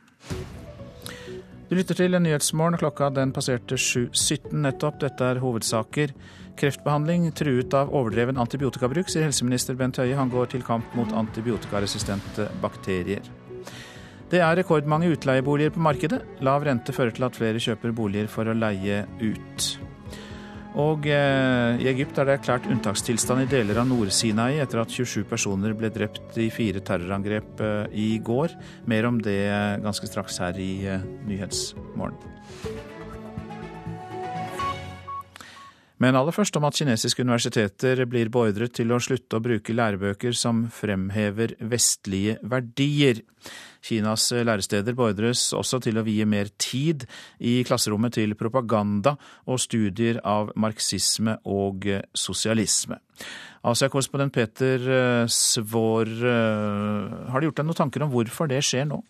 Du 1.67 1.75
lytter 1.75 1.97
til 1.99 2.15
Nyhetsmorgen. 2.15 2.77
Klokka 2.79 3.09
den 3.11 3.33
passerte 3.35 3.75
7.17 3.75 4.53
nettopp. 4.63 5.01
Dette 5.01 5.25
er 5.33 5.41
hovedsaker. 5.43 6.13
Kreftbehandling 6.57 7.25
truet 7.35 7.75
av 7.75 7.91
overdreven 7.91 8.39
antibiotikabruk, 8.39 9.11
sier 9.11 9.27
helseminister 9.27 9.75
Bent 9.77 9.99
Høie. 9.99 10.15
Han 10.15 10.31
går 10.31 10.53
til 10.53 10.63
kamp 10.65 10.95
mot 10.95 11.11
antibiotikaresistente 11.11 12.47
bakterier. 12.63 13.27
Det 14.31 14.39
er 14.39 14.57
rekordmange 14.59 15.11
utleieboliger 15.11 15.75
på 15.75 15.83
markedet. 15.83 16.21
Lav 16.43 16.63
rente 16.63 16.95
fører 16.95 17.11
til 17.15 17.27
at 17.27 17.35
flere 17.35 17.59
kjøper 17.59 17.93
boliger 17.95 18.31
for 18.31 18.47
å 18.47 18.55
leie 18.55 19.03
ut. 19.19 19.69
Og 20.77 21.07
eh, 21.09 21.79
i 21.81 21.87
Egypt 21.89 22.19
er 22.21 22.27
det 22.27 22.35
erklært 22.37 22.67
unntakstilstand 22.69 23.47
i 23.47 23.49
deler 23.49 23.79
av 23.81 23.87
Nord-Sinai 23.89 24.59
etter 24.61 24.83
at 24.83 24.93
27 24.93 25.23
personer 25.29 25.73
ble 25.77 25.89
drept 25.93 26.37
i 26.37 26.51
fire 26.53 26.83
terrorangrep 26.85 27.63
eh, 27.65 27.95
i 27.97 28.09
går. 28.21 28.53
Mer 28.85 29.07
om 29.09 29.17
det 29.17 29.39
ganske 29.81 30.09
straks 30.09 30.37
her 30.43 30.59
i 30.61 30.71
eh, 30.85 31.07
Nyhetsmorgen. 31.25 32.21
Men 35.97 36.13
aller 36.13 36.35
først 36.35 36.53
om 36.59 36.67
at 36.67 36.77
kinesiske 36.77 37.25
universiteter 37.25 38.03
blir 38.05 38.29
beordret 38.29 38.75
til 38.77 38.93
å 38.93 39.01
slutte 39.01 39.39
å 39.39 39.41
bruke 39.41 39.73
lærebøker 39.73 40.35
som 40.37 40.67
fremhever 40.69 41.55
vestlige 41.57 42.37
verdier. 42.45 43.23
Kinas 43.85 44.29
læresteder 44.31 44.95
beordres 44.97 45.49
også 45.57 45.81
til 45.83 45.99
å 45.99 46.05
vie 46.07 46.25
mer 46.29 46.51
tid 46.61 47.05
i 47.39 47.59
klasserommet 47.67 48.17
til 48.17 48.35
propaganda 48.39 49.15
og 49.45 49.61
studier 49.61 50.21
av 50.27 50.53
marxisme 50.55 51.37
og 51.45 51.87
sosialisme. 52.17 52.99
Asia-korrespondent 53.67 54.33
Peter 54.35 55.27
Svår, 55.27 56.11
har 57.27 57.39
du 57.39 57.47
gjort 57.49 57.59
deg 57.59 57.67
noen 57.67 57.81
tanker 57.81 58.05
om 58.05 58.13
hvorfor 58.13 58.49
det 58.51 58.61
skjer 58.63 58.87
nå? 58.87 59.01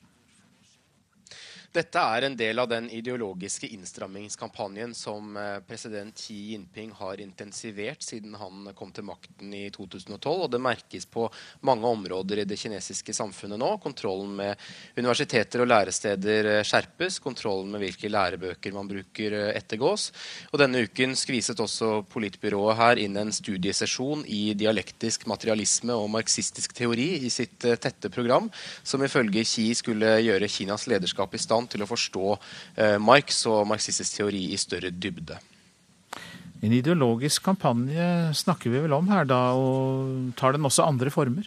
Dette 1.78 2.01
er 2.01 2.25
en 2.25 2.34
del 2.34 2.57
av 2.57 2.65
den 2.71 2.88
ideologiske 2.89 3.67
innstrammingskampanjen 3.75 4.95
som 4.97 5.36
eh, 5.38 5.59
president 5.67 6.17
Xi 6.17 6.34
Jinping 6.49 6.89
har 6.97 7.19
intensivert 7.21 8.01
siden 8.01 8.34
han 8.34 8.71
kom 8.73 8.89
til 8.95 9.05
makten 9.05 9.51
i 9.53 9.67
2012. 9.69 10.17
Og 10.32 10.49
det 10.49 10.61
merkes 10.63 11.05
på 11.05 11.28
mange 11.69 11.86
områder 11.86 12.41
i 12.41 12.45
det 12.49 12.57
kinesiske 12.57 13.13
samfunnet 13.13 13.61
nå. 13.61 13.69
Kontrollen 13.84 14.32
med 14.39 14.63
universiteter 14.97 15.61
og 15.61 15.69
læresteder 15.69 16.49
eh, 16.55 16.63
skjerpes. 16.65 17.19
Kontrollen 17.21 17.69
med 17.75 17.86
hvilke 17.86 18.09
lærebøker 18.09 18.73
man 18.73 18.89
bruker, 18.89 19.38
eh, 19.38 19.51
ettergås. 19.59 20.07
Og 20.49 20.57
denne 20.63 20.82
uken 20.88 21.13
skviset 21.13 21.61
også 21.61 21.99
politbyrået 22.09 22.82
her 22.82 23.03
inn 23.03 23.21
en 23.21 23.36
studiesesjon 23.36 24.25
i 24.25 24.55
dialektisk 24.57 25.30
materialisme 25.30 25.93
og 25.93 26.09
marxistisk 26.17 26.73
teori 26.82 27.11
i 27.21 27.30
sitt 27.30 27.61
tette 27.61 28.09
program, 28.09 28.49
som 28.82 29.05
ifølge 29.05 29.45
Xi 29.45 29.69
skulle 29.78 30.17
gjøre 30.25 30.49
Kinas 30.57 30.89
lederskap 30.89 31.38
i 31.38 31.45
stand 31.45 31.66
stand 31.68 31.76
til 31.76 31.84
å 31.84 31.89
forstå 31.89 32.38
eh, 32.80 32.97
Marx 32.99 33.45
og 33.47 33.68
marxistisk 33.68 34.18
teori 34.22 34.53
i 34.53 34.57
større 34.57 34.91
dybde. 34.91 35.38
En 36.63 36.74
ideologisk 36.74 37.43
kampanje 37.45 38.34
snakker 38.34 38.72
vi 38.72 38.82
vel 38.82 38.95
om 38.95 39.07
her, 39.11 39.28
da, 39.28 39.53
og 39.53 40.34
tar 40.36 40.55
den 40.55 40.65
også 40.65 40.88
andre 40.88 41.11
former? 41.13 41.45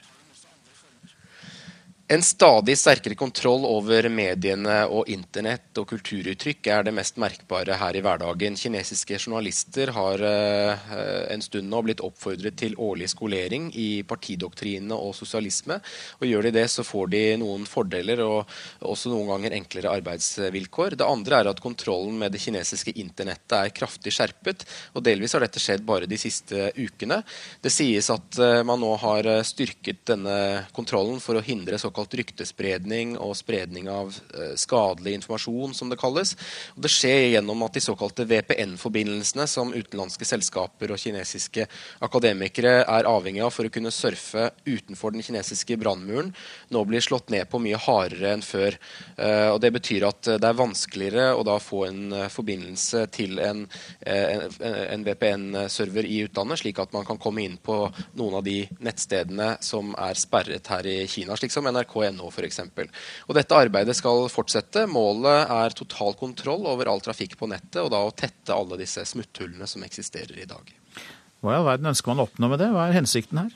En 2.11 2.23
stadig 2.27 2.75
sterkere 2.75 3.15
kontroll 3.15 3.63
over 3.69 4.09
mediene 4.11 4.81
og 4.91 5.07
internett 5.15 5.79
og 5.79 5.85
kulturuttrykk 5.93 6.67
er 6.75 6.89
det 6.89 6.93
mest 6.97 7.21
merkbare 7.23 7.77
her 7.79 7.95
i 7.95 8.01
hverdagen. 8.03 8.57
Kinesiske 8.59 9.15
journalister 9.15 9.93
har 9.95 10.25
uh, 10.27 10.89
en 11.31 11.45
stund 11.47 11.71
nå 11.71 11.85
blitt 11.87 12.03
oppfordret 12.03 12.57
til 12.59 12.75
årlig 12.83 13.13
skolering 13.13 13.69
i 13.79 14.03
partidoktrine 14.03 14.99
og 14.99 15.15
sosialisme. 15.15 15.77
Og 16.19 16.27
Gjør 16.27 16.49
de 16.49 16.53
det, 16.57 16.65
så 16.75 16.83
får 16.83 17.13
de 17.13 17.21
noen 17.45 17.69
fordeler 17.71 18.25
og 18.25 18.51
også 18.83 19.15
noen 19.15 19.31
ganger 19.31 19.55
enklere 19.61 19.95
arbeidsvilkår. 20.01 20.99
Det 20.99 21.07
andre 21.07 21.39
er 21.39 21.53
at 21.53 21.63
kontrollen 21.63 22.19
med 22.19 22.35
det 22.35 22.43
kinesiske 22.43 22.97
internettet 22.99 23.55
er 23.61 23.73
kraftig 23.79 24.17
skjerpet, 24.19 24.67
og 24.99 25.07
delvis 25.07 25.39
har 25.39 25.47
dette 25.47 25.63
skjedd 25.63 25.87
bare 25.87 26.11
de 26.11 26.19
siste 26.19 26.73
ukene. 26.75 27.23
Det 27.63 27.71
sies 27.71 28.11
at 28.11 28.43
uh, 28.43 28.67
man 28.67 28.83
nå 28.83 28.97
har 29.07 29.31
styrket 29.47 30.03
denne 30.11 30.67
kontrollen 30.75 31.23
for 31.23 31.39
å 31.39 31.47
hindre 31.47 31.79
såkalt 31.79 32.00
såkalt 32.01 32.15
ryktespredning 32.15 33.17
og 33.19 33.37
spredning 33.37 33.89
av 33.91 34.15
eh, 34.35 34.55
skadelig 34.57 35.15
informasjon, 35.19 35.75
som 35.75 35.91
det 35.91 35.99
kalles. 36.01 36.35
Og 36.77 36.83
det 36.83 36.91
skjer 36.91 37.37
gjennom 37.37 37.63
at 37.63 37.75
de 37.75 37.81
såkalte 37.81 38.25
VPN-forbindelsene 38.25 39.47
som 39.47 39.75
utenlandske 39.75 40.25
selskaper 40.25 40.91
og 40.91 40.99
kinesiske 40.99 41.67
akademikere 42.01 42.85
er 42.87 43.09
avhengig 43.09 43.43
av 43.45 43.53
for 43.53 43.67
å 43.67 43.73
kunne 43.73 43.93
surfe 43.93 44.51
utenfor 44.65 45.13
den 45.13 45.23
kinesiske 45.23 45.77
brannmuren, 45.81 46.33
nå 46.71 46.85
blir 46.85 47.01
slått 47.01 47.31
ned 47.31 47.49
på 47.51 47.61
mye 47.61 47.79
hardere 47.79 48.35
enn 48.35 48.43
før. 48.45 48.77
Og 49.21 49.61
Det 49.61 49.71
betyr 49.73 50.07
at 50.09 50.29
det 50.41 50.47
er 50.47 50.57
vanskeligere 50.57 51.35
å 51.37 51.45
da 51.45 51.59
få 51.61 51.85
en 51.89 52.15
forbindelse 52.33 53.05
til 53.13 53.39
en, 53.43 53.65
en, 54.07 54.45
en 54.61 55.05
VPN-server 55.07 56.09
i 56.09 56.23
utlandet, 56.27 56.63
slik 56.63 56.81
at 56.81 56.95
man 56.97 57.07
kan 57.09 57.21
komme 57.21 57.45
inn 57.45 57.59
på 57.61 57.83
noen 58.19 58.39
av 58.41 58.47
de 58.47 58.63
nettstedene 58.81 59.53
som 59.65 59.93
er 59.99 60.19
sperret 60.19 60.71
her 60.73 60.89
i 60.89 60.99
Kina, 61.11 61.37
slik 61.39 61.53
som 61.55 61.67
nrk.no 61.91 62.31
f.eks. 62.31 62.61
Dette 63.37 63.59
arbeidet 63.59 63.97
skal 63.99 64.29
fortsette. 64.33 64.87
Målet 64.91 65.51
er 65.51 65.77
total 65.77 66.15
kontroll 66.19 66.69
over 66.71 66.91
all 66.91 67.03
trafikk 67.05 67.37
på 67.41 67.49
nettet, 67.51 67.83
og 67.83 67.91
da 67.95 68.03
å 68.07 68.15
tette 68.15 68.55
alle 68.55 68.79
disse 68.81 69.05
smutthullene 69.09 69.67
som 69.71 69.85
eksisterer 69.87 70.39
i 70.39 70.49
dag. 70.49 70.71
Hva 71.41 71.55
i 71.55 71.59
all 71.59 71.69
verden 71.69 71.91
ønsker 71.91 72.13
man 72.13 72.23
å 72.23 72.29
oppnå 72.29 72.53
med 72.53 72.61
det? 72.63 72.71
Hva 72.75 72.89
er 72.89 72.99
hensikten 73.01 73.45
her? 73.45 73.53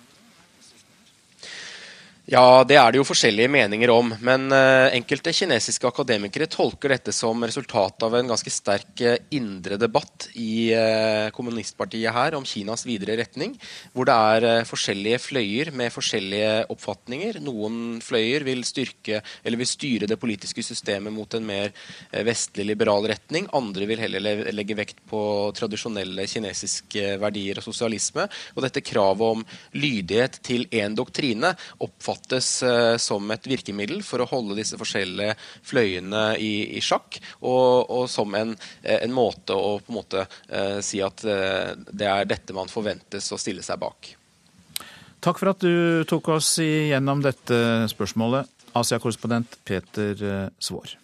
Ja, 2.24 2.64
det 2.64 2.78
er 2.80 2.88
det 2.88 2.96
jo 2.96 3.04
forskjellige 3.04 3.50
meninger 3.52 3.90
om. 3.92 4.08
Men 4.24 4.46
uh, 4.48 4.88
enkelte 4.96 5.28
kinesiske 5.36 5.84
akademikere 5.84 6.46
tolker 6.48 6.94
dette 6.94 7.12
som 7.12 7.44
resultat 7.44 8.00
av 8.06 8.14
en 8.16 8.30
ganske 8.32 8.48
sterk 8.48 9.02
uh, 9.04 9.18
indre 9.36 9.76
debatt 9.76 10.30
i 10.32 10.72
uh, 10.72 11.28
kommunistpartiet 11.36 12.16
her 12.16 12.32
om 12.38 12.46
Kinas 12.48 12.86
videre 12.88 13.18
retning, 13.20 13.52
hvor 13.92 14.08
det 14.08 14.16
er 14.16 14.64
forskjellige 14.64 15.18
fløyer 15.20 15.70
med 15.76 15.92
forskjellige 15.92 16.54
oppfatninger. 16.72 17.42
Noen 17.44 18.00
fløyer 18.00 18.48
vil 18.48 18.64
styrke 18.64 19.20
eller 19.44 19.60
vil 19.60 19.68
styre 19.68 20.08
det 20.08 20.16
politiske 20.22 20.64
systemet 20.64 21.12
mot 21.12 21.36
en 21.36 21.44
mer 21.44 21.76
vestlig 22.24 22.70
liberal 22.70 23.04
retning. 23.10 23.50
Andre 23.52 23.90
vil 23.90 24.00
heller 24.00 24.46
legge 24.56 24.78
vekt 24.80 25.04
på 25.10 25.20
tradisjonelle 25.60 26.24
kinesiske 26.30 27.18
verdier 27.20 27.60
og 27.60 27.68
sosialisme. 27.68 28.24
Og 28.56 28.64
dette 28.64 28.84
kravet 28.84 29.36
om 29.36 29.44
lydighet 29.76 30.40
til 30.46 30.64
én 30.72 30.96
doktrine 30.96 31.52
oppfattes 31.84 32.14
oppfattes 32.24 32.62
eh, 32.62 32.96
som 32.96 33.30
et 33.30 33.46
virkemiddel 33.46 34.02
for 34.02 34.20
å 34.20 34.28
holde 34.28 34.56
disse 34.56 34.76
forskjellige 34.78 35.36
fløyene 35.62 36.36
i, 36.38 36.76
i 36.76 36.80
sjakk, 36.80 37.20
og, 37.42 37.90
og, 37.90 38.08
som 38.08 38.32
en, 38.34 38.56
eh, 38.82 39.02
en, 39.04 39.12
måte 39.12 39.54
å 39.54 39.78
på 39.80 39.92
en 39.92 39.98
måte 39.98 40.26
eh, 40.48 40.80
si 40.80 41.02
at 41.02 41.20
det 41.22 42.06
er 42.08 42.24
dette 42.24 42.54
man 42.54 42.68
forventes 42.68 43.30
å 43.32 43.38
stille 43.38 43.62
seg 43.62 43.78
bak. 43.78 44.14
Takk 45.20 45.38
for 45.38 45.54
at 45.54 45.60
du 45.60 46.04
tok 46.04 46.28
oss 46.36 46.58
igjennom 46.60 47.22
dette 47.24 47.88
spørsmålet, 47.88 48.48
Asia-korrespondent 48.74 49.56
Peter 49.64 50.50
Svaar. 50.58 51.03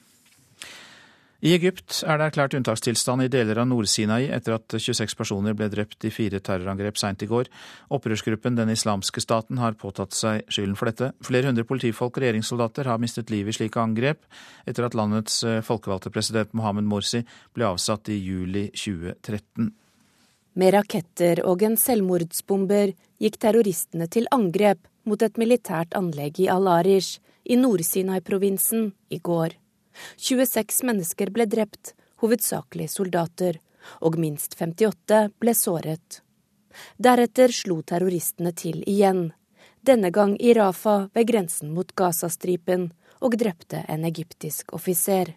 I 1.40 1.54
Egypt 1.56 2.02
er 2.04 2.18
det 2.20 2.26
erklært 2.28 2.52
unntakstilstand 2.58 3.24
i 3.24 3.30
deler 3.32 3.62
av 3.62 3.68
Nord-Sinai 3.70 4.26
etter 4.36 4.58
at 4.58 4.74
26 4.76 5.14
personer 5.16 5.54
ble 5.56 5.70
drept 5.72 6.04
i 6.04 6.10
fire 6.12 6.36
terrorangrep 6.44 6.98
seint 7.00 7.22
i 7.24 7.28
går. 7.30 7.48
Opprørsgruppen 7.96 8.58
Den 8.58 8.68
islamske 8.68 9.22
staten 9.24 9.56
har 9.56 9.78
påtatt 9.80 10.12
seg 10.12 10.44
skylden 10.52 10.76
for 10.76 10.90
dette. 10.90 11.08
Flere 11.24 11.48
hundre 11.48 11.64
politifolk 11.64 12.18
og 12.18 12.26
regjeringssoldater 12.26 12.90
har 12.92 13.00
mistet 13.00 13.32
livet 13.32 13.54
i 13.54 13.56
slike 13.56 13.80
angrep 13.80 14.28
etter 14.68 14.84
at 14.84 14.96
landets 14.98 15.38
eh, 15.48 15.62
folkevalgte 15.64 16.12
president 16.12 16.52
Mohammed 16.52 16.84
Morsi 16.90 17.22
ble 17.56 17.70
avsatt 17.70 18.12
i 18.12 18.18
juli 18.20 18.66
2013. 18.76 19.72
Med 20.60 20.74
raketter 20.76 21.40
og 21.48 21.64
en 21.64 21.80
selvmordsbomber 21.80 22.92
gikk 23.22 23.40
terroristene 23.40 24.10
til 24.12 24.28
angrep 24.36 24.84
mot 25.08 25.24
et 25.24 25.40
militært 25.40 25.96
anlegg 25.96 26.44
i 26.44 26.52
Al-Arish 26.52 27.16
i 27.48 27.56
Nord-Sinai-provinsen 27.56 28.90
i 29.08 29.24
går. 29.24 29.56
26 30.16 30.82
mennesker 30.88 31.32
ble 31.34 31.46
drept, 31.50 31.94
hovedsakelig 32.22 32.90
soldater, 32.90 33.60
og 34.04 34.18
minst 34.20 34.56
58 34.58 35.20
ble 35.40 35.54
såret. 35.56 36.20
Deretter 36.96 37.52
slo 37.54 37.80
terroristene 37.82 38.52
til 38.56 38.82
igjen, 38.86 39.30
denne 39.82 40.10
gang 40.10 40.36
i 40.40 40.54
Rafa 40.54 41.08
ved 41.14 41.26
grensen 41.26 41.72
mot 41.74 41.94
Gazastripen, 41.96 42.90
og 43.20 43.36
drepte 43.36 43.84
en 43.88 44.04
egyptisk 44.08 44.72
offiser. 44.76 45.34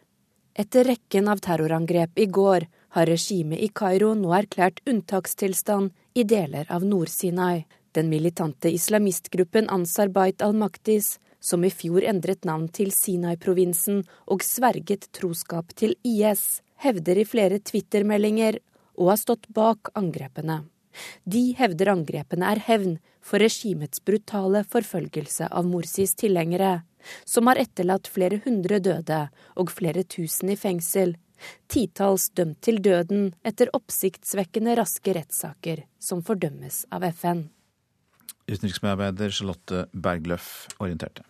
Etter 0.55 0.87
rekken 0.87 1.27
av 1.27 1.41
terrorangrep 1.43 2.19
i 2.19 2.27
går 2.31 2.67
har 2.95 3.09
regimet 3.09 3.59
i 3.59 3.69
Kairo 3.73 4.13
nå 4.15 4.31
erklært 4.37 4.83
unntakstilstand 4.87 5.91
i 6.13 6.23
deler 6.23 6.69
av 6.69 6.85
Nord-Sinai. 6.85 7.65
Den 7.93 8.09
militante 8.09 8.71
islamistgruppen 8.73 9.69
Ansar 9.69 10.13
Bait 10.13 10.41
al-Maktis 10.41 11.17
som 11.43 11.65
i 11.67 11.71
fjor 11.71 12.05
endret 12.07 12.47
navn 12.47 12.69
til 12.71 12.93
Sinai-provinsen 12.95 14.03
og 14.31 14.45
sverget 14.47 15.09
troskap 15.15 15.73
til 15.75 15.97
IS, 16.07 16.61
hevder 16.79 17.19
i 17.19 17.25
flere 17.27 17.59
Twitter-meldinger 17.59 18.59
har 18.95 19.09
ha 19.09 19.17
stått 19.19 19.49
bak 19.51 19.91
angrepene. 19.99 20.63
De 21.25 21.51
hevder 21.57 21.91
angrepene 21.93 22.51
er 22.53 22.61
hevn 22.67 22.97
for 23.23 23.41
regimets 23.41 24.01
brutale 24.05 24.61
forfølgelse 24.69 25.49
av 25.49 25.67
Morsis 25.67 26.13
tilhengere, 26.19 26.83
som 27.25 27.49
har 27.49 27.59
etterlatt 27.59 28.07
flere 28.07 28.39
hundre 28.45 28.79
døde 28.83 29.25
og 29.59 29.73
flere 29.73 30.05
tusen 30.05 30.53
i 30.53 30.59
fengsel, 30.59 31.17
titalls 31.67 32.29
dømt 32.37 32.61
til 32.63 32.79
døden 32.83 33.33
etter 33.43 33.73
oppsiktsvekkende 33.75 34.77
raske 34.79 35.17
rettssaker 35.17 35.83
som 35.99 36.23
fordømmes 36.23 36.85
av 36.93 37.03
FN. 37.09 37.47
Utenriksmedarbeider 38.47 39.31
Charlotte 39.31 39.85
Bergløff 39.91 40.69
orienterte. 40.79 41.25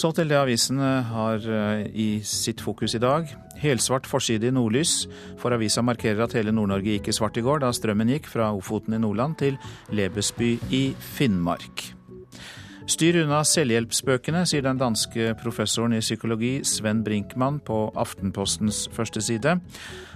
Så 0.00 0.14
til 0.16 0.30
det 0.30 0.38
avisene 0.38 0.90
har 1.10 1.44
eh, 1.44 1.84
i 1.92 2.08
sitt 2.24 2.62
fokus 2.64 2.94
i 2.96 3.02
dag. 3.02 3.28
Helsvart 3.60 4.08
forside 4.08 4.48
i 4.48 4.54
Nordlys, 4.54 5.04
for 5.40 5.52
avisa 5.52 5.84
markerer 5.84 6.24
at 6.24 6.36
hele 6.38 6.54
Nord-Norge 6.56 6.96
gikk 6.96 7.10
i 7.12 7.16
svart 7.16 7.36
i 7.36 7.44
går 7.44 7.60
da 7.60 7.72
strømmen 7.76 8.14
gikk 8.14 8.30
fra 8.32 8.48
Ofoten 8.56 8.96
i 8.96 9.02
Nordland 9.02 9.36
til 9.42 9.60
Lebesby 9.92 10.54
i 10.72 10.84
Finnmark. 10.96 11.99
Styr 12.90 13.20
unna 13.20 13.44
selvhjelpsbøkene, 13.46 14.40
sier 14.50 14.64
den 14.66 14.80
danske 14.80 15.36
professoren 15.38 15.94
i 15.94 16.00
psykologi 16.02 16.56
Sven 16.66 17.04
Brinkmann 17.06 17.60
på 17.62 17.84
Aftenpostens 17.94 18.88
første 18.96 19.22
side. 19.22 19.52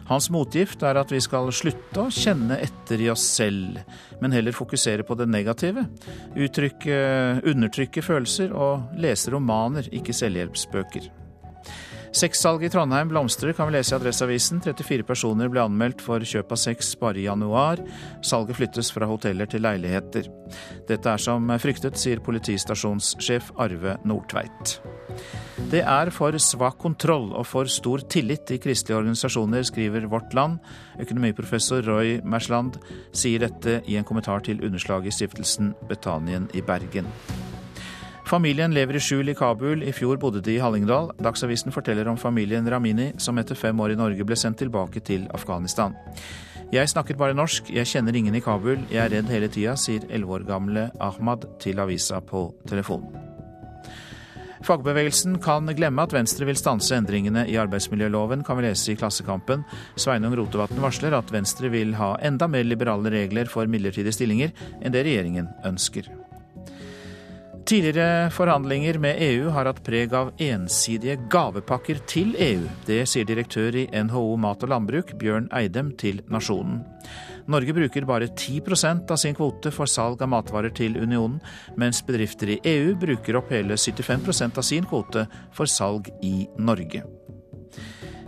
Hans 0.09 0.27
motgift 0.35 0.83
er 0.83 0.99
at 0.99 1.15
vi 1.15 1.21
skal 1.23 1.53
slutte 1.55 2.03
å 2.03 2.11
kjenne 2.13 2.59
etter 2.67 3.01
i 3.01 3.09
oss 3.13 3.23
selv, 3.39 3.79
men 4.21 4.35
heller 4.35 4.57
fokusere 4.57 5.07
på 5.07 5.15
det 5.21 5.31
negative. 5.31 5.87
Uttrykke, 6.35 6.99
undertrykke 7.47 8.03
følelser 8.05 8.51
og 8.59 8.99
lese 8.99 9.31
romaner, 9.33 9.87
ikke 9.95 10.17
selvhjelpsbøker. 10.17 11.13
Sexsalget 12.15 12.69
i 12.69 12.71
Trondheim 12.71 13.09
blomstrer, 13.11 13.53
kan 13.53 13.67
vi 13.67 13.75
lese 13.75 13.91
i 13.91 13.97
Adresseavisen. 13.97 14.61
34 14.63 15.03
personer 15.03 15.49
ble 15.51 15.65
anmeldt 15.65 16.03
for 16.05 16.23
kjøp 16.23 16.53
av 16.55 16.61
sex 16.63 16.93
bare 17.01 17.19
i 17.19 17.25
januar. 17.27 17.81
Salget 18.23 18.55
flyttes 18.61 18.93
fra 18.95 19.09
hoteller 19.11 19.51
til 19.51 19.65
leiligheter. 19.67 20.29
Dette 20.87 21.11
er 21.11 21.19
som 21.19 21.51
fryktet, 21.59 21.99
sier 21.99 22.23
politistasjonssjef 22.23 23.51
Arve 23.59 23.97
Nordtveit. 24.07 24.77
Det 25.73 25.81
er 25.83 26.13
for 26.15 26.39
svak 26.39 26.79
kontroll 26.79 27.33
og 27.35 27.49
for 27.51 27.67
stor 27.71 28.05
tillit 28.07 28.53
i 28.55 28.61
kristelige 28.63 29.01
organisasjoner, 29.01 29.67
skriver 29.67 30.07
Vårt 30.13 30.37
Land. 30.39 30.61
Økonomiprofessor 31.03 31.83
Roy 31.89 32.21
Mersland 32.23 32.79
sier 33.11 33.43
dette 33.43 33.81
i 33.91 33.99
en 33.99 34.07
kommentar 34.07 34.47
til 34.47 34.63
underslaget 34.63 35.11
i 35.11 35.19
stiftelsen 35.19 35.75
Betanien 35.91 36.47
i 36.55 36.63
Bergen. 36.63 37.11
Familien 38.25 38.73
lever 38.73 38.97
i 38.97 39.01
skjul 39.05 39.29
i 39.29 39.35
Kabul. 39.37 39.83
I 39.85 39.93
fjor 39.93 40.17
bodde 40.21 40.41
de 40.45 40.57
i 40.57 40.63
Hallingdal. 40.63 41.11
Dagsavisen 41.21 41.75
forteller 41.75 42.09
om 42.09 42.17
familien 42.17 42.69
Ramini, 42.71 43.13
som 43.21 43.39
etter 43.39 43.59
fem 43.59 43.81
år 43.81 43.93
i 43.93 43.99
Norge 44.01 44.25
ble 44.25 44.39
sendt 44.39 44.63
tilbake 44.63 45.03
til 45.05 45.29
Afghanistan. 45.37 45.97
Jeg 46.73 46.89
snakker 46.89 47.19
bare 47.21 47.37
norsk, 47.37 47.69
jeg 47.71 47.87
kjenner 47.87 48.17
ingen 48.17 48.35
i 48.35 48.41
Kabul, 48.43 48.81
jeg 48.91 49.03
er 49.05 49.13
redd 49.13 49.29
hele 49.31 49.51
tida, 49.53 49.77
sier 49.79 50.09
elleve 50.09 50.41
år 50.41 50.49
gamle 50.49 50.89
Ahmad 51.05 51.45
til 51.63 51.79
avisa 51.79 52.23
på 52.25 52.49
telefon. 52.67 53.05
Fagbevegelsen 54.65 55.37
kan 55.45 55.69
glemme 55.77 56.07
at 56.09 56.17
Venstre 56.17 56.49
vil 56.49 56.57
stanse 56.57 56.97
endringene 56.97 57.45
i 57.53 57.59
arbeidsmiljøloven, 57.61 58.43
kan 58.49 58.57
vi 58.57 58.65
lese 58.65 58.95
i 58.95 58.99
Klassekampen. 58.99 59.67
Sveinung 60.01 60.33
Rotevatn 60.41 60.81
varsler 60.81 61.15
at 61.21 61.31
Venstre 61.35 61.69
vil 61.69 61.93
ha 62.01 62.15
enda 62.25 62.49
mer 62.49 62.65
liberale 62.65 63.13
regler 63.13 63.53
for 63.53 63.69
midlertidige 63.69 64.17
stillinger 64.17 64.57
enn 64.81 64.97
det 64.97 65.05
regjeringen 65.05 65.53
ønsker. 65.69 66.09
Tidligere 67.75 68.31
forhandlinger 68.31 69.01
med 69.03 69.17
EU 69.19 69.49
har 69.51 69.67
hatt 69.67 69.81
preg 69.83 70.13
av 70.15 70.29
ensidige 70.39 71.17
gavepakker 71.27 72.05
til 72.07 72.37
EU. 72.39 72.69
Det 72.87 73.01
sier 73.11 73.27
direktør 73.27 73.75
i 73.81 73.83
NHO 73.91 74.37
mat 74.39 74.63
og 74.63 74.71
landbruk, 74.71 75.11
Bjørn 75.19 75.49
Eidem, 75.59 75.91
til 75.99 76.21
Nasjonen. 76.31 76.85
Norge 77.51 77.75
bruker 77.75 78.07
bare 78.07 78.31
10% 78.31 79.11
av 79.11 79.19
sin 79.19 79.35
kvote 79.35 79.75
for 79.75 79.91
salg 79.91 80.23
av 80.23 80.31
matvarer 80.31 80.71
til 80.71 80.95
unionen, 81.03 81.41
mens 81.75 82.05
bedrifter 82.07 82.55
i 82.55 82.61
EU 82.77 82.95
bruker 82.95 83.43
opp 83.43 83.51
hele 83.51 83.75
75% 83.75 84.63
av 84.63 84.71
sin 84.71 84.87
kvote 84.87 85.27
for 85.51 85.67
salg 85.67 86.15
i 86.23 86.47
Norge. 86.55 87.03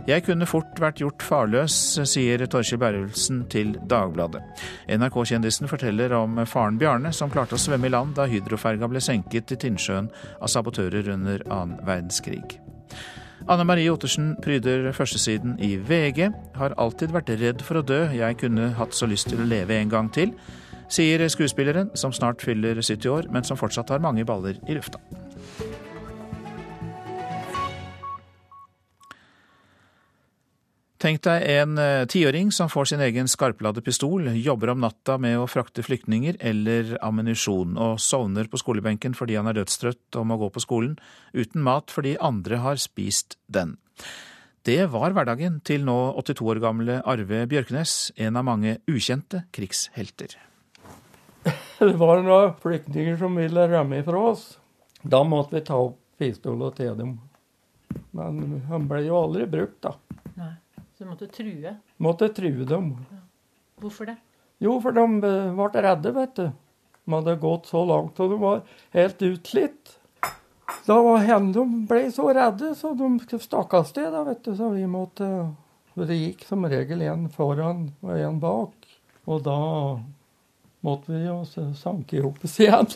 Jeg 0.07 0.23
kunne 0.23 0.47
fort 0.47 0.77
vært 0.79 1.01
gjort 1.01 1.23
farløs, 1.27 1.73
sier 2.07 2.39
Torkjell 2.47 2.79
Berrulsen 2.79 3.41
til 3.51 3.73
Dagbladet. 3.91 4.39
NRK-kjendisen 4.95 5.67
forteller 5.67 6.15
om 6.15 6.39
faren 6.47 6.77
Bjarne, 6.79 7.11
som 7.11 7.31
klarte 7.33 7.57
å 7.57 7.59
svømme 7.59 7.89
i 7.89 7.91
land 7.91 8.15
da 8.15 8.23
hydroferga 8.31 8.87
ble 8.87 9.01
senket 9.03 9.51
i 9.51 9.59
Tinnsjøen 9.65 10.07
av 10.39 10.53
sabotører 10.53 11.11
under 11.11 11.43
annen 11.51 11.83
verdenskrig. 11.83 12.55
Anne 13.51 13.67
Marie 13.67 13.91
Ottersen 13.91 14.37
pryder 14.43 14.87
førstesiden 14.95 15.59
i 15.59 15.73
VG. 15.75 16.31
Har 16.55 16.79
alltid 16.79 17.11
vært 17.11 17.35
redd 17.43 17.67
for 17.67 17.81
å 17.81 17.85
dø, 17.91 18.05
jeg 18.15 18.39
kunne 18.39 18.71
hatt 18.79 18.95
så 18.95 19.11
lyst 19.11 19.27
til 19.27 19.43
å 19.43 19.51
leve 19.51 19.75
en 19.75 19.91
gang 19.91 20.07
til, 20.15 20.31
sier 20.87 21.27
skuespilleren, 21.27 21.91
som 21.99 22.15
snart 22.15 22.47
fyller 22.47 22.79
70 22.79 23.11
år, 23.11 23.27
men 23.27 23.43
som 23.43 23.59
fortsatt 23.59 23.91
har 23.91 24.03
mange 24.03 24.23
baller 24.23 24.55
i 24.71 24.79
lufta. 24.79 25.03
Tenk 30.97 31.21
deg 31.27 31.43
en 31.53 31.77
eh, 31.77 32.07
tiåring 32.09 32.49
som 32.51 32.71
får 32.73 32.87
sin 32.89 33.01
egen 33.05 33.27
skarpladde 33.29 33.83
pistol, 33.85 34.31
jobber 34.33 34.71
om 34.73 34.81
natta 34.81 35.19
med 35.21 35.37
å 35.37 35.45
frakte 35.45 35.83
flyktninger 35.85 36.39
eller 36.41 36.95
ammunisjon, 37.05 37.75
og 37.77 37.99
sovner 38.01 38.49
på 38.49 38.57
skolebenken 38.57 39.13
fordi 39.17 39.37
han 39.37 39.49
er 39.51 39.59
dødstrøtt 39.59 40.17
og 40.17 40.25
må 40.25 40.39
gå 40.41 40.49
på 40.55 40.65
skolen, 40.65 40.97
uten 41.37 41.61
mat 41.61 41.93
fordi 41.93 42.15
andre 42.17 42.63
har 42.65 42.81
spist 42.81 43.37
den. 43.45 43.77
Det 44.65 44.89
var 44.89 45.13
hverdagen 45.13 45.61
til 45.61 45.85
nå 45.85 45.95
82 46.17 46.49
år 46.49 46.63
gamle 46.65 46.97
Arve 47.05 47.45
Bjørknes, 47.47 48.11
en 48.17 48.41
av 48.41 48.49
mange 48.49 48.79
ukjente 48.89 49.45
krigshelter. 49.53 50.33
Det 51.77 51.93
var 52.01 52.25
noen 52.25 52.57
flyktninger 52.59 53.21
som 53.21 53.37
ville 53.37 53.69
rømme 53.69 54.01
fra 54.03 54.29
oss. 54.33 54.49
Da 55.05 55.21
måtte 55.23 55.59
vi 55.59 55.67
ta 55.69 55.77
opp 55.77 56.01
pistolen 56.17 56.73
til 56.73 56.97
dem. 56.97 57.19
Men 58.17 58.63
han 58.67 58.89
ble 58.89 59.05
jo 59.05 59.21
aldri 59.21 59.45
brukt, 59.45 59.77
da. 59.85 59.93
Nei. 60.41 60.55
Så 60.97 61.03
du 61.03 61.09
måtte 61.11 61.27
true? 61.29 61.75
Måtte 62.01 62.27
true 62.33 62.65
dem. 62.65 62.89
Ja. 63.11 63.19
Hvorfor 63.83 64.07
det? 64.09 64.15
Jo, 64.57 64.79
for 64.81 64.95
de 64.97 65.03
eh, 65.29 65.51
ble 65.53 65.83
redde, 65.85 66.13
vet 66.15 66.33
du. 66.39 66.47
De 67.05 67.13
hadde 67.13 67.35
gått 67.43 67.69
så 67.69 67.83
langt, 67.85 68.17
og 68.17 68.31
de 68.33 68.39
var 68.41 68.63
helt 68.97 69.21
utslitt. 69.21 69.93
Da 70.87 70.97
var 71.05 71.21
henne 71.21 71.53
De 71.53 71.63
ble 71.87 72.07
så 72.11 72.25
redde, 72.33 72.73
så 72.75 72.95
de 72.97 73.39
stakk 73.43 73.77
av 73.77 73.85
sted, 73.87 74.09
da, 74.11 74.23
vet 74.25 74.41
du. 74.41 74.55
Så 74.57 74.71
vi 74.73 74.87
måtte 74.89 75.29
Det 75.97 76.17
gikk 76.17 76.43
som 76.49 76.65
regel 76.65 77.01
en 77.05 77.29
foran 77.29 77.91
og 78.01 78.17
en 78.17 78.41
bak. 78.41 78.89
Og 79.29 79.45
da 79.45 79.59
måtte 80.85 81.13
vi 81.13 81.23
jo 81.27 81.43
sanke 81.77 82.17
i 82.17 82.25
hop 82.25 82.41
igjen. 82.57 82.89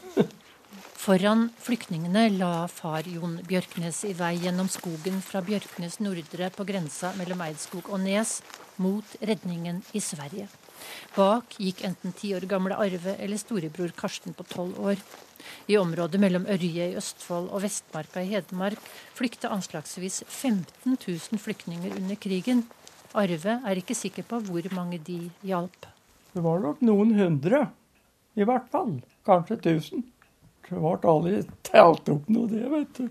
Foran 1.01 1.47
flyktningene 1.57 2.27
la 2.29 2.67
far 2.69 3.07
Jon 3.09 3.39
Bjørknes 3.49 4.03
i 4.05 4.11
vei 4.13 4.35
gjennom 4.43 4.67
skogen 4.69 5.15
fra 5.25 5.39
Bjørknes 5.41 5.95
nordre 5.97 6.51
på 6.53 6.65
grensa 6.69 7.09
mellom 7.17 7.41
Eidskog 7.41 7.87
og 7.89 8.03
Nes 8.03 8.35
mot 8.77 9.15
redningen 9.31 9.79
i 9.97 10.01
Sverige. 10.05 10.45
Bak 11.15 11.57
gikk 11.57 11.81
enten 11.89 12.13
ti 12.13 12.35
år 12.37 12.45
gamle 12.51 12.77
Arve 12.77 13.15
eller 13.17 13.41
storebror 13.41 13.95
Karsten 13.97 14.37
på 14.37 14.45
tolv 14.53 14.77
år. 14.77 15.01
I 15.65 15.79
området 15.81 16.21
mellom 16.21 16.45
Ørje 16.45 16.91
i 16.91 17.01
Østfold 17.01 17.49
og 17.49 17.65
Vestmarka 17.65 18.21
i 18.21 18.29
Hedmark 18.35 18.93
flykta 19.17 19.49
anslagsvis 19.57 20.21
15 20.27 20.99
000 21.01 21.41
flyktninger 21.41 21.97
under 21.97 22.21
krigen. 22.27 22.67
Arve 23.17 23.57
er 23.57 23.81
ikke 23.81 23.97
sikker 23.97 24.29
på 24.29 24.43
hvor 24.45 24.69
mange 24.77 25.01
de 25.01 25.23
hjalp. 25.41 25.89
Det 26.37 26.45
var 26.45 26.61
nok 26.61 26.85
noen 26.85 27.17
hundre. 27.17 27.71
I 28.37 28.45
hvert 28.45 28.69
fall. 28.69 28.99
Kanskje 29.25 29.63
tusen 29.65 30.11
ble 30.69 30.95
aldri 31.09 31.41
telt 31.67 32.09
opp 32.13 32.29
noe, 32.31 32.47
det, 32.51 32.63
vet 32.71 32.99
du. 32.99 33.09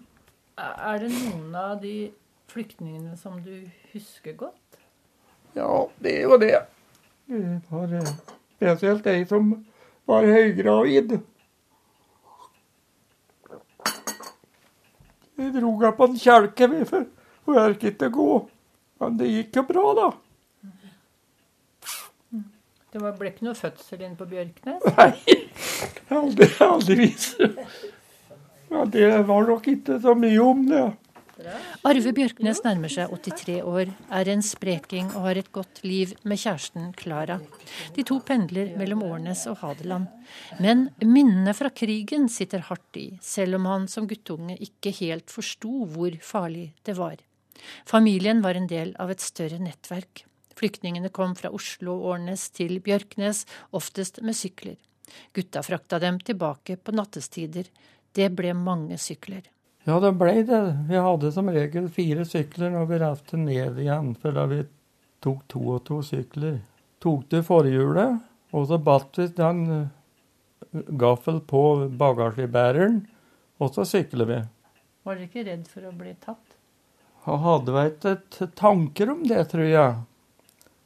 Er 0.61 1.01
det 1.03 1.11
noen 1.13 1.55
av 1.57 1.81
de 1.83 2.11
flyktningene 2.51 3.17
som 3.17 3.41
du 3.45 3.55
husker 3.93 4.37
godt? 4.39 4.79
Ja, 5.57 5.89
det 5.99 6.15
er 6.19 6.23
jo 6.29 6.39
det. 6.41 6.55
Det 7.31 7.43
var 7.71 7.93
eh, 7.99 8.15
spesielt 8.57 9.07
ei 9.11 9.25
som 9.29 9.53
var 10.11 10.27
høygravid. 10.27 11.19
Vi 15.41 15.51
dro 15.55 15.71
henne 15.79 15.93
på 15.97 16.09
en 16.11 16.19
kjelke, 16.21 16.69
for 16.85 17.07
hun 17.47 17.61
orket 17.61 17.95
ikke 17.95 18.11
gå. 18.15 18.33
Men 19.01 19.17
det 19.17 19.31
gikk 19.31 19.57
jo 19.57 19.65
bra, 19.71 19.87
da. 19.97 20.09
Det 22.91 23.01
ble 23.01 23.31
ikke 23.31 23.47
noe 23.47 23.55
fødsel 23.55 24.03
inne 24.03 24.19
på 24.19 24.27
Bjørknes? 24.29 24.83
Nei, 24.99 25.37
aldrivis. 26.11 27.35
Ja, 28.71 28.85
det 28.87 29.07
var 29.27 29.49
nok 29.49 29.67
ikke 29.71 29.99
så 30.03 30.15
mye 30.15 30.43
om 30.45 30.67
det. 30.69 30.89
Arve 31.89 32.13
Bjørknes 32.13 32.61
nærmer 32.67 32.93
seg 32.93 33.13
83 33.25 33.61
år, 33.65 33.91
er 34.13 34.29
en 34.29 34.43
spreking 34.45 35.09
og 35.15 35.25
har 35.25 35.41
et 35.41 35.49
godt 35.55 35.81
liv 35.87 36.13
med 36.29 36.41
kjæresten 36.43 36.91
Klara. 36.99 37.39
De 37.97 38.05
to 38.07 38.19
pendler 38.27 38.75
mellom 38.79 39.03
Årnes 39.07 39.47
og 39.49 39.63
Hadeland. 39.63 40.11
Men 40.61 40.89
minnene 41.01 41.55
fra 41.57 41.73
krigen 41.73 42.29
sitter 42.29 42.67
hardt 42.69 43.01
i, 43.01 43.07
selv 43.25 43.57
om 43.57 43.69
han 43.71 43.89
som 43.89 44.09
guttunge 44.11 44.59
ikke 44.61 44.93
helt 45.01 45.33
forsto 45.33 45.87
hvor 45.95 46.19
farlig 46.25 46.71
det 46.87 46.99
var. 47.01 47.17
Familien 47.89 48.45
var 48.45 48.57
en 48.57 48.69
del 48.69 48.93
av 49.01 49.13
et 49.13 49.25
større 49.25 49.61
nettverk. 49.63 50.27
Flyktningene 50.61 51.09
kom 51.15 51.33
fra 51.39 51.53
Oslo 51.57 51.97
og 51.97 52.15
Årnes 52.15 52.51
til 52.53 52.81
Bjørknes, 52.85 53.47
oftest 53.77 54.21
med 54.25 54.37
sykler. 54.37 54.77
Gutta 55.37 55.63
frakta 55.67 55.99
dem 56.03 56.21
tilbake 56.25 56.77
på 56.77 56.95
nattestider. 56.97 57.71
Det 58.13 58.29
ble 58.35 58.55
mange 58.59 58.99
sykler. 58.99 59.47
Ja, 59.89 59.97
det 60.01 60.13
ble 60.21 60.43
det. 60.45 60.61
Vi 60.89 60.99
hadde 61.01 61.33
som 61.33 61.49
regel 61.51 61.89
fire 61.93 62.27
sykler 62.29 62.73
når 62.75 62.91
vi 62.91 62.99
reiste 63.01 63.41
ned 63.41 63.79
igjen, 63.81 64.13
for 64.21 64.37
da 64.37 64.45
vi 64.51 64.61
tok 65.25 65.47
to 65.49 65.63
og 65.77 65.85
to 65.89 66.01
sykler. 66.05 66.61
Tok 67.01 67.25
du 67.33 67.41
forhjulet, 67.45 68.21
og 68.53 68.67
så 68.69 68.77
batt 68.83 69.17
vi 69.17 69.31
den 69.39 69.63
eh, 69.73 70.85
gaffel 71.01 71.41
på 71.41 71.63
bagasjebæreren, 72.01 73.01
og 73.61 73.73
så 73.75 73.87
sykler 73.89 74.29
vi. 74.29 74.41
Var 75.07 75.17
dere 75.17 75.29
ikke 75.31 75.47
redd 75.49 75.69
for 75.71 75.89
å 75.89 75.95
bli 75.97 76.13
tatt? 76.21 76.57
Jeg 77.25 77.41
hadde 77.45 77.73
vel 77.77 77.91
ikke 77.95 78.51
tanker 78.57 79.13
om 79.13 79.25
det, 79.29 79.43
tror 79.53 79.69
jeg. 79.69 79.97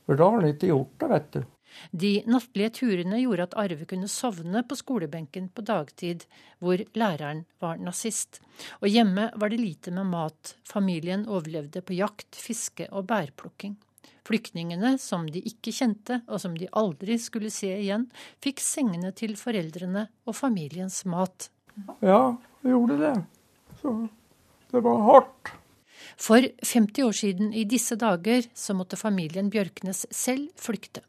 For 0.06 0.18
da 0.18 0.30
har 0.30 0.40
han 0.40 0.54
ikke 0.54 0.70
gjort 0.70 0.94
det, 1.00 1.10
vet 1.10 1.28
du. 1.34 1.42
De 1.90 2.22
nattlige 2.30 2.72
turene 2.80 3.20
gjorde 3.22 3.48
at 3.48 3.56
Arve 3.60 3.86
kunne 3.90 4.08
sovne 4.10 4.64
på 4.66 4.78
skolebenken 4.78 5.48
på 5.54 5.64
dagtid, 5.66 6.26
hvor 6.62 6.82
læreren 6.98 7.44
var 7.62 7.80
nazist. 7.82 8.40
Og 8.80 8.88
hjemme 8.90 9.30
var 9.36 9.52
det 9.52 9.60
lite 9.62 9.94
med 9.94 10.10
mat, 10.12 10.54
familien 10.68 11.26
overlevde 11.28 11.82
på 11.84 11.96
jakt, 11.98 12.30
fiske 12.36 12.88
og 12.90 13.08
bærplukking. 13.10 13.76
Flyktningene, 14.24 14.94
som 15.00 15.26
de 15.28 15.42
ikke 15.44 15.72
kjente 15.74 16.22
og 16.24 16.40
som 16.40 16.54
de 16.56 16.70
aldri 16.72 17.18
skulle 17.20 17.50
se 17.52 17.68
igjen, 17.76 18.06
fikk 18.40 18.62
sengene 18.64 19.12
til 19.16 19.36
foreldrene 19.36 20.06
og 20.24 20.38
familiens 20.38 21.02
mat. 21.04 21.50
Ja, 22.00 22.36
vi 22.62 22.72
gjorde 22.72 22.96
det. 23.02 23.14
Så 23.82 23.92
det 24.72 24.80
var 24.84 25.02
hardt. 25.10 25.52
For 26.16 26.40
50 26.40 27.04
år 27.04 27.16
siden 27.16 27.52
i 27.52 27.64
disse 27.68 27.96
dager 28.00 28.46
så 28.54 28.76
måtte 28.76 28.98
familien 29.00 29.50
Bjørknes 29.52 30.06
selv 30.14 30.48
flykte. 30.60 31.02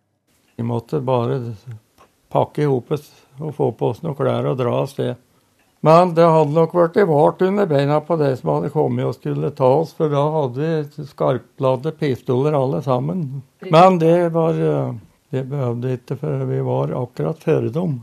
Vi 0.55 0.63
måtte 0.63 1.01
bare 1.03 1.39
pakke 2.31 2.63
i 2.63 2.69
hop 2.69 2.91
og 2.95 3.53
få 3.55 3.71
på 3.75 3.91
oss 3.91 4.01
noen 4.03 4.17
klær 4.17 4.47
og 4.51 4.59
dra 4.59 4.73
av 4.81 4.89
sted. 4.91 5.15
Men 5.85 6.15
det 6.17 6.25
hadde 6.25 6.55
nok 6.55 6.71
blitt 6.73 6.95
vart 7.05 7.43
under 7.45 7.67
beina 7.69 7.99
på 8.01 8.15
de 8.17 8.31
som 8.39 8.55
hadde 8.55 8.71
kommet 8.73 9.05
og 9.05 9.17
skulle 9.17 9.51
ta 9.53 9.67
oss, 9.83 9.91
for 9.93 10.09
da 10.09 10.23
hadde 10.33 10.69
vi 10.95 11.05
skarpladde 11.11 11.93
pistoler 11.99 12.57
alle 12.57 12.81
sammen. 12.85 13.43
Men 13.69 13.99
det 14.01 14.31
var 14.33 14.57
Det 15.35 15.41
behøvde 15.49 15.95
ikke, 15.97 16.15
for 16.21 16.45
vi 16.47 16.59
var 16.63 16.93
akkurat 16.95 17.41
før 17.43 17.65
dem. 17.73 17.95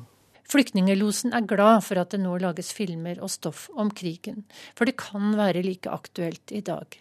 Flyktningelosen 0.52 1.32
er 1.32 1.46
glad 1.48 1.80
for 1.86 2.00
at 2.02 2.12
det 2.12 2.20
nå 2.20 2.34
lages 2.42 2.74
filmer 2.76 3.22
og 3.22 3.30
stoff 3.32 3.68
om 3.78 3.88
krigen, 3.94 4.42
for 4.76 4.84
det 4.84 4.98
kan 5.00 5.32
være 5.38 5.62
like 5.64 5.88
aktuelt 5.88 6.52
i 6.52 6.60
dag. 6.60 6.98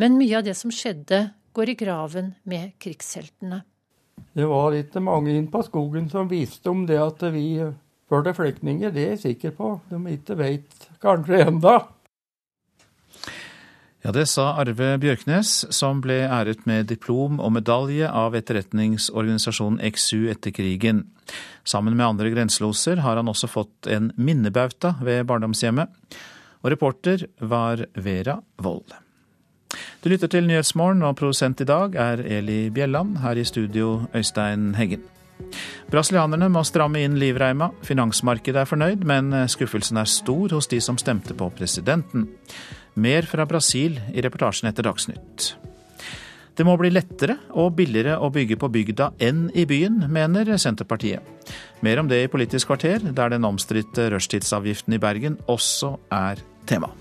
Men 0.00 0.16
mye 0.16 0.38
av 0.38 0.46
det 0.46 0.54
som 0.56 0.72
skjedde, 0.72 1.34
går 1.52 1.74
i 1.74 1.76
graven 1.78 2.32
med 2.48 2.72
krigsheltene. 2.82 3.60
Det 4.34 4.46
var 4.50 4.74
ikke 4.74 5.02
mange 5.02 5.34
inn 5.34 5.46
på 5.50 5.62
skogen 5.66 6.08
som 6.10 6.30
visste 6.30 6.70
om 6.70 6.84
det 6.88 6.98
at 6.98 7.22
vi 7.34 7.60
ble 8.10 8.34
flyktninger, 8.36 8.92
det 8.94 9.02
er 9.04 9.12
jeg 9.14 9.22
sikker 9.22 9.54
på. 9.56 9.74
De 9.90 9.98
ikke 10.12 10.36
veit 10.38 10.88
kanskje 11.02 11.44
enda. 11.48 11.78
Ja, 14.04 14.12
det 14.12 14.26
sa 14.28 14.50
Arve 14.60 14.98
Bjørknes, 15.00 15.50
som 15.72 16.02
ble 16.04 16.26
æret 16.28 16.66
med 16.68 16.90
diplom 16.90 17.38
og 17.40 17.54
medalje 17.56 18.04
av 18.04 18.36
etterretningsorganisasjonen 18.36 19.80
XU 19.96 20.26
etter 20.28 20.52
krigen. 20.52 21.06
Sammen 21.64 21.96
med 21.96 22.10
andre 22.10 22.34
grenseloser 22.34 23.00
har 23.00 23.16
han 23.16 23.32
også 23.32 23.48
fått 23.48 23.88
en 23.88 24.10
minnebauta 24.20 24.98
ved 25.00 25.24
barndomshjemmet. 25.30 25.88
Og 26.60 26.74
reporter 26.74 27.24
var 27.40 27.86
Vera 27.96 28.42
Wold. 28.60 28.92
Du 30.04 30.10
lytter 30.12 30.30
til 30.30 30.46
Nyhetsmorgen, 30.48 31.02
og 31.02 31.16
produsent 31.16 31.60
i 31.60 31.68
dag 31.68 31.94
er 31.94 32.22
Eli 32.38 32.68
Bjelland. 32.74 33.18
Her 33.22 33.40
i 33.40 33.44
studio 33.44 34.06
Øystein 34.14 34.74
Heggen. 34.78 35.02
Brasilianerne 35.90 36.48
må 36.52 36.62
stramme 36.64 37.02
inn 37.04 37.18
livreima. 37.20 37.70
Finansmarkedet 37.84 38.62
er 38.62 38.70
fornøyd, 38.70 39.04
men 39.08 39.32
skuffelsen 39.50 40.00
er 40.00 40.08
stor 40.10 40.54
hos 40.54 40.70
de 40.70 40.80
som 40.82 40.98
stemte 41.00 41.36
på 41.36 41.50
presidenten. 41.56 42.28
Mer 42.94 43.26
fra 43.26 43.46
Brasil 43.50 43.98
i 44.14 44.22
reportasjen 44.22 44.70
etter 44.70 44.86
Dagsnytt. 44.86 45.54
Det 46.54 46.62
må 46.66 46.76
bli 46.78 46.92
lettere 46.92 47.34
og 47.58 47.72
billigere 47.74 48.20
å 48.22 48.30
bygge 48.34 48.58
på 48.60 48.70
bygda 48.70 49.10
enn 49.26 49.48
i 49.58 49.64
byen, 49.66 50.04
mener 50.06 50.52
Senterpartiet. 50.54 51.22
Mer 51.82 51.98
om 52.00 52.10
det 52.10 52.22
i 52.22 52.30
Politisk 52.30 52.70
kvarter, 52.70 53.02
der 53.10 53.34
den 53.34 53.48
omstridte 53.48 54.06
rushtidsavgiften 54.14 54.94
i 54.94 55.02
Bergen 55.02 55.40
også 55.50 55.96
er 56.14 56.44
tema. 56.70 56.92